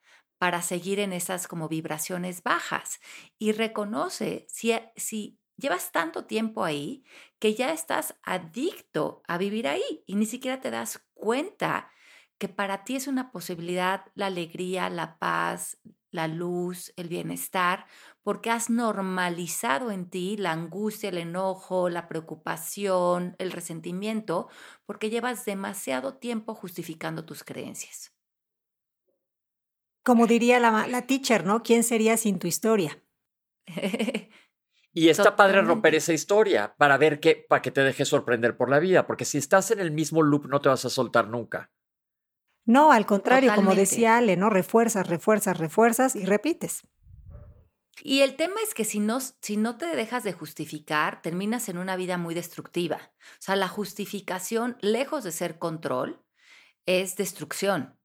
para 0.45 0.61
seguir 0.61 1.01
en 1.01 1.15
esas 1.15 1.49
como 1.49 1.71
vibraciones 1.71 2.43
bajas. 2.43 3.01
Y 3.39 3.53
reconoce 3.53 4.45
si, 4.51 4.73
eh, 4.73 4.93
si 4.95 5.41
llevas 5.57 5.91
tanto 5.91 6.27
tiempo 6.27 6.65
ahí 6.65 7.03
que 7.39 7.55
ya 7.55 7.73
estás 7.73 8.17
adicto 8.23 9.23
a 9.27 9.39
vivir 9.39 9.67
ahí 9.67 10.05
y 10.07 10.17
ni 10.17 10.27
siquiera 10.27 10.61
te 10.61 10.71
das 10.71 11.03
cuenta 11.15 11.91
que 12.37 12.51
para 12.51 12.85
ti 12.85 12.97
es 12.97 13.07
una 13.07 13.33
posibilidad 13.33 14.05
la 14.15 14.27
alegría, 14.27 14.91
la 14.91 15.19
paz, 15.19 15.79
la 16.11 16.29
luz, 16.29 16.93
el 16.97 17.09
bienestar, 17.09 17.87
porque 18.23 18.51
has 18.51 18.69
normalizado 18.69 19.91
en 19.91 20.11
ti 20.11 20.37
la 20.37 20.53
angustia, 20.53 21.09
el 21.09 21.17
enojo, 21.17 21.89
la 21.89 22.07
preocupación, 22.07 23.35
el 23.39 23.51
resentimiento, 23.51 24.51
porque 24.85 25.09
llevas 25.09 25.47
demasiado 25.47 26.19
tiempo 26.19 26.55
justificando 26.55 27.25
tus 27.25 27.45
creencias. 27.45 28.14
Como 30.05 30.27
diría 30.27 30.61
la, 30.61 30.87
la 30.87 31.07
teacher, 31.07 31.45
¿no? 31.45 31.63
¿Quién 31.63 31.83
sería 31.83 32.17
sin 32.17 32.39
tu 32.39 32.47
historia? 32.47 33.03
Y 34.97 35.09
está 35.09 35.35
padre 35.35 35.61
romper 35.61 35.97
esa 35.97 36.13
historia 36.13 36.77
para 36.79 36.97
ver 36.97 37.19
que, 37.19 37.35
para 37.49 37.61
que 37.61 37.73
te 37.73 37.81
dejes 37.81 38.07
sorprender 38.07 38.57
por 38.57 38.71
la 38.71 38.79
vida, 38.79 39.09
porque 39.09 39.25
si 39.25 39.39
estás 39.39 39.73
en 39.73 39.81
el 39.81 39.91
mismo 39.91 40.23
loop 40.23 40.47
no 40.47 40.61
te 40.61 40.69
vas 40.69 40.85
a 40.85 40.91
soltar 40.91 41.27
nunca. 41.27 41.73
No, 42.65 42.93
al 42.93 43.05
contrario, 43.05 43.53
como 43.57 43.75
decía 43.75 44.17
Ale, 44.17 44.37
¿no? 44.37 44.51
Refuerzas, 44.51 45.09
refuerzas, 45.09 45.59
refuerzas 45.59 46.15
y 46.15 46.25
repites. 46.25 46.87
Y 48.03 48.21
el 48.21 48.37
tema 48.37 48.55
es 48.63 48.73
que 48.73 48.85
si 48.85 49.01
no, 49.01 49.19
si 49.21 49.57
no 49.57 49.77
te 49.77 49.87
dejas 49.97 50.23
de 50.23 50.33
justificar, 50.33 51.23
terminas 51.23 51.69
en 51.69 51.79
una 51.79 51.97
vida 51.97 52.17
muy 52.17 52.35
destructiva. 52.35 53.13
O 53.19 53.43
sea, 53.43 53.57
la 53.57 53.69
justificación, 53.69 54.79
lejos 54.81 55.25
de 55.25 55.33
ser 55.33 55.59
control, 55.59 56.25
es 56.87 57.17
destrucción 57.17 57.99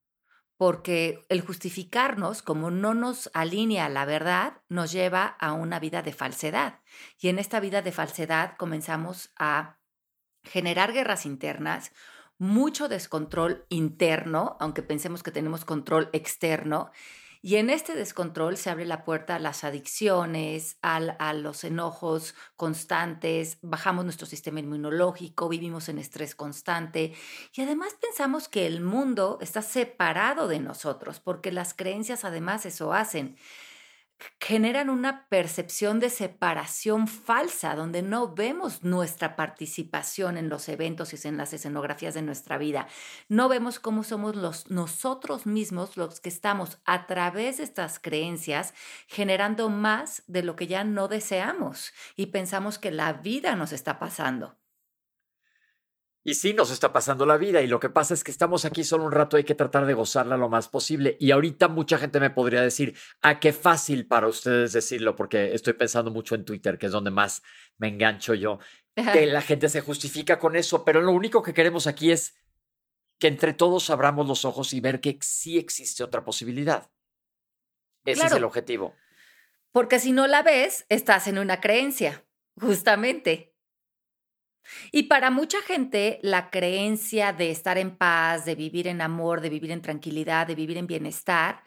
porque 0.59 1.25
el 1.29 1.39
justificarnos, 1.39 2.41
como 2.41 2.69
no 2.69 2.93
nos 2.93 3.31
alinea 3.33 3.85
a 3.85 3.89
la 3.89 4.03
verdad, 4.03 4.57
nos 4.67 4.91
lleva 4.91 5.25
a 5.39 5.53
una 5.53 5.79
vida 5.79 6.01
de 6.01 6.11
falsedad. 6.11 6.81
Y 7.17 7.29
en 7.29 7.39
esta 7.39 7.61
vida 7.61 7.81
de 7.81 7.93
falsedad 7.93 8.57
comenzamos 8.57 9.31
a 9.37 9.79
generar 10.43 10.91
guerras 10.91 11.25
internas, 11.25 11.93
mucho 12.37 12.89
descontrol 12.89 13.65
interno, 13.69 14.57
aunque 14.59 14.83
pensemos 14.83 15.23
que 15.23 15.31
tenemos 15.31 15.63
control 15.63 16.09
externo, 16.11 16.91
y 17.41 17.55
en 17.55 17.69
este 17.69 17.95
descontrol 17.95 18.57
se 18.57 18.69
abre 18.69 18.85
la 18.85 19.05
puerta 19.05 19.35
a 19.35 19.39
las 19.39 19.63
adicciones, 19.63 20.77
a 20.81 21.33
los 21.33 21.63
enojos 21.63 22.35
constantes, 22.57 23.57
bajamos 23.61 24.03
nuestro 24.03 24.27
sistema 24.27 24.59
inmunológico, 24.59 25.47
vivimos 25.47 25.87
en 25.87 25.99
estrés 25.99 26.35
constante 26.35 27.13
y 27.53 27.61
además 27.61 27.95
pensamos 28.01 28.49
que 28.49 28.67
el 28.67 28.81
mundo 28.81 29.37
está 29.41 29.61
separado 29.61 30.49
de 30.49 30.59
nosotros, 30.59 31.21
porque 31.21 31.51
las 31.51 31.73
creencias 31.73 32.25
además 32.25 32.65
eso 32.65 32.93
hacen 32.93 33.37
generan 34.39 34.89
una 34.89 35.27
percepción 35.29 35.99
de 35.99 36.09
separación 36.09 37.07
falsa, 37.07 37.75
donde 37.75 38.01
no 38.01 38.33
vemos 38.33 38.83
nuestra 38.83 39.35
participación 39.35 40.37
en 40.37 40.49
los 40.49 40.69
eventos 40.69 41.13
y 41.13 41.27
en 41.27 41.37
las 41.37 41.53
escenografías 41.53 42.13
de 42.13 42.21
nuestra 42.21 42.57
vida. 42.57 42.87
No 43.27 43.49
vemos 43.49 43.79
cómo 43.79 44.03
somos 44.03 44.35
los, 44.35 44.69
nosotros 44.69 45.45
mismos 45.45 45.97
los 45.97 46.19
que 46.19 46.29
estamos 46.29 46.79
a 46.85 47.07
través 47.07 47.57
de 47.57 47.63
estas 47.63 47.99
creencias 47.99 48.73
generando 49.07 49.69
más 49.69 50.23
de 50.27 50.43
lo 50.43 50.55
que 50.55 50.67
ya 50.67 50.83
no 50.83 51.07
deseamos 51.07 51.93
y 52.15 52.27
pensamos 52.27 52.79
que 52.79 52.91
la 52.91 53.13
vida 53.13 53.55
nos 53.55 53.71
está 53.71 53.99
pasando. 53.99 54.58
Y 56.23 56.33
sí, 56.33 56.53
nos 56.53 56.69
está 56.69 56.91
pasando 56.91 57.25
la 57.25 57.37
vida 57.37 57.61
y 57.61 57.67
lo 57.67 57.79
que 57.79 57.89
pasa 57.89 58.13
es 58.13 58.23
que 58.23 58.31
estamos 58.31 58.65
aquí 58.65 58.83
solo 58.83 59.05
un 59.05 59.11
rato, 59.11 59.37
hay 59.37 59.45
que 59.45 59.55
tratar 59.55 59.85
de 59.85 59.93
gozarla 59.93 60.35
lo 60.35 60.49
más 60.49 60.67
posible. 60.67 61.15
Y 61.19 61.31
ahorita 61.31 61.69
mucha 61.69 61.97
gente 61.97 62.19
me 62.19 62.29
podría 62.29 62.61
decir, 62.61 62.95
¿a 63.21 63.29
ah, 63.29 63.39
qué 63.39 63.53
fácil 63.53 64.05
para 64.05 64.27
ustedes 64.27 64.73
decirlo? 64.73 65.15
Porque 65.15 65.53
estoy 65.53 65.73
pensando 65.73 66.11
mucho 66.11 66.35
en 66.35 66.43
Twitter, 66.43 66.77
que 66.77 66.87
es 66.87 66.91
donde 66.91 67.11
más 67.11 67.41
me 67.77 67.87
engancho 67.87 68.33
yo, 68.33 68.59
que 68.95 69.27
la 69.27 69.41
gente 69.41 69.69
se 69.69 69.79
justifica 69.79 70.39
con 70.39 70.57
eso, 70.57 70.83
pero 70.83 71.01
lo 71.01 71.13
único 71.13 71.41
que 71.41 71.53
queremos 71.53 71.87
aquí 71.87 72.11
es 72.11 72.35
que 73.17 73.27
entre 73.27 73.53
todos 73.53 73.89
abramos 73.89 74.27
los 74.27 74.43
ojos 74.45 74.73
y 74.73 74.81
ver 74.81 74.99
que 74.99 75.17
sí 75.21 75.57
existe 75.57 76.03
otra 76.03 76.23
posibilidad. 76.25 76.89
Ese 78.05 78.25
es 78.25 78.31
el 78.33 78.43
objetivo. 78.43 78.95
Porque 79.71 79.99
si 79.99 80.11
no 80.11 80.27
la 80.27 80.41
ves, 80.41 80.85
estás 80.89 81.27
en 81.27 81.37
una 81.37 81.61
creencia, 81.61 82.25
justamente. 82.59 83.48
Y 84.91 85.03
para 85.03 85.31
mucha 85.31 85.61
gente, 85.61 86.19
la 86.21 86.49
creencia 86.49 87.33
de 87.33 87.51
estar 87.51 87.77
en 87.77 87.95
paz, 87.95 88.45
de 88.45 88.55
vivir 88.55 88.87
en 88.87 89.01
amor, 89.01 89.41
de 89.41 89.49
vivir 89.49 89.71
en 89.71 89.81
tranquilidad, 89.81 90.47
de 90.47 90.55
vivir 90.55 90.77
en 90.77 90.87
bienestar, 90.87 91.63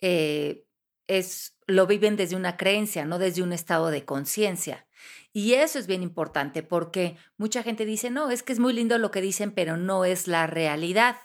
eh, 0.00 0.64
es, 1.06 1.56
lo 1.66 1.86
viven 1.86 2.16
desde 2.16 2.36
una 2.36 2.56
creencia, 2.56 3.04
no 3.04 3.18
desde 3.18 3.42
un 3.42 3.52
estado 3.52 3.90
de 3.90 4.04
conciencia. 4.04 4.86
Y 5.32 5.54
eso 5.54 5.78
es 5.78 5.86
bien 5.86 6.02
importante 6.02 6.62
porque 6.62 7.16
mucha 7.36 7.62
gente 7.62 7.84
dice, 7.84 8.10
no, 8.10 8.30
es 8.30 8.42
que 8.42 8.52
es 8.52 8.58
muy 8.58 8.72
lindo 8.72 8.98
lo 8.98 9.10
que 9.10 9.20
dicen, 9.20 9.52
pero 9.52 9.76
no 9.76 10.04
es 10.04 10.28
la 10.28 10.46
realidad. 10.46 11.16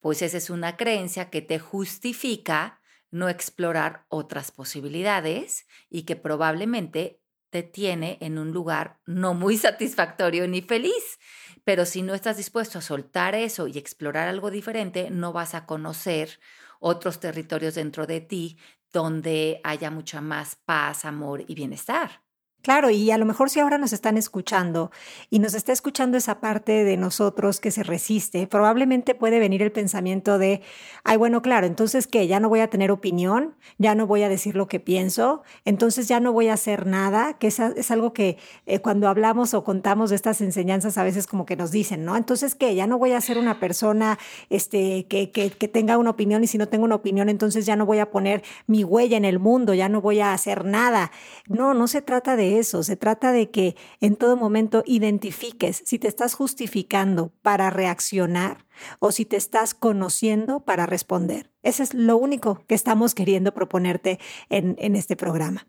Pues 0.00 0.22
esa 0.22 0.38
es 0.38 0.48
una 0.48 0.76
creencia 0.76 1.28
que 1.28 1.42
te 1.42 1.58
justifica 1.58 2.80
no 3.10 3.28
explorar 3.28 4.06
otras 4.08 4.52
posibilidades 4.52 5.66
y 5.88 6.02
que 6.04 6.16
probablemente 6.16 7.19
te 7.50 7.62
tiene 7.62 8.18
en 8.20 8.38
un 8.38 8.52
lugar 8.52 9.00
no 9.06 9.34
muy 9.34 9.56
satisfactorio 9.58 10.46
ni 10.48 10.62
feliz. 10.62 11.18
Pero 11.64 11.84
si 11.84 12.02
no 12.02 12.14
estás 12.14 12.36
dispuesto 12.36 12.78
a 12.78 12.82
soltar 12.82 13.34
eso 13.34 13.66
y 13.66 13.78
explorar 13.78 14.28
algo 14.28 14.50
diferente, 14.50 15.10
no 15.10 15.32
vas 15.32 15.54
a 15.54 15.66
conocer 15.66 16.40
otros 16.80 17.20
territorios 17.20 17.74
dentro 17.74 18.06
de 18.06 18.20
ti 18.20 18.58
donde 18.92 19.60
haya 19.62 19.90
mucha 19.90 20.20
más 20.20 20.56
paz, 20.56 21.04
amor 21.04 21.44
y 21.46 21.54
bienestar. 21.54 22.22
Claro, 22.62 22.90
y 22.90 23.10
a 23.10 23.16
lo 23.16 23.24
mejor 23.24 23.48
si 23.48 23.58
ahora 23.58 23.78
nos 23.78 23.94
están 23.94 24.18
escuchando 24.18 24.90
y 25.30 25.38
nos 25.38 25.54
está 25.54 25.72
escuchando 25.72 26.18
esa 26.18 26.40
parte 26.40 26.84
de 26.84 26.98
nosotros 26.98 27.58
que 27.58 27.70
se 27.70 27.82
resiste, 27.82 28.46
probablemente 28.46 29.14
puede 29.14 29.38
venir 29.38 29.62
el 29.62 29.72
pensamiento 29.72 30.38
de, 30.38 30.60
ay, 31.02 31.16
bueno, 31.16 31.40
claro, 31.40 31.66
entonces 31.66 32.06
que 32.06 32.26
ya 32.26 32.38
no 32.38 32.50
voy 32.50 32.60
a 32.60 32.68
tener 32.68 32.90
opinión, 32.90 33.54
ya 33.78 33.94
no 33.94 34.06
voy 34.06 34.24
a 34.24 34.28
decir 34.28 34.56
lo 34.56 34.68
que 34.68 34.78
pienso, 34.78 35.42
entonces 35.64 36.06
ya 36.06 36.20
no 36.20 36.34
voy 36.34 36.48
a 36.48 36.52
hacer 36.52 36.86
nada, 36.86 37.38
que 37.38 37.46
es, 37.46 37.58
es 37.60 37.90
algo 37.90 38.12
que 38.12 38.36
eh, 38.66 38.80
cuando 38.80 39.08
hablamos 39.08 39.54
o 39.54 39.64
contamos 39.64 40.10
de 40.10 40.16
estas 40.16 40.42
enseñanzas 40.42 40.98
a 40.98 41.02
veces 41.02 41.26
como 41.26 41.46
que 41.46 41.56
nos 41.56 41.70
dicen, 41.70 42.04
¿no? 42.04 42.14
Entonces 42.14 42.54
que 42.54 42.74
ya 42.74 42.86
no 42.86 42.98
voy 42.98 43.12
a 43.12 43.20
ser 43.22 43.38
una 43.38 43.58
persona 43.58 44.18
este, 44.50 45.06
que, 45.06 45.30
que, 45.30 45.50
que 45.50 45.68
tenga 45.68 45.96
una 45.96 46.10
opinión 46.10 46.44
y 46.44 46.46
si 46.46 46.58
no 46.58 46.68
tengo 46.68 46.84
una 46.84 46.96
opinión, 46.96 47.30
entonces 47.30 47.64
ya 47.64 47.74
no 47.76 47.86
voy 47.86 48.00
a 48.00 48.10
poner 48.10 48.42
mi 48.66 48.84
huella 48.84 49.16
en 49.16 49.24
el 49.24 49.38
mundo, 49.38 49.72
ya 49.72 49.88
no 49.88 50.02
voy 50.02 50.20
a 50.20 50.34
hacer 50.34 50.66
nada. 50.66 51.10
No, 51.48 51.72
no 51.72 51.88
se 51.88 52.02
trata 52.02 52.36
de 52.36 52.49
eso, 52.58 52.82
se 52.82 52.96
trata 52.96 53.32
de 53.32 53.50
que 53.50 53.76
en 54.00 54.16
todo 54.16 54.36
momento 54.36 54.82
identifiques 54.86 55.82
si 55.84 55.98
te 55.98 56.08
estás 56.08 56.34
justificando 56.34 57.32
para 57.42 57.70
reaccionar 57.70 58.66
o 58.98 59.12
si 59.12 59.24
te 59.24 59.36
estás 59.36 59.74
conociendo 59.74 60.64
para 60.64 60.86
responder. 60.86 61.52
Eso 61.62 61.82
es 61.82 61.94
lo 61.94 62.16
único 62.16 62.64
que 62.66 62.74
estamos 62.74 63.14
queriendo 63.14 63.54
proponerte 63.54 64.18
en, 64.48 64.76
en 64.78 64.96
este 64.96 65.16
programa. 65.16 65.68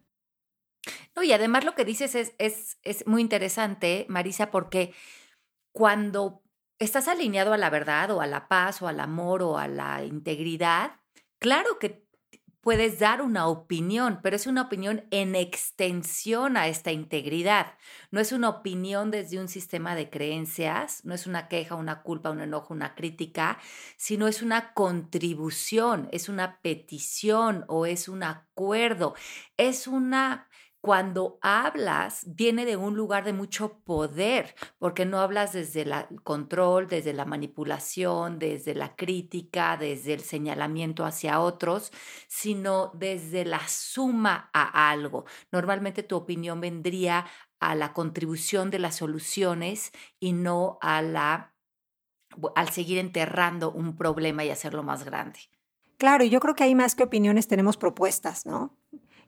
Y 1.21 1.33
además 1.33 1.65
lo 1.65 1.75
que 1.75 1.85
dices 1.85 2.15
es, 2.15 2.33
es, 2.37 2.79
es 2.83 3.05
muy 3.05 3.21
interesante, 3.21 4.05
Marisa, 4.09 4.49
porque 4.49 4.93
cuando 5.71 6.41
estás 6.79 7.07
alineado 7.07 7.53
a 7.53 7.57
la 7.57 7.69
verdad 7.69 8.11
o 8.11 8.21
a 8.21 8.27
la 8.27 8.47
paz 8.47 8.81
o 8.81 8.87
al 8.87 8.99
amor 8.99 9.43
o 9.43 9.57
a 9.57 9.67
la 9.67 10.03
integridad, 10.03 10.99
claro 11.39 11.77
que 11.79 12.07
puedes 12.61 12.99
dar 12.99 13.21
una 13.21 13.47
opinión, 13.47 14.19
pero 14.21 14.35
es 14.35 14.45
una 14.45 14.61
opinión 14.61 15.03
en 15.09 15.35
extensión 15.35 16.57
a 16.57 16.67
esta 16.67 16.91
integridad. 16.91 17.73
No 18.11 18.19
es 18.19 18.31
una 18.31 18.49
opinión 18.49 19.09
desde 19.09 19.39
un 19.39 19.47
sistema 19.47 19.95
de 19.95 20.09
creencias, 20.09 21.03
no 21.03 21.15
es 21.15 21.25
una 21.25 21.47
queja, 21.47 21.75
una 21.75 22.03
culpa, 22.03 22.29
un 22.29 22.41
enojo, 22.41 22.73
una 22.73 22.93
crítica, 22.93 23.57
sino 23.97 24.27
es 24.27 24.43
una 24.43 24.73
contribución, 24.73 26.07
es 26.11 26.29
una 26.29 26.61
petición 26.61 27.65
o 27.67 27.87
es 27.87 28.07
un 28.07 28.23
acuerdo, 28.23 29.15
es 29.57 29.87
una 29.87 30.47
cuando 30.81 31.37
hablas, 31.43 32.23
viene 32.25 32.65
de 32.65 32.75
un 32.75 32.95
lugar 32.95 33.23
de 33.23 33.33
mucho 33.33 33.79
poder, 33.83 34.55
porque 34.79 35.05
no 35.05 35.19
hablas 35.19 35.53
desde 35.53 35.81
el 35.81 35.93
control, 36.23 36.87
desde 36.87 37.13
la 37.13 37.25
manipulación, 37.25 38.39
desde 38.39 38.73
la 38.73 38.95
crítica, 38.95 39.77
desde 39.77 40.13
el 40.13 40.21
señalamiento 40.21 41.05
hacia 41.05 41.39
otros, 41.39 41.91
sino 42.27 42.91
desde 42.95 43.45
la 43.45 43.67
suma 43.67 44.49
a 44.53 44.89
algo. 44.89 45.25
Normalmente 45.51 46.01
tu 46.01 46.15
opinión 46.15 46.59
vendría 46.59 47.27
a 47.59 47.75
la 47.75 47.93
contribución 47.93 48.71
de 48.71 48.79
las 48.79 48.95
soluciones 48.95 49.91
y 50.19 50.33
no 50.33 50.79
a 50.81 51.03
la 51.03 51.53
al 52.55 52.69
seguir 52.69 52.97
enterrando 52.97 53.71
un 53.71 53.97
problema 53.97 54.43
y 54.43 54.49
hacerlo 54.49 54.83
más 54.83 55.03
grande. 55.03 55.39
Claro, 55.97 56.23
yo 56.23 56.39
creo 56.39 56.55
que 56.55 56.63
hay 56.63 56.75
más 56.75 56.95
que 56.95 57.03
opiniones 57.03 57.47
tenemos 57.47 57.77
propuestas, 57.77 58.45
¿no? 58.45 58.80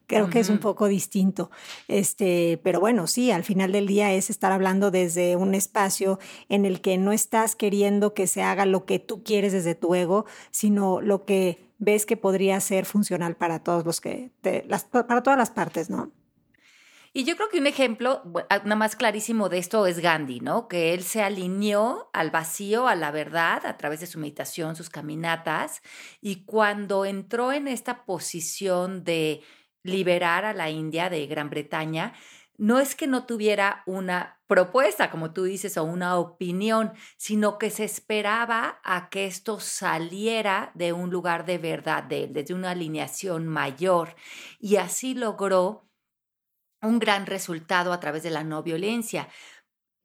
Creo 0.06 0.28
que 0.28 0.40
es 0.40 0.50
un 0.50 0.58
poco 0.58 0.86
distinto. 0.86 1.50
Este, 1.88 2.60
pero 2.62 2.78
bueno, 2.78 3.06
sí, 3.06 3.30
al 3.30 3.42
final 3.42 3.72
del 3.72 3.86
día 3.86 4.12
es 4.12 4.28
estar 4.28 4.52
hablando 4.52 4.90
desde 4.90 5.36
un 5.36 5.54
espacio 5.54 6.18
en 6.48 6.66
el 6.66 6.80
que 6.80 6.98
no 6.98 7.12
estás 7.12 7.56
queriendo 7.56 8.12
que 8.12 8.26
se 8.26 8.42
haga 8.42 8.66
lo 8.66 8.84
que 8.84 8.98
tú 8.98 9.22
quieres 9.22 9.52
desde 9.52 9.74
tu 9.74 9.94
ego, 9.94 10.26
sino 10.50 11.00
lo 11.00 11.24
que 11.24 11.70
ves 11.78 12.06
que 12.06 12.16
podría 12.16 12.60
ser 12.60 12.84
funcional 12.84 13.36
para 13.36 13.60
todos 13.60 13.84
los 13.84 14.00
que, 14.00 14.30
las, 14.66 14.84
para 14.84 15.22
todas 15.22 15.38
las 15.38 15.50
partes, 15.50 15.90
¿no? 15.90 16.12
Y 17.16 17.22
yo 17.22 17.36
creo 17.36 17.48
que 17.48 17.60
un 17.60 17.68
ejemplo, 17.68 18.22
ah, 18.50 18.58
nada 18.64 18.74
más 18.74 18.96
clarísimo 18.96 19.48
de 19.48 19.58
esto 19.58 19.86
es 19.86 20.00
Gandhi, 20.00 20.40
¿no? 20.40 20.66
Que 20.66 20.94
él 20.94 21.04
se 21.04 21.22
alineó 21.22 22.10
al 22.12 22.32
vacío, 22.32 22.88
a 22.88 22.96
la 22.96 23.12
verdad, 23.12 23.64
a 23.66 23.76
través 23.76 24.00
de 24.00 24.08
su 24.08 24.18
meditación, 24.18 24.74
sus 24.74 24.90
caminatas, 24.90 25.80
y 26.20 26.44
cuando 26.44 27.04
entró 27.04 27.52
en 27.52 27.68
esta 27.68 28.04
posición 28.04 29.04
de 29.04 29.42
liberar 29.84 30.44
a 30.44 30.52
la 30.52 30.70
India 30.70 31.08
de 31.08 31.26
Gran 31.26 31.50
Bretaña, 31.50 32.14
no 32.56 32.78
es 32.78 32.94
que 32.94 33.06
no 33.06 33.26
tuviera 33.26 33.82
una 33.86 34.40
propuesta, 34.46 35.10
como 35.10 35.32
tú 35.32 35.44
dices, 35.44 35.76
o 35.76 35.84
una 35.84 36.16
opinión, 36.18 36.92
sino 37.16 37.58
que 37.58 37.70
se 37.70 37.84
esperaba 37.84 38.80
a 38.84 39.08
que 39.10 39.26
esto 39.26 39.58
saliera 39.60 40.70
de 40.74 40.92
un 40.92 41.10
lugar 41.10 41.46
de 41.46 41.58
verdad 41.58 42.04
de 42.04 42.28
desde 42.28 42.54
una 42.54 42.70
alineación 42.70 43.46
mayor. 43.46 44.14
Y 44.60 44.76
así 44.76 45.14
logró 45.14 45.88
un 46.80 46.98
gran 46.98 47.26
resultado 47.26 47.92
a 47.92 48.00
través 48.00 48.22
de 48.22 48.30
la 48.30 48.44
no 48.44 48.62
violencia. 48.62 49.28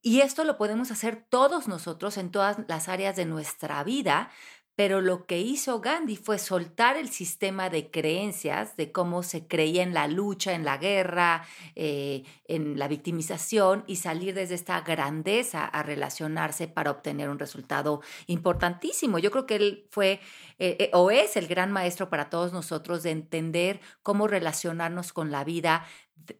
Y 0.01 0.21
esto 0.21 0.43
lo 0.45 0.57
podemos 0.57 0.91
hacer 0.91 1.27
todos 1.29 1.67
nosotros 1.67 2.17
en 2.17 2.31
todas 2.31 2.57
las 2.67 2.87
áreas 2.87 3.15
de 3.17 3.25
nuestra 3.25 3.83
vida, 3.83 4.31
pero 4.79 5.01
lo 5.01 5.25
que 5.25 5.41
hizo 5.41 5.81
Gandhi 5.81 6.15
fue 6.15 6.39
soltar 6.39 6.95
el 6.95 7.09
sistema 7.09 7.69
de 7.69 7.91
creencias 7.91 8.77
de 8.77 8.93
cómo 8.93 9.23
se 9.23 9.45
creía 9.45 9.83
en 9.83 9.93
la 9.93 10.07
lucha, 10.07 10.53
en 10.53 10.63
la 10.63 10.77
guerra, 10.77 11.45
eh, 11.75 12.23
en 12.45 12.79
la 12.79 12.87
victimización 12.87 13.83
y 13.87 13.97
salir 13.97 14.33
desde 14.33 14.55
esta 14.55 14.79
grandeza 14.79 15.65
a 15.65 15.83
relacionarse 15.83 16.69
para 16.69 16.91
obtener 16.91 17.27
un 17.27 17.39
resultado 17.39 17.99
importantísimo. 18.27 19.19
Yo 19.19 19.31
creo 19.31 19.45
que 19.45 19.57
él 19.57 19.87
fue 19.91 20.21
eh, 20.59 20.77
eh, 20.79 20.91
o 20.93 21.11
es 21.11 21.35
el 21.35 21.47
gran 21.47 21.73
maestro 21.73 22.09
para 22.09 22.29
todos 22.29 22.53
nosotros 22.53 23.03
de 23.03 23.11
entender 23.11 23.81
cómo 24.01 24.29
relacionarnos 24.29 25.11
con 25.11 25.29
la 25.29 25.43
vida 25.43 25.85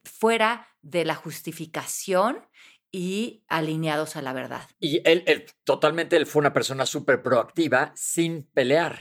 fuera 0.05 0.69
de 0.81 1.03
la 1.03 1.15
justificación 1.15 2.39
y 2.91 3.43
alineados 3.47 4.15
a 4.15 4.21
la 4.21 4.33
verdad. 4.33 4.67
Y 4.79 5.01
él, 5.07 5.23
él 5.27 5.45
totalmente, 5.63 6.15
él 6.17 6.25
fue 6.25 6.39
una 6.39 6.53
persona 6.53 6.85
súper 6.85 7.21
proactiva 7.21 7.91
sin 7.95 8.43
pelear. 8.43 8.99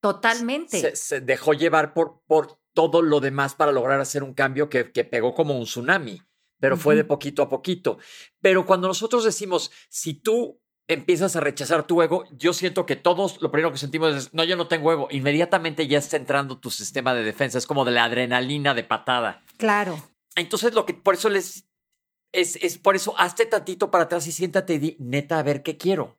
Totalmente. 0.00 0.96
Se, 0.96 1.20
dejó 1.20 1.52
llevar 1.52 1.94
por, 1.94 2.22
por 2.26 2.58
todo 2.72 3.02
lo 3.02 3.20
demás 3.20 3.54
para 3.54 3.72
lograr 3.72 4.00
hacer 4.00 4.22
un 4.22 4.34
cambio 4.34 4.68
que, 4.68 4.90
que 4.90 5.04
pegó 5.04 5.34
como 5.34 5.56
un 5.56 5.64
tsunami, 5.64 6.20
pero 6.58 6.76
fue 6.76 6.96
de 6.96 7.04
poquito 7.04 7.42
a 7.42 7.48
poquito. 7.48 7.98
Pero 8.40 8.66
cuando 8.66 8.88
nosotros 8.88 9.24
decimos, 9.24 9.70
si 9.88 10.14
tú 10.14 10.60
empiezas 10.88 11.36
a 11.36 11.40
rechazar 11.40 11.86
tu 11.86 12.02
ego, 12.02 12.24
yo 12.32 12.52
siento 12.52 12.86
que 12.86 12.96
todos 12.96 13.40
lo 13.40 13.50
primero 13.50 13.72
que 13.72 13.78
sentimos 13.78 14.14
es, 14.14 14.34
no, 14.34 14.44
yo 14.44 14.56
no 14.56 14.68
tengo 14.68 14.92
ego. 14.92 15.08
Inmediatamente 15.10 15.86
ya 15.86 15.98
está 15.98 16.16
entrando 16.16 16.58
tu 16.58 16.70
sistema 16.70 17.14
de 17.14 17.24
defensa, 17.24 17.58
es 17.58 17.66
como 17.66 17.84
de 17.84 17.92
la 17.92 18.04
adrenalina 18.04 18.74
de 18.74 18.84
patada. 18.84 19.42
Claro. 19.56 20.02
Entonces, 20.34 20.74
lo 20.74 20.86
que 20.86 20.94
por 20.94 21.14
eso 21.14 21.28
les 21.28 21.64
es, 22.32 22.56
es 22.56 22.78
por 22.78 22.96
eso, 22.96 23.14
hazte 23.18 23.46
tantito 23.46 23.90
para 23.90 24.04
atrás 24.04 24.26
y 24.26 24.32
siéntate 24.32 24.74
y 24.74 24.78
di, 24.78 24.96
neta, 24.98 25.38
a 25.38 25.42
ver 25.42 25.62
qué 25.62 25.76
quiero. 25.76 26.18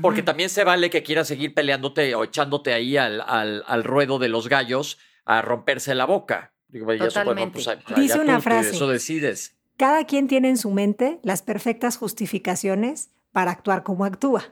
Porque 0.00 0.22
también 0.22 0.50
se 0.50 0.62
vale 0.62 0.88
que 0.88 1.02
quieras 1.02 1.26
seguir 1.26 1.52
peleándote 1.52 2.14
o 2.14 2.22
echándote 2.22 2.72
ahí 2.72 2.96
al, 2.96 3.20
al, 3.22 3.64
al 3.66 3.82
ruedo 3.82 4.20
de 4.20 4.28
los 4.28 4.48
gallos 4.48 4.98
a 5.24 5.42
romperse 5.42 5.96
la 5.96 6.04
boca. 6.04 6.54
Totalmente. 6.70 7.58
Eso, 7.58 7.72
pues, 7.84 7.98
Dice 7.98 8.20
una 8.20 8.40
frase. 8.40 8.70
Eso 8.70 8.86
decides. 8.86 9.56
Cada 9.76 10.04
quien 10.04 10.28
tiene 10.28 10.48
en 10.48 10.58
su 10.58 10.70
mente 10.70 11.18
las 11.24 11.42
perfectas 11.42 11.96
justificaciones 11.96 13.10
para 13.32 13.50
actuar 13.50 13.82
como 13.82 14.04
actúa. 14.04 14.44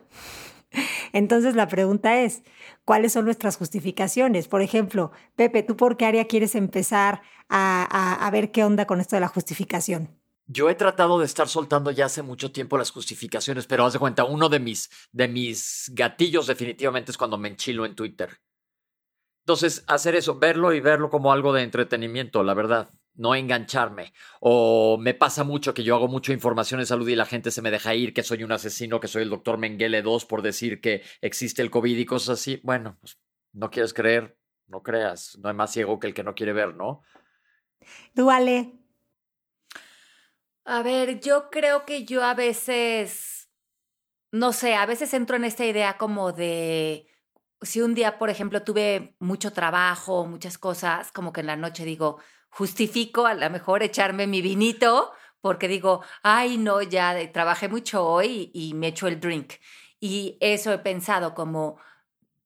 Entonces 1.13 1.55
la 1.55 1.69
pregunta 1.69 2.19
es, 2.19 2.43
¿cuáles 2.83 3.13
son 3.13 3.23
nuestras 3.25 3.55
justificaciones? 3.55 4.49
Por 4.49 4.61
ejemplo, 4.61 5.11
Pepe, 5.37 5.63
¿tú 5.63 5.77
por 5.77 5.95
qué 5.95 6.05
área 6.05 6.25
quieres 6.25 6.55
empezar 6.55 7.21
a, 7.47 7.87
a, 7.89 8.27
a 8.27 8.31
ver 8.31 8.51
qué 8.51 8.65
onda 8.65 8.85
con 8.85 8.99
esto 8.99 9.15
de 9.15 9.21
la 9.21 9.29
justificación? 9.29 10.18
Yo 10.51 10.67
he 10.67 10.73
tratado 10.73 11.19
de 11.19 11.25
estar 11.25 11.47
soltando 11.47 11.91
ya 11.91 12.05
hace 12.05 12.23
mucho 12.23 12.51
tiempo 12.51 12.75
las 12.75 12.89
justificaciones, 12.89 13.67
pero 13.67 13.85
haz 13.85 13.93
de 13.93 13.99
cuenta, 13.99 14.23
uno 14.23 14.49
de 14.49 14.59
mis, 14.59 14.89
de 15.11 15.27
mis 15.27 15.91
gatillos 15.93 16.47
definitivamente 16.47 17.11
es 17.11 17.19
cuando 17.19 17.37
me 17.37 17.49
enchilo 17.49 17.85
en 17.85 17.93
Twitter. 17.93 18.39
Entonces, 19.45 19.83
hacer 19.85 20.15
eso, 20.15 20.39
verlo 20.39 20.73
y 20.73 20.79
verlo 20.79 21.11
como 21.11 21.31
algo 21.31 21.53
de 21.53 21.61
entretenimiento, 21.61 22.41
la 22.41 22.55
verdad, 22.55 22.89
no 23.13 23.35
engancharme. 23.35 24.11
O 24.39 24.97
me 24.97 25.13
pasa 25.13 25.43
mucho 25.43 25.75
que 25.75 25.83
yo 25.83 25.95
hago 25.95 26.07
mucha 26.07 26.33
información 26.33 26.79
en 26.79 26.87
salud 26.87 27.07
y 27.07 27.15
la 27.15 27.25
gente 27.25 27.51
se 27.51 27.61
me 27.61 27.69
deja 27.69 27.93
ir, 27.93 28.11
que 28.11 28.23
soy 28.23 28.43
un 28.43 28.51
asesino, 28.51 28.99
que 28.99 29.07
soy 29.07 29.21
el 29.21 29.29
doctor 29.29 29.59
Mengele 29.59 30.01
2 30.01 30.25
por 30.25 30.41
decir 30.41 30.81
que 30.81 31.03
existe 31.21 31.61
el 31.61 31.69
COVID 31.69 31.95
y 31.95 32.05
cosas 32.05 32.39
así. 32.39 32.59
Bueno, 32.63 32.97
pues 32.99 33.19
no 33.53 33.69
quieres 33.69 33.93
creer, 33.93 34.35
no 34.65 34.81
creas, 34.81 35.37
no 35.37 35.49
hay 35.49 35.55
más 35.55 35.71
ciego 35.71 35.99
que 35.99 36.07
el 36.07 36.15
que 36.15 36.23
no 36.23 36.33
quiere 36.33 36.53
ver, 36.53 36.75
¿no? 36.75 37.03
Duale, 38.15 38.79
a 40.69 40.83
ver, 40.83 41.19
yo 41.19 41.49
creo 41.49 41.83
que 41.85 42.05
yo 42.05 42.23
a 42.23 42.35
veces, 42.35 43.49
no 44.31 44.53
sé, 44.53 44.75
a 44.75 44.85
veces 44.85 45.13
entro 45.15 45.35
en 45.35 45.43
esta 45.43 45.65
idea 45.65 45.97
como 45.97 46.31
de, 46.31 47.07
si 47.61 47.81
un 47.81 47.95
día, 47.95 48.19
por 48.19 48.29
ejemplo, 48.29 48.61
tuve 48.63 49.15
mucho 49.19 49.51
trabajo, 49.51 50.27
muchas 50.27 50.59
cosas, 50.59 51.11
como 51.11 51.33
que 51.33 51.41
en 51.41 51.47
la 51.47 51.55
noche 51.55 51.85
digo, 51.85 52.19
justifico 52.49 53.25
a 53.25 53.33
lo 53.33 53.49
mejor 53.49 53.81
echarme 53.81 54.27
mi 54.27 54.43
vinito 54.43 55.11
porque 55.41 55.67
digo, 55.67 56.03
ay, 56.21 56.57
no, 56.59 56.83
ya 56.83 57.15
trabajé 57.31 57.67
mucho 57.67 58.05
hoy 58.05 58.51
y 58.53 58.75
me 58.75 58.89
echo 58.89 59.07
el 59.07 59.19
drink. 59.19 59.53
Y 59.99 60.37
eso 60.39 60.71
he 60.71 60.77
pensado 60.79 61.33
como, 61.33 61.79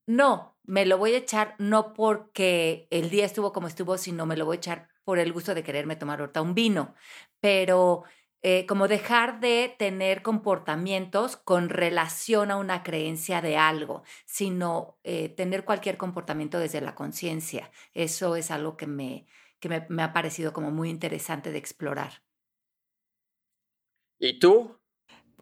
no, 0.06 0.56
me 0.64 0.86
lo 0.86 0.96
voy 0.96 1.14
a 1.14 1.18
echar 1.18 1.56
no 1.58 1.92
porque 1.92 2.88
el 2.90 3.10
día 3.10 3.26
estuvo 3.26 3.52
como 3.52 3.68
estuvo, 3.68 3.98
sino 3.98 4.24
me 4.24 4.36
lo 4.38 4.46
voy 4.46 4.56
a 4.56 4.58
echar 4.58 4.93
por 5.04 5.18
el 5.18 5.32
gusto 5.32 5.54
de 5.54 5.62
quererme 5.62 5.96
tomar 5.96 6.20
ahorita 6.20 6.42
un 6.42 6.54
vino, 6.54 6.94
pero 7.40 8.04
eh, 8.42 8.66
como 8.66 8.88
dejar 8.88 9.40
de 9.40 9.74
tener 9.78 10.20
comportamientos 10.20 11.36
con 11.38 11.70
relación 11.70 12.50
a 12.50 12.56
una 12.56 12.82
creencia 12.82 13.40
de 13.40 13.56
algo, 13.56 14.02
sino 14.26 14.98
eh, 15.02 15.30
tener 15.30 15.64
cualquier 15.64 15.96
comportamiento 15.96 16.58
desde 16.58 16.82
la 16.82 16.94
conciencia. 16.94 17.70
Eso 17.94 18.36
es 18.36 18.50
algo 18.50 18.76
que, 18.76 18.86
me, 18.86 19.26
que 19.60 19.70
me, 19.70 19.86
me 19.88 20.02
ha 20.02 20.12
parecido 20.12 20.52
como 20.52 20.70
muy 20.70 20.90
interesante 20.90 21.52
de 21.52 21.58
explorar. 21.58 22.22
¿Y 24.18 24.38
tú? 24.38 24.78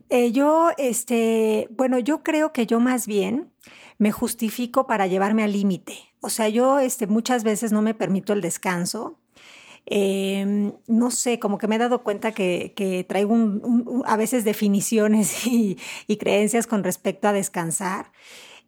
Eh, 0.09 0.31
yo, 0.31 0.71
este, 0.77 1.69
bueno, 1.71 1.99
yo 1.99 2.23
creo 2.23 2.53
que 2.53 2.67
yo 2.67 2.81
más 2.81 3.07
bien 3.07 3.53
me 3.99 4.13
justifico 4.13 4.87
para 4.87 5.07
llevarme 5.07 5.43
al 5.43 5.53
límite. 5.53 5.95
O 6.21 6.29
sea, 6.29 6.49
yo 6.49 6.79
este, 6.79 7.07
muchas 7.07 7.45
veces 7.45 7.73
no 7.73 7.83
me 7.83 7.95
permito 7.95 8.33
el 8.33 8.43
descanso 8.43 9.22
eh, 9.87 10.73
no 10.87 11.11
sé, 11.11 11.39
como 11.39 11.59
que 11.59 11.67
me 11.67 11.77
he 11.77 11.79
dado 11.79 12.03
cuenta 12.03 12.33
que, 12.33 13.05
traigo 13.09 13.37
a 14.07 14.17
veces 14.17 14.45
definiciones 14.45 15.47
y, 15.47 15.77
creencias 16.19 16.67
con 16.67 16.85
respecto 16.85 17.29
a 17.29 17.33
descansar. 17.33 18.13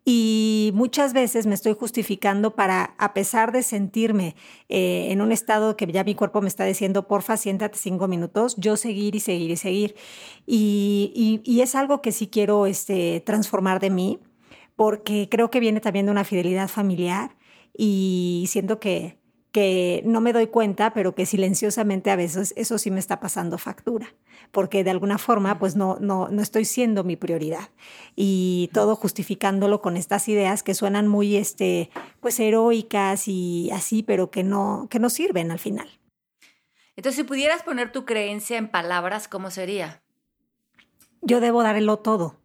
Y 0.06 0.70
muchas 0.74 1.14
veces 1.14 1.46
me 1.46 1.54
estoy 1.54 1.72
justificando 1.72 2.54
para, 2.54 2.94
a 2.98 3.14
pesar 3.14 3.52
de 3.52 3.62
sentirme 3.62 4.36
eh, 4.68 5.06
en 5.10 5.22
un 5.22 5.32
estado 5.32 5.78
que 5.78 5.86
ya 5.86 6.04
mi 6.04 6.14
cuerpo 6.14 6.42
me 6.42 6.48
está 6.48 6.64
diciendo, 6.64 7.08
porfa, 7.08 7.38
siéntate 7.38 7.78
cinco 7.78 8.06
minutos, 8.06 8.54
yo 8.58 8.76
seguir 8.76 9.14
y 9.14 9.20
seguir 9.20 9.50
y 9.50 9.56
seguir. 9.56 9.94
Y 10.46 11.60
es 11.62 11.74
algo 11.74 12.02
que 12.02 12.12
sí 12.12 12.26
quiero 12.26 12.66
este, 12.66 13.20
transformar 13.20 13.80
de 13.80 13.88
mí, 13.88 14.20
porque 14.76 15.28
creo 15.30 15.50
que 15.50 15.60
viene 15.60 15.80
también 15.80 16.06
de 16.06 16.12
una 16.12 16.24
fidelidad 16.24 16.68
familiar 16.68 17.36
y 17.76 18.44
siento 18.48 18.78
que, 18.80 19.18
que 19.54 20.02
no 20.04 20.20
me 20.20 20.32
doy 20.32 20.48
cuenta, 20.48 20.92
pero 20.92 21.14
que 21.14 21.26
silenciosamente 21.26 22.10
a 22.10 22.16
veces 22.16 22.52
eso 22.56 22.76
sí 22.76 22.90
me 22.90 22.98
está 22.98 23.20
pasando 23.20 23.56
factura, 23.56 24.12
porque 24.50 24.82
de 24.82 24.90
alguna 24.90 25.16
forma 25.16 25.60
pues 25.60 25.76
no, 25.76 25.96
no, 26.00 26.26
no 26.28 26.42
estoy 26.42 26.64
siendo 26.64 27.04
mi 27.04 27.14
prioridad 27.14 27.68
y 28.16 28.68
todo 28.72 28.96
justificándolo 28.96 29.80
con 29.80 29.96
estas 29.96 30.28
ideas 30.28 30.64
que 30.64 30.74
suenan 30.74 31.06
muy 31.06 31.36
este, 31.36 31.88
pues 32.18 32.40
heroicas 32.40 33.28
y 33.28 33.70
así, 33.70 34.02
pero 34.02 34.28
que 34.28 34.42
no, 34.42 34.88
que 34.90 34.98
no 34.98 35.08
sirven 35.08 35.52
al 35.52 35.60
final. 35.60 35.88
Entonces, 36.96 37.18
si 37.18 37.22
pudieras 37.22 37.62
poner 37.62 37.92
tu 37.92 38.04
creencia 38.04 38.58
en 38.58 38.66
palabras, 38.66 39.28
¿cómo 39.28 39.52
sería? 39.52 40.02
Yo 41.22 41.38
debo 41.38 41.62
darlo 41.62 42.00
todo. 42.00 42.40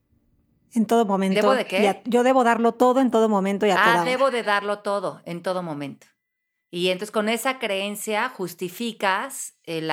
En 0.76 0.86
todo 0.86 1.06
momento. 1.06 1.42
¿Debo 1.42 1.54
de 1.54 1.66
qué? 1.66 2.04
yo 2.06 2.22
debo 2.22 2.44
darlo 2.44 2.74
todo 2.74 3.00
en 3.00 3.10
todo 3.10 3.30
momento 3.30 3.66
y 3.66 3.72
a 3.72 4.02
Ah, 4.02 4.04
debo 4.06 4.30
de 4.30 4.44
darlo 4.44 4.80
todo 4.80 5.24
en 5.26 5.42
todo 5.42 5.64
momento. 5.64 6.06
Y 6.72 6.90
entonces 6.90 7.12
con 7.12 7.30
esa 7.30 7.58
creencia 7.60 8.30
justificas 8.30 9.59
el, 9.70 9.92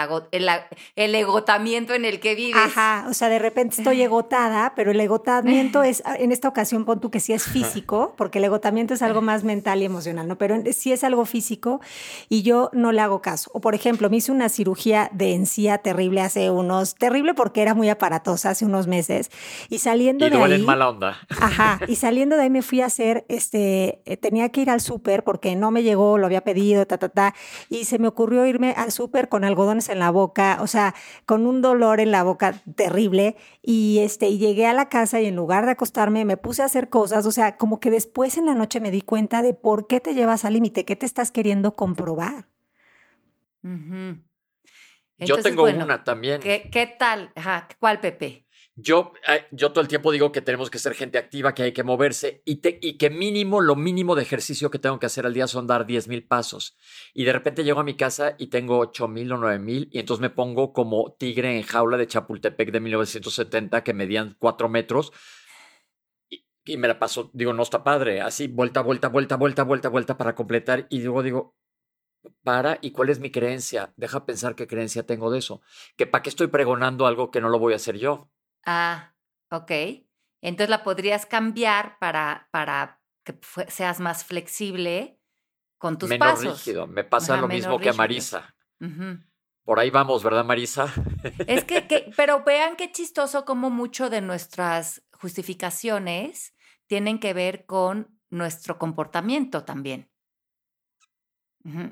el, 0.97 1.15
egotamiento 1.15 1.95
en 1.95 2.05
el 2.05 2.21
que 2.21 2.35
vives. 2.35 2.57
Ajá, 2.57 3.07
o 3.09 3.15
sea, 3.15 3.29
de 3.29 3.39
repente 3.39 3.77
estoy 3.79 4.03
egotada, 4.07 4.73
pero 4.75 4.91
el 4.91 5.01
egotamiento 5.01 5.83
es, 5.85 6.03
en 6.19 6.33
esta 6.33 6.49
ocasión 6.49 6.85
pon 6.85 7.01
tú 7.01 7.11
que 7.11 7.21
sí 7.21 7.33
es 7.33 7.45
físico, 7.45 8.15
porque 8.17 8.39
el 8.39 8.45
egotamiento 8.45 8.95
es 8.95 9.03
algo 9.03 9.23
más 9.23 9.45
mental 9.45 9.83
y 9.83 9.85
emocional, 9.85 10.27
¿no? 10.27 10.39
Pero 10.39 10.57
sí 10.73 10.93
es 10.93 11.05
algo 11.05 11.25
físico 11.25 11.81
y 12.29 12.43
yo 12.43 12.71
no 12.73 12.93
le 12.93 13.01
hago 13.01 13.21
caso. 13.23 13.51
O 13.55 13.61
por 13.61 13.75
ejemplo, 13.75 14.11
me 14.11 14.17
hice 14.17 14.33
una 14.33 14.49
cirugía 14.49 15.11
de 15.13 15.35
encía 15.35 15.79
terrible 15.79 16.21
hace 16.21 16.51
unos, 16.51 16.95
terrible 16.95 17.35
porque 17.35 17.63
era 17.63 17.75
muy 17.75 17.89
aparatosa 17.89 18.51
hace 18.51 18.65
unos 18.65 18.87
meses, 18.87 19.31
y 19.69 19.79
saliendo 19.79 20.27
y 20.27 20.31
de 20.31 20.37
ahí... 20.37 20.63
mala 20.63 20.89
onda. 20.89 21.19
Ajá, 21.41 21.81
y 21.87 21.97
saliendo 21.97 22.37
de 22.37 22.43
ahí 22.43 22.51
me 22.51 22.63
fui 22.63 22.81
a 22.81 22.87
hacer, 22.87 23.25
este, 23.29 24.03
eh, 24.05 24.17
tenía 24.17 24.49
que 24.51 24.63
ir 24.63 24.71
al 24.71 24.81
súper 24.81 25.25
porque 25.25 25.55
no 25.57 25.71
me 25.71 25.83
llegó, 25.83 26.19
lo 26.19 26.27
había 26.27 26.43
pedido, 26.43 26.87
ta, 26.87 26.99
ta, 26.99 27.09
ta, 27.09 27.35
y 27.69 27.85
se 27.85 27.99
me 27.99 28.09
ocurrió 28.09 28.47
irme 28.47 28.75
al 28.77 28.93
súper 28.93 29.29
con 29.29 29.45
algo 29.45 29.66
en 29.71 29.99
la 29.99 30.11
boca, 30.11 30.59
o 30.61 30.67
sea, 30.67 30.95
con 31.25 31.47
un 31.47 31.61
dolor 31.61 32.01
en 32.01 32.11
la 32.11 32.23
boca 32.23 32.63
terrible. 32.75 33.37
Y, 33.63 33.99
este, 34.01 34.29
y 34.29 34.39
llegué 34.39 34.67
a 34.67 34.73
la 34.73 34.89
casa 34.89 35.21
y 35.21 35.27
en 35.27 35.37
lugar 35.37 35.67
de 35.67 35.73
acostarme 35.73 36.25
me 36.25 36.37
puse 36.37 36.63
a 36.63 36.67
hacer 36.67 36.89
cosas, 36.89 37.27
o 37.27 37.33
sea, 37.33 37.57
como 37.57 37.81
que 37.81 37.91
después 37.91 38.39
en 38.39 38.47
la 38.47 38.55
noche 38.55 38.81
me 38.81 38.91
di 38.91 39.03
cuenta 39.03 39.43
de 39.43 39.55
por 39.55 39.87
qué 39.87 40.01
te 40.01 40.15
llevas 40.15 40.45
al 40.45 40.55
límite, 40.55 40.85
qué 40.85 40.97
te 40.97 41.07
estás 41.07 41.31
queriendo 41.31 41.77
comprobar. 41.77 42.49
Yo 45.19 45.39
tengo 45.39 45.65
una 45.65 46.05
también. 46.05 46.41
¿Qué, 46.41 46.69
qué 46.71 46.87
tal? 46.87 47.33
Ajá, 47.35 47.69
¿Cuál, 47.81 48.01
Pepe? 48.01 48.46
Yo, 48.79 49.15
eh, 49.27 49.47
yo 49.53 49.73
todo 49.73 49.81
el 49.81 49.89
tiempo 49.89 50.13
digo 50.13 50.33
que 50.33 50.43
tenemos 50.43 50.69
que 50.69 50.79
ser 50.79 50.93
gente 50.93 51.17
activa, 51.17 51.55
que 51.55 51.63
hay 51.63 51.73
que 51.73 51.83
moverse 51.83 52.43
y, 52.45 52.59
que 52.61 53.09
mínimo, 53.09 53.63
lo 53.63 53.75
mínimo 53.75 54.15
de 54.15 54.23
ejercicio 54.23 54.71
que 54.71 54.79
tengo 54.79 54.99
que 54.99 55.07
hacer 55.07 55.25
al 55.25 55.33
día 55.33 55.47
son 55.47 55.67
dar 55.67 55.87
10 55.87 56.09
mil 56.09 56.27
pasos. 56.27 56.77
Y 57.15 57.25
de 57.25 57.33
repente 57.33 57.65
llego 57.65 57.81
a 57.81 57.85
mi 57.85 57.97
casa 57.97 58.37
y 58.39 58.49
tengo 58.49 58.79
8 58.79 59.09
mil 59.09 59.33
o 59.33 59.39
9 59.39 59.59
mil 59.59 59.89
y 59.93 59.99
entonces 59.99 60.21
me 60.21 60.29
pongo 60.29 60.75
como 60.75 61.15
tigre 61.19 61.57
en 61.57 61.63
jaula 61.63 61.97
de 61.97 62.07
Chapultepec 62.07 62.71
de 62.71 62.81
1970 62.81 63.83
que 63.83 63.95
medían 63.95 64.37
4 64.39 64.69
metros 64.69 65.11
y, 66.29 66.45
y 66.67 66.77
me 66.77 66.89
la 66.89 66.99
paso, 66.99 67.31
digo, 67.33 67.55
no 67.55 67.63
está 67.63 67.83
padre, 67.83 68.21
así 68.21 68.47
vuelta, 68.47 68.83
vuelta, 68.83 69.09
vuelta, 69.09 69.37
vuelta, 69.37 69.63
vuelta, 69.63 69.89
vuelta 69.89 70.19
para 70.19 70.35
completar 70.35 70.87
y 70.91 71.01
luego 71.01 71.23
digo, 71.23 71.57
para 72.43 72.79
y 72.83 72.91
cuál 72.93 73.09
es 73.09 73.21
mi 73.21 73.31
creencia. 73.31 73.95
Deja 73.97 74.27
pensar 74.27 74.55
qué 74.55 74.67
creencia 74.67 75.07
tengo 75.07 75.31
de 75.31 75.39
eso. 75.39 75.63
Que 75.97 76.07
para 76.07 76.23
qué 76.23 76.29
estoy 76.31 76.49
pregonando 76.49 77.07
algo 77.07 77.31
que 77.31 77.41
no 77.41 77.49
lo 77.49 77.59
voy 77.59 77.73
a 77.73 77.77
hacer 77.77 77.97
yo. 77.99 78.31
Ah, 78.67 79.15
ok. 79.51 79.71
Entonces 80.43 80.69
la 80.69 80.85
podrías 80.85 81.25
cambiar 81.25 81.99
para, 81.99 82.49
para 82.51 83.01
que 83.25 83.39
seas 83.69 84.01
más 84.01 84.25
flexible 84.25 85.19
con 85.79 85.99
tus 85.99 86.11
menos 86.11 86.29
pasos. 86.29 86.59
rígido. 86.59 86.87
Me 86.87 87.05
pasa 87.05 87.41
lo 87.41 87.49
mismo 87.49 87.79
que 87.79 87.91
a 87.91 87.93
Marisa. 87.95 88.55
Por 89.65 89.81
ahí 89.81 89.91
vamos, 89.91 90.23
¿verdad, 90.23 90.45
Marisa? 90.45 90.93
Es 91.47 91.65
que, 91.65 91.87
que, 91.89 92.13
pero 92.17 92.45
vean 92.45 92.77
qué 92.77 92.93
chistoso 92.93 93.45
como 93.45 93.71
mucho 93.71 94.11
de 94.11 94.21
nuestras 94.21 95.03
justificaciones 95.13 96.55
tienen 96.87 97.19
que 97.19 97.35
ver 97.35 97.67
con 97.67 98.21
nuestro 98.31 98.79
comportamiento 98.79 99.65
también. 99.65 100.11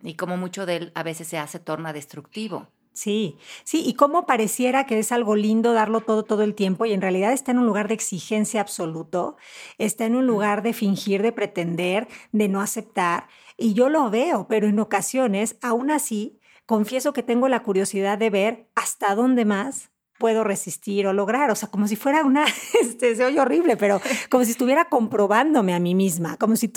Y 0.04 0.14
como 0.14 0.36
mucho 0.36 0.66
de 0.66 0.76
él 0.76 0.92
a 0.94 1.02
veces 1.02 1.26
se 1.26 1.36
hace 1.36 1.58
torna 1.58 1.92
destructivo. 1.92 2.68
Sí, 2.96 3.38
sí, 3.64 3.82
y 3.84 3.94
cómo 3.94 4.24
pareciera 4.24 4.86
que 4.86 5.00
es 5.00 5.10
algo 5.10 5.34
lindo 5.34 5.72
darlo 5.72 6.00
todo 6.02 6.22
todo 6.22 6.44
el 6.44 6.54
tiempo 6.54 6.86
y 6.86 6.92
en 6.92 7.02
realidad 7.02 7.32
está 7.32 7.50
en 7.50 7.58
un 7.58 7.66
lugar 7.66 7.88
de 7.88 7.94
exigencia 7.94 8.60
absoluto, 8.60 9.36
está 9.78 10.04
en 10.06 10.14
un 10.14 10.28
lugar 10.28 10.62
de 10.62 10.72
fingir, 10.74 11.20
de 11.20 11.32
pretender, 11.32 12.06
de 12.30 12.48
no 12.48 12.60
aceptar, 12.60 13.26
y 13.56 13.74
yo 13.74 13.88
lo 13.88 14.10
veo, 14.10 14.46
pero 14.48 14.68
en 14.68 14.78
ocasiones, 14.78 15.56
aún 15.60 15.90
así, 15.90 16.38
confieso 16.66 17.12
que 17.12 17.24
tengo 17.24 17.48
la 17.48 17.64
curiosidad 17.64 18.16
de 18.16 18.30
ver 18.30 18.68
hasta 18.76 19.16
dónde 19.16 19.44
más 19.44 19.90
puedo 20.18 20.44
resistir 20.44 21.06
o 21.06 21.12
lograr. 21.12 21.50
O 21.50 21.54
sea, 21.54 21.70
como 21.70 21.88
si 21.88 21.96
fuera 21.96 22.24
una, 22.24 22.44
este, 22.80 23.14
se 23.14 23.24
oye 23.24 23.40
horrible, 23.40 23.76
pero 23.76 24.00
como 24.30 24.44
si 24.44 24.52
estuviera 24.52 24.86
comprobándome 24.86 25.74
a 25.74 25.78
mí 25.78 25.94
misma, 25.94 26.36
como 26.36 26.56
si 26.56 26.72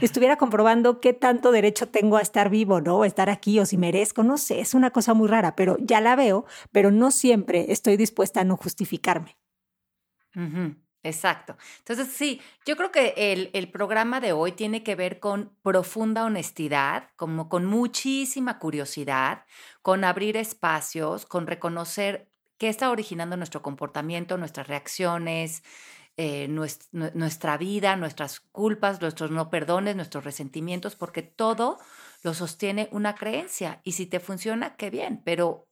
estuviera 0.00 0.36
comprobando 0.36 1.00
qué 1.00 1.12
tanto 1.12 1.52
derecho 1.52 1.88
tengo 1.88 2.16
a 2.16 2.22
estar 2.22 2.50
vivo, 2.50 2.80
¿no? 2.80 2.98
O 2.98 3.04
estar 3.04 3.30
aquí, 3.30 3.58
o 3.58 3.66
si 3.66 3.76
merezco, 3.76 4.22
no 4.22 4.38
sé, 4.38 4.60
es 4.60 4.74
una 4.74 4.90
cosa 4.90 5.14
muy 5.14 5.28
rara, 5.28 5.56
pero 5.56 5.76
ya 5.80 6.00
la 6.00 6.16
veo, 6.16 6.44
pero 6.72 6.90
no 6.90 7.10
siempre 7.10 7.66
estoy 7.72 7.96
dispuesta 7.96 8.40
a 8.40 8.44
no 8.44 8.56
justificarme. 8.56 9.36
Exacto. 11.02 11.56
Entonces, 11.78 12.08
sí, 12.08 12.42
yo 12.66 12.76
creo 12.76 12.92
que 12.92 13.14
el, 13.16 13.50
el, 13.54 13.70
programa 13.70 14.20
de 14.20 14.32
hoy 14.32 14.52
tiene 14.52 14.82
que 14.82 14.94
ver 14.94 15.18
con 15.18 15.56
profunda 15.62 16.24
honestidad, 16.24 17.08
como 17.16 17.48
con 17.48 17.64
muchísima 17.64 18.58
curiosidad, 18.58 19.44
con 19.80 20.04
abrir 20.04 20.36
espacios, 20.36 21.24
con 21.24 21.46
reconocer 21.46 22.29
qué 22.60 22.68
está 22.68 22.90
originando 22.90 23.38
nuestro 23.38 23.62
comportamiento, 23.62 24.36
nuestras 24.36 24.68
reacciones, 24.68 25.64
eh, 26.18 26.46
nuestra 26.92 27.56
vida, 27.56 27.96
nuestras 27.96 28.40
culpas, 28.40 29.00
nuestros 29.00 29.30
no 29.30 29.48
perdones, 29.48 29.96
nuestros 29.96 30.24
resentimientos, 30.24 30.94
porque 30.94 31.22
todo 31.22 31.78
lo 32.22 32.34
sostiene 32.34 32.90
una 32.92 33.14
creencia. 33.14 33.80
Y 33.82 33.92
si 33.92 34.04
te 34.04 34.20
funciona, 34.20 34.76
qué 34.76 34.90
bien, 34.90 35.22
pero 35.24 35.70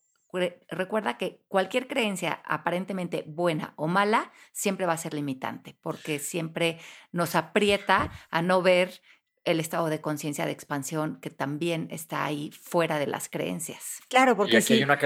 recuerda 0.71 1.19
que 1.19 1.43
cualquier 1.49 1.89
creencia 1.89 2.41
aparentemente 2.47 3.23
buena 3.27 3.75
o 3.77 3.87
mala 3.87 4.33
siempre 4.53 4.87
va 4.87 4.95
a 4.95 4.99
ser 4.99 5.13
limitante, 5.13 5.77
porque 5.83 6.19
siempre 6.19 6.79
nos 7.13 7.35
aprieta 7.35 8.11
a 8.31 8.41
no 8.41 8.63
ver 8.63 9.03
el 9.45 9.61
estado 9.61 9.89
de 9.89 10.01
conciencia 10.01 10.47
de 10.47 10.53
expansión 10.53 11.21
que 11.21 11.29
también 11.29 11.89
está 11.91 12.25
ahí 12.25 12.51
fuera 12.51 12.99
de 12.99 13.09
las 13.09 13.29
creencias. 13.29 14.01
Claro, 14.09 14.37
porque 14.37 14.63
si 14.63 14.73
hay 14.73 14.83
una 14.83 14.99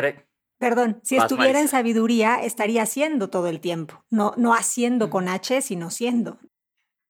Perdón, 0.63 1.01
si 1.03 1.17
estuviera 1.17 1.59
en 1.59 1.67
sabiduría, 1.67 2.37
estaría 2.37 2.85
haciendo 2.85 3.31
todo 3.31 3.49
el 3.49 3.59
tiempo. 3.59 4.05
No, 4.11 4.33
no 4.37 4.55
haciendo 4.55 5.11
con 5.11 5.29
H, 5.29 5.61
sino 5.61 5.91
siendo. 5.91 6.39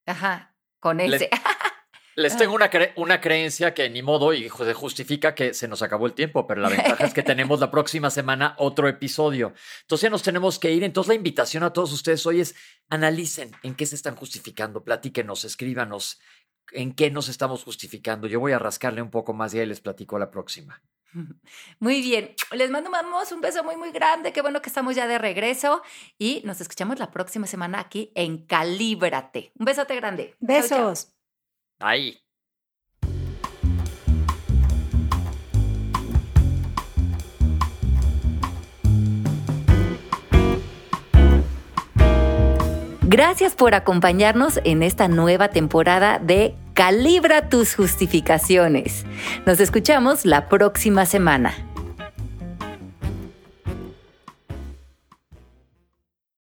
Ajá, 0.06 0.56
con 0.80 1.00
S. 1.00 1.28
Les, 2.16 2.34
tengo 2.38 2.54
una, 2.54 2.70
una 2.96 3.20
creencia 3.20 3.74
que 3.74 3.90
ni 3.90 4.00
modo 4.00 4.32
y 4.32 4.48
se 4.48 4.72
justifica 4.72 5.34
que 5.34 5.52
se 5.52 5.68
nos 5.68 5.82
acabó 5.82 6.06
el 6.06 6.14
tiempo, 6.14 6.46
pero 6.46 6.62
la 6.62 6.70
ventaja 6.70 7.04
es 7.04 7.12
que 7.12 7.22
tenemos 7.22 7.60
la 7.60 7.70
próxima 7.70 8.08
semana 8.08 8.54
otro 8.56 8.88
episodio. 8.88 9.52
Entonces 9.82 10.04
ya 10.04 10.10
nos 10.10 10.22
tenemos 10.22 10.58
que 10.58 10.72
ir. 10.72 10.82
Entonces 10.82 11.08
la 11.08 11.14
invitación 11.14 11.62
a 11.62 11.74
todos 11.74 11.92
ustedes 11.92 12.24
hoy 12.24 12.40
es 12.40 12.54
analicen 12.88 13.50
en 13.62 13.74
qué 13.74 13.84
se 13.84 13.96
están 13.96 14.16
justificando, 14.16 14.82
platíquenos, 14.82 15.44
escríbanos 15.44 16.20
en 16.70 16.94
qué 16.94 17.10
nos 17.10 17.28
estamos 17.28 17.64
justificando. 17.64 18.26
Yo 18.26 18.40
voy 18.40 18.52
a 18.52 18.58
rascarle 18.58 19.02
un 19.02 19.10
poco 19.10 19.34
más 19.34 19.52
y 19.52 19.58
ahí 19.58 19.66
les 19.66 19.82
platico 19.82 20.18
la 20.18 20.30
próxima. 20.30 20.82
Muy 21.78 22.02
bien, 22.02 22.34
les 22.52 22.70
mandamos 22.70 23.32
un 23.32 23.40
beso 23.40 23.64
muy, 23.64 23.76
muy 23.76 23.92
grande. 23.92 24.32
Qué 24.32 24.42
bueno 24.42 24.62
que 24.62 24.68
estamos 24.68 24.94
ya 24.94 25.06
de 25.06 25.18
regreso 25.18 25.82
y 26.18 26.42
nos 26.44 26.60
escuchamos 26.60 26.98
la 26.98 27.10
próxima 27.10 27.46
semana 27.46 27.80
aquí 27.80 28.12
en 28.14 28.46
Calíbrate. 28.46 29.52
Un 29.58 29.66
besote 29.66 29.96
grande. 29.96 30.36
Besos. 30.40 31.12
Ahí. 31.78 32.18
Gracias 43.14 43.54
por 43.54 43.74
acompañarnos 43.74 44.58
en 44.64 44.82
esta 44.82 45.06
nueva 45.06 45.48
temporada 45.48 46.18
de 46.18 46.54
Calibra 46.74 47.48
tus 47.48 47.74
justificaciones. 47.74 49.04
Nos 49.44 49.60
escuchamos 49.60 50.24
la 50.24 50.48
próxima 50.48 51.04
semana. 51.04 51.54